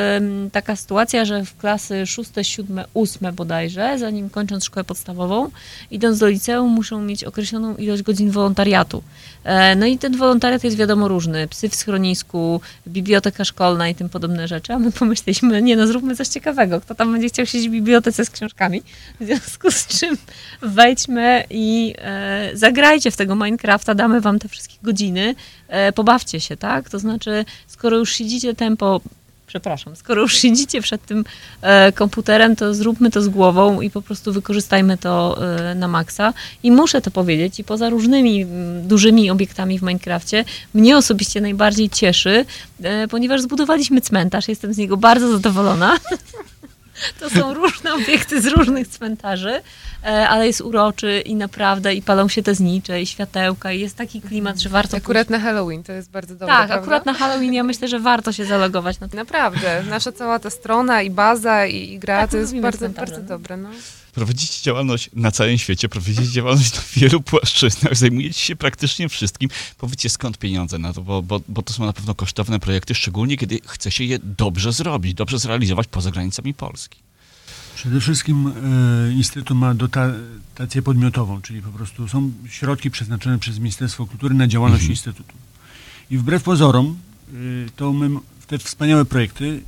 taka 0.52 0.76
sytuacja, 0.76 1.24
że 1.24 1.44
w 1.44 1.56
klasy 1.56 2.06
6, 2.06 2.30
7, 2.42 2.80
8 2.94 3.34
bodajże, 3.34 3.98
zanim 3.98 4.30
kończąc 4.30 4.64
szkołę 4.64 4.84
podstawową, 4.84 5.50
idąc 5.90 6.18
do 6.18 6.28
liceum, 6.28 6.70
muszą 6.70 7.02
mieć 7.02 7.24
określoną 7.24 7.76
ilość 7.76 8.02
godzin 8.02 8.30
wolontariatu. 8.30 9.02
E, 9.44 9.76
No 9.76 9.86
i 9.86 9.98
ten 9.98 10.16
wolontariat 10.16 10.64
jest 10.64 10.76
wiadomo 10.76 11.08
różny. 11.08 11.48
Psy 11.48 11.68
w 11.68 11.74
schronisku, 11.74 12.60
biblioteka 12.88 13.44
szkolna 13.44 13.88
i 13.88 13.94
tym 13.94 14.08
podobne 14.08 14.48
rzeczy. 14.48 14.72
A 14.72 14.78
my 14.78 14.92
pomyśleliśmy, 14.92 15.62
nie 15.62 15.76
no, 15.76 15.86
zróbmy 15.86 16.16
coś 16.16 16.28
ciekawego. 16.28 16.80
Kto 16.80 16.94
tam 16.94 17.12
będzie 17.12 17.28
chciał 17.28 17.46
siedzieć 17.46 17.68
w 17.68 17.72
bibliotece 17.72 18.24
z 18.24 18.30
książkami? 18.40 18.82
W 19.20 19.24
związku 19.24 19.70
z 19.70 19.86
czym 19.86 20.16
wejdźmy 20.62 21.44
i 21.50 21.94
e, 21.98 22.50
zagrajcie 22.54 23.10
w 23.10 23.16
tego 23.16 23.34
Minecrafta, 23.34 23.94
damy 23.94 24.20
wam 24.20 24.38
te 24.38 24.48
wszystkie 24.48 24.74
godziny, 24.82 25.34
e, 25.68 25.92
pobawcie 25.92 26.40
się, 26.40 26.56
tak? 26.56 26.90
To 26.90 26.98
znaczy, 26.98 27.44
skoro 27.66 27.96
już 27.96 28.12
siedzicie 28.12 28.54
tempo 28.54 29.00
przepraszam, 29.50 29.96
skoro 29.96 30.22
już 30.22 30.36
siedzicie 30.36 30.80
przed 30.80 31.06
tym 31.06 31.24
e, 31.62 31.92
komputerem, 31.92 32.56
to 32.56 32.74
zróbmy 32.74 33.10
to 33.10 33.22
z 33.22 33.28
głową 33.28 33.80
i 33.80 33.90
po 33.90 34.02
prostu 34.02 34.32
wykorzystajmy 34.32 34.98
to 34.98 35.38
e, 35.70 35.74
na 35.74 35.88
maksa. 35.88 36.34
I 36.62 36.70
muszę 36.70 37.00
to 37.00 37.10
powiedzieć, 37.10 37.60
i 37.60 37.64
poza 37.64 37.90
różnymi 37.90 38.42
mm, 38.42 38.88
dużymi 38.88 39.30
obiektami 39.30 39.78
w 39.78 39.82
Minecrafcie, 39.82 40.44
mnie 40.74 40.96
osobiście 40.96 41.40
najbardziej 41.40 41.90
cieszy, 41.90 42.44
e, 42.82 43.08
ponieważ 43.08 43.40
zbudowaliśmy 43.40 44.00
cmentarz, 44.00 44.48
jestem 44.48 44.74
z 44.74 44.78
niego 44.78 44.96
bardzo 44.96 45.32
zadowolona. 45.32 45.96
To 47.20 47.30
są 47.30 47.54
różne 47.54 47.94
obiekty 47.94 48.42
z 48.42 48.46
różnych 48.46 48.88
cmentarzy, 48.88 49.62
e, 50.04 50.28
ale 50.28 50.46
jest 50.46 50.60
uroczy 50.60 51.20
i 51.20 51.34
naprawdę, 51.34 51.94
i 51.94 52.02
palą 52.02 52.28
się 52.28 52.42
te 52.42 52.54
znicze, 52.54 53.02
i 53.02 53.06
światełka, 53.06 53.72
i 53.72 53.80
jest 53.80 53.96
taki 53.96 54.20
klimat, 54.20 54.58
że 54.58 54.68
warto 54.68 54.96
Akurat 54.96 55.30
na 55.30 55.38
Halloween 55.38 55.82
to 55.82 55.92
jest 55.92 56.10
bardzo 56.10 56.34
dobre, 56.34 56.46
tak, 56.46 56.66
prawda? 56.66 56.82
akurat 56.82 57.06
na 57.06 57.14
Halloween 57.14 57.54
ja 57.54 57.62
myślę, 57.62 57.88
że 57.88 58.00
warto 58.00 58.32
się 58.32 58.44
zalogować 58.44 59.00
na 59.00 59.08
to. 59.08 59.16
Naprawdę, 59.16 59.82
nasza 59.88 60.12
cała 60.12 60.38
ta 60.38 60.50
strona 60.50 61.02
i 61.02 61.10
baza 61.10 61.66
i, 61.66 61.92
i 61.92 61.98
gra 61.98 62.20
Tak, 62.20 62.30
to 62.30 62.36
jest 62.36 62.56
bardzo, 62.56 62.78
cmentarze, 62.78 63.12
bardzo 63.12 63.22
no. 63.22 63.28
dobre. 63.28 63.56
No. 63.56 63.68
Prowadzicie 64.12 64.62
działalność 64.62 65.10
na 65.14 65.30
całym 65.30 65.58
świecie, 65.58 65.88
prowadzicie 65.88 66.28
działalność 66.28 66.74
na 66.74 66.82
wielu 66.96 67.20
płaszczyznach, 67.20 67.96
zajmujecie 67.96 68.40
się 68.40 68.56
praktycznie 68.56 69.08
wszystkim. 69.08 69.50
Powiedzcie 69.78 70.10
skąd 70.10 70.38
pieniądze 70.38 70.78
na 70.78 70.92
to, 70.92 71.02
bo, 71.02 71.22
bo, 71.22 71.40
bo 71.48 71.62
to 71.62 71.72
są 71.72 71.86
na 71.86 71.92
pewno 71.92 72.14
kosztowne 72.14 72.60
projekty, 72.60 72.94
szczególnie 72.94 73.36
kiedy 73.36 73.60
chce 73.66 73.90
się 73.90 74.04
je 74.04 74.18
dobrze 74.18 74.72
zrobić, 74.72 75.14
dobrze 75.14 75.38
zrealizować 75.38 75.86
poza 75.86 76.10
granicami 76.10 76.54
Polski. 76.54 76.98
Przede 77.74 78.00
wszystkim 78.00 78.52
e, 79.08 79.12
Instytut 79.12 79.56
ma 79.56 79.74
dotację 79.74 80.82
podmiotową, 80.82 81.42
czyli 81.42 81.62
po 81.62 81.70
prostu 81.70 82.08
są 82.08 82.32
środki 82.48 82.90
przeznaczone 82.90 83.38
przez 83.38 83.58
Ministerstwo 83.58 84.06
Kultury 84.06 84.34
na 84.34 84.46
działalność 84.46 84.82
Mhm. 84.82 84.92
Instytutu. 84.92 85.34
I 86.10 86.18
wbrew 86.18 86.42
pozorom, 86.42 86.98
e, 87.28 87.32
to 87.76 87.92
my 87.92 88.10
te 88.46 88.58
wspaniałe 88.58 89.04
projekty 89.04 89.62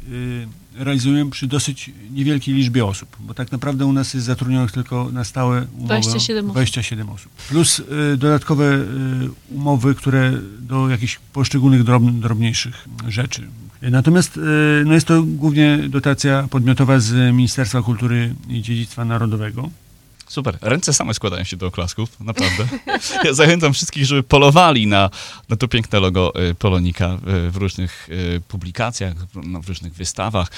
e, 0.47 0.62
realizujemy 0.75 1.31
przy 1.31 1.47
dosyć 1.47 1.91
niewielkiej 2.11 2.55
liczbie 2.55 2.85
osób, 2.85 3.17
bo 3.21 3.35
tak 3.35 3.53
naprawdę 3.53 3.87
u 3.87 3.93
nas 3.93 4.15
jest 4.15 4.27
zatrudnionych 4.27 4.73
tylko 4.73 5.09
na 5.13 5.25
stałe 5.25 5.67
umowy 5.73 5.87
27 5.87 6.45
osób. 6.45 6.53
27 6.53 7.11
osób. 7.11 7.33
Plus 7.49 7.81
e, 7.81 8.17
dodatkowe 8.17 8.65
e, 8.75 8.85
umowy, 9.51 9.95
które 9.95 10.33
do 10.61 10.89
jakichś 10.89 11.19
poszczególnych 11.33 11.85
drob, 11.85 12.03
drobniejszych 12.03 12.89
rzeczy. 13.09 13.49
Natomiast 13.83 14.37
e, 14.37 14.41
no 14.85 14.95
jest 14.95 15.07
to 15.07 15.23
głównie 15.23 15.79
dotacja 15.89 16.49
podmiotowa 16.51 17.01
z 17.01 17.35
Ministerstwa 17.35 17.83
Kultury 17.83 18.35
i 18.49 18.63
Dziedzictwa 18.63 19.05
Narodowego. 19.05 19.71
Super. 20.33 20.59
Ręce 20.63 20.93
same 20.93 21.15
składają 21.15 21.45
się 21.45 21.57
do 21.57 21.67
oklasków, 21.67 22.21
naprawdę. 22.21 22.65
Ja 23.25 23.33
zachęcam 23.35 23.73
wszystkich, 23.73 24.05
żeby 24.05 24.23
polowali 24.23 24.87
na, 24.87 25.11
na 25.49 25.57
to 25.57 25.69
piękne 25.69 26.01
logo 26.01 26.33
y, 26.51 26.55
Polonika 26.55 27.19
y, 27.47 27.51
w 27.51 27.57
różnych 27.57 28.09
y, 28.09 28.41
publikacjach, 28.49 29.15
w- 29.15 29.47
no, 29.47 29.61
w 29.63 29.69
różnych 29.69 29.95
wystawach. 29.95 30.49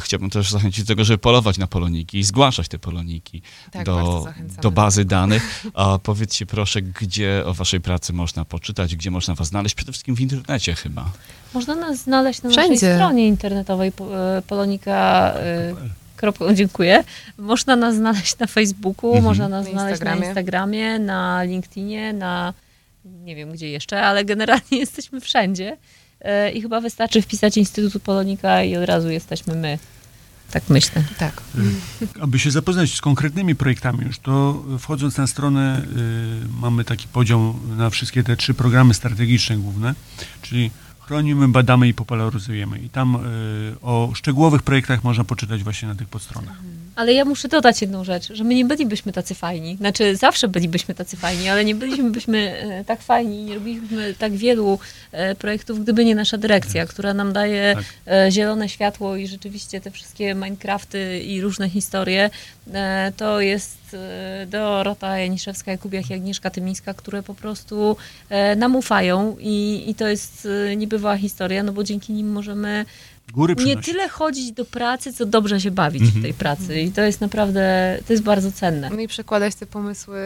Chciałbym 0.00 0.30
też 0.30 0.50
zachęcić 0.50 0.84
do 0.84 0.88
tego, 0.88 1.04
żeby 1.04 1.18
polować 1.18 1.58
na 1.58 1.66
poloniki 1.66 2.18
i 2.18 2.24
zgłaszać 2.24 2.68
te 2.68 2.78
poloniki 2.78 3.42
Tak, 3.70 3.86
bardzo 3.86 4.02
do, 4.02 4.62
do 4.62 4.70
bazy 4.70 5.04
danych. 5.04 5.64
A 5.74 5.98
powiedzcie 6.02 6.46
proszę, 6.46 6.82
gdzie 6.82 7.42
o 7.46 7.54
waszej 7.54 7.80
pracy 7.80 8.12
można 8.12 8.44
poczytać, 8.44 8.96
gdzie 8.96 9.10
można 9.10 9.34
was 9.34 9.48
znaleźć? 9.48 9.74
Przede 9.74 9.92
wszystkim 9.92 10.14
w 10.14 10.20
internecie 10.20 10.74
chyba. 10.74 11.10
Można 11.54 11.74
nas 11.74 11.98
znaleźć 11.98 12.42
na 12.42 12.50
Wszędzie. 12.50 12.72
naszej 12.86 12.94
stronie 12.98 13.28
internetowej 13.28 13.92
po- 13.92 14.08
kropka- 16.22 16.54
Dziękuję. 16.54 17.04
Można 17.38 17.76
nas 17.76 17.94
znaleźć 17.94 18.38
na 18.38 18.46
Facebooku, 18.46 19.06
Mhm. 19.10 19.24
można 19.24 19.48
nas 19.48 19.64
Na 19.66 19.70
znaleźć 19.72 19.84
na 19.84 19.90
Instagramie. 19.90 20.26
Instagramie, 20.26 20.98
na 20.98 21.42
LinkedInie, 21.42 22.12
na 22.12 22.54
nie 23.04 23.36
wiem 23.36 23.52
gdzie 23.52 23.68
jeszcze, 23.70 24.02
ale 24.02 24.24
generalnie 24.24 24.78
jesteśmy 24.84 25.20
wszędzie. 25.20 25.76
E, 26.20 26.50
I 26.52 26.62
chyba 26.62 26.80
wystarczy 26.80 27.22
wpisać 27.22 27.56
Instytutu 27.56 28.00
Polonika 28.00 28.62
i 28.62 28.76
od 28.76 28.84
razu 28.84 29.10
jesteśmy 29.10 29.54
my. 29.54 29.78
Tak 30.50 30.62
myślę. 30.68 31.02
Tak. 31.18 31.42
Aby 32.20 32.38
się 32.38 32.50
zapoznać 32.50 32.94
z 32.94 33.00
konkretnymi 33.00 33.54
projektami 33.54 34.04
już, 34.06 34.18
to 34.18 34.64
wchodząc 34.78 35.16
na 35.16 35.26
stronę 35.26 35.82
y, 35.82 36.60
mamy 36.60 36.84
taki 36.84 37.08
podział 37.08 37.54
na 37.76 37.90
wszystkie 37.90 38.22
te 38.22 38.36
trzy 38.36 38.54
programy 38.54 38.94
strategiczne 38.94 39.56
główne, 39.56 39.94
czyli 40.42 40.70
chronimy, 41.10 41.48
badamy 41.48 41.88
i 41.88 41.94
popularyzujemy. 41.94 42.78
I 42.78 42.88
tam 42.88 43.16
y, 43.16 43.80
o 43.82 44.10
szczegółowych 44.14 44.62
projektach 44.62 45.04
można 45.04 45.24
poczytać 45.24 45.64
właśnie 45.64 45.88
na 45.88 45.94
tych 45.94 46.08
podstronach. 46.08 46.56
Ale 47.00 47.12
ja 47.12 47.24
muszę 47.24 47.48
dodać 47.48 47.80
jedną 47.80 48.04
rzecz, 48.04 48.32
że 48.32 48.44
my 48.44 48.54
nie 48.54 48.64
bylibyśmy 48.64 49.12
tacy 49.12 49.34
fajni. 49.34 49.76
Znaczy, 49.76 50.16
zawsze 50.16 50.48
bylibyśmy 50.48 50.94
tacy 50.94 51.16
fajni, 51.16 51.48
ale 51.48 51.64
nie 51.64 51.74
bylibyśmy 51.74 52.38
e, 52.38 52.84
tak 52.84 53.02
fajni, 53.02 53.44
nie 53.44 53.54
robilibyśmy 53.54 54.14
tak 54.14 54.32
wielu 54.32 54.78
e, 55.12 55.34
projektów, 55.34 55.82
gdyby 55.82 56.04
nie 56.04 56.14
nasza 56.14 56.38
dyrekcja, 56.38 56.86
która 56.86 57.14
nam 57.14 57.32
daje 57.32 57.74
Tak. 57.74 57.84
e, 58.06 58.30
zielone 58.32 58.68
światło 58.68 59.16
i 59.16 59.26
rzeczywiście 59.26 59.80
te 59.80 59.90
wszystkie 59.90 60.34
Minecrafty 60.34 61.20
i 61.20 61.40
różne 61.40 61.70
historie. 61.70 62.30
To 63.16 63.40
jest 63.40 63.96
Dorota 64.46 65.18
Janiszewska, 65.18 65.70
Jakubiak 65.70 66.10
i 66.10 66.14
Agnieszka 66.14 66.50
Tymińska, 66.50 66.94
które 66.94 67.22
po 67.22 67.34
prostu 67.34 67.96
nam 68.56 68.76
ufają 68.76 69.36
i, 69.40 69.84
i 69.86 69.94
to 69.94 70.08
jest 70.08 70.48
niebywała 70.76 71.16
historia, 71.16 71.62
no 71.62 71.72
bo 71.72 71.84
dzięki 71.84 72.12
nim 72.12 72.32
możemy 72.32 72.84
Góry 73.32 73.54
nie 73.64 73.76
tyle 73.76 74.08
chodzić 74.08 74.52
do 74.52 74.64
pracy, 74.64 75.12
co 75.12 75.26
dobrze 75.26 75.60
się 75.60 75.70
bawić 75.70 76.02
Mhm. 76.02 76.20
w 76.20 76.22
tej 76.24 76.34
pracy. 76.34 76.80
I 76.80 76.92
to 76.92 77.00
jest 77.02 77.20
naprawdę, 77.20 77.98
to 78.06 78.12
jest 78.12 78.22
bardzo 78.22 78.52
cenne. 78.52 78.90
No 78.90 79.00
i 79.00 79.08
przekładać 79.08 79.54
te 79.54 79.66
pomysły 79.66 80.20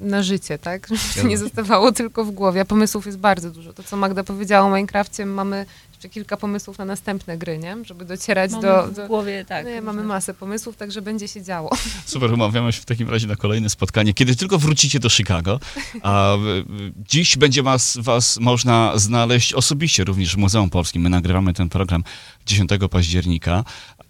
na 0.00 0.22
życie, 0.22 0.58
tak? 0.58 0.86
Żeby 0.88 1.00
to 1.22 1.28
nie 1.28 1.38
zostawało 1.38 1.92
tylko 1.92 2.24
w 2.24 2.30
głowie. 2.30 2.60
A 2.60 2.64
pomysłów 2.64 3.06
jest 3.06 3.18
bardzo 3.18 3.50
dużo. 3.50 3.72
To, 3.72 3.82
co 3.82 3.96
Magda 3.96 4.24
powiedziała 4.24 4.66
o 4.66 4.76
Minecrafcie, 4.76 5.26
mamy 5.26 5.66
jeszcze 6.04 6.14
kilka 6.14 6.36
pomysłów 6.36 6.78
na 6.78 6.84
następne 6.84 7.38
gry, 7.38 7.58
nie? 7.58 7.76
Żeby 7.84 8.04
docierać 8.04 8.50
Mamy 8.50 8.62
do... 8.62 8.86
w 8.86 8.94
do... 8.94 9.06
głowie, 9.06 9.44
tak. 9.44 9.66
nie, 9.66 9.82
mamy 9.82 10.02
różne- 10.02 10.14
masę 10.14 10.34
pomysłów, 10.34 10.76
także 10.76 11.02
będzie 11.02 11.28
się 11.28 11.42
działo. 11.42 11.70
Super, 12.06 12.32
umawiamy 12.32 12.72
się 12.72 12.80
w 12.80 12.84
takim 12.84 13.10
razie 13.10 13.26
na 13.26 13.36
kolejne 13.36 13.70
spotkanie, 13.70 14.14
kiedy 14.14 14.36
tylko 14.36 14.58
wrócicie 14.58 15.00
do 15.00 15.10
Chicago. 15.10 15.60
A 16.02 16.36
dziś 17.08 17.36
będzie 17.36 17.62
was, 17.62 17.98
was 18.00 18.40
można 18.40 18.98
znaleźć 18.98 19.54
osobiście 19.54 20.04
również 20.04 20.34
w 20.34 20.38
Muzeum 20.38 20.70
Polskim. 20.70 21.02
My 21.02 21.10
nagrywamy 21.10 21.52
ten 21.52 21.68
program 21.68 22.04
10 22.46 22.70
października. 22.90 23.64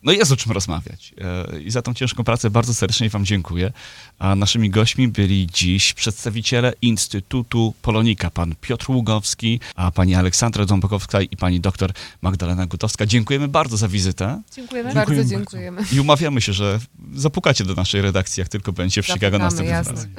No 0.05 0.13
i 0.13 0.17
jest 0.17 0.33
o 0.33 0.37
czym 0.37 0.53
rozmawiać. 0.53 1.15
E, 1.55 1.61
I 1.61 1.71
za 1.71 1.83
tą 1.83 1.95
ciężką 1.95 2.25
pracę 2.25 2.51
bardzo 2.51 2.75
serdecznie 2.75 3.09
wam 3.09 3.25
dziękuję. 3.25 3.73
A 4.19 4.35
naszymi 4.35 4.71
gośćmi 4.71 5.09
byli 5.09 5.47
dziś 5.53 5.93
przedstawiciele 5.93 6.73
Instytutu 6.83 7.75
Polonika, 7.83 8.31
pan 8.31 8.55
Piotr 8.61 8.91
Ługowski, 8.91 9.61
a 9.75 9.91
pani 9.91 10.15
Aleksandra 10.15 10.65
Dąbkowska 10.65 11.21
i 11.23 11.37
pani 11.37 11.61
doktor 11.61 11.93
Magdalena 12.23 12.67
Gutowska. 12.67 13.07
Dziękujemy 13.07 13.49
bardzo 13.49 13.77
za 13.77 13.89
wizytę 13.89 14.43
Dziękujemy. 14.53 14.95
bardzo 14.95 15.13
bardzo. 15.13 15.31
dziękujemy. 15.31 15.83
i 15.93 16.01
umawiamy 16.01 16.41
się, 16.41 16.53
że 16.53 16.81
zapukacie 17.15 17.65
do 17.65 17.75
naszej 17.75 18.03
redakcji, 18.03 18.41
jak 18.41 18.49
tylko 18.49 18.73
będzie 18.73 19.03
w 19.03 19.07
Chicago 19.07 19.39
następnym 19.39 19.77
razem. 19.77 20.15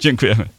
Dziękujemy. 0.00 0.48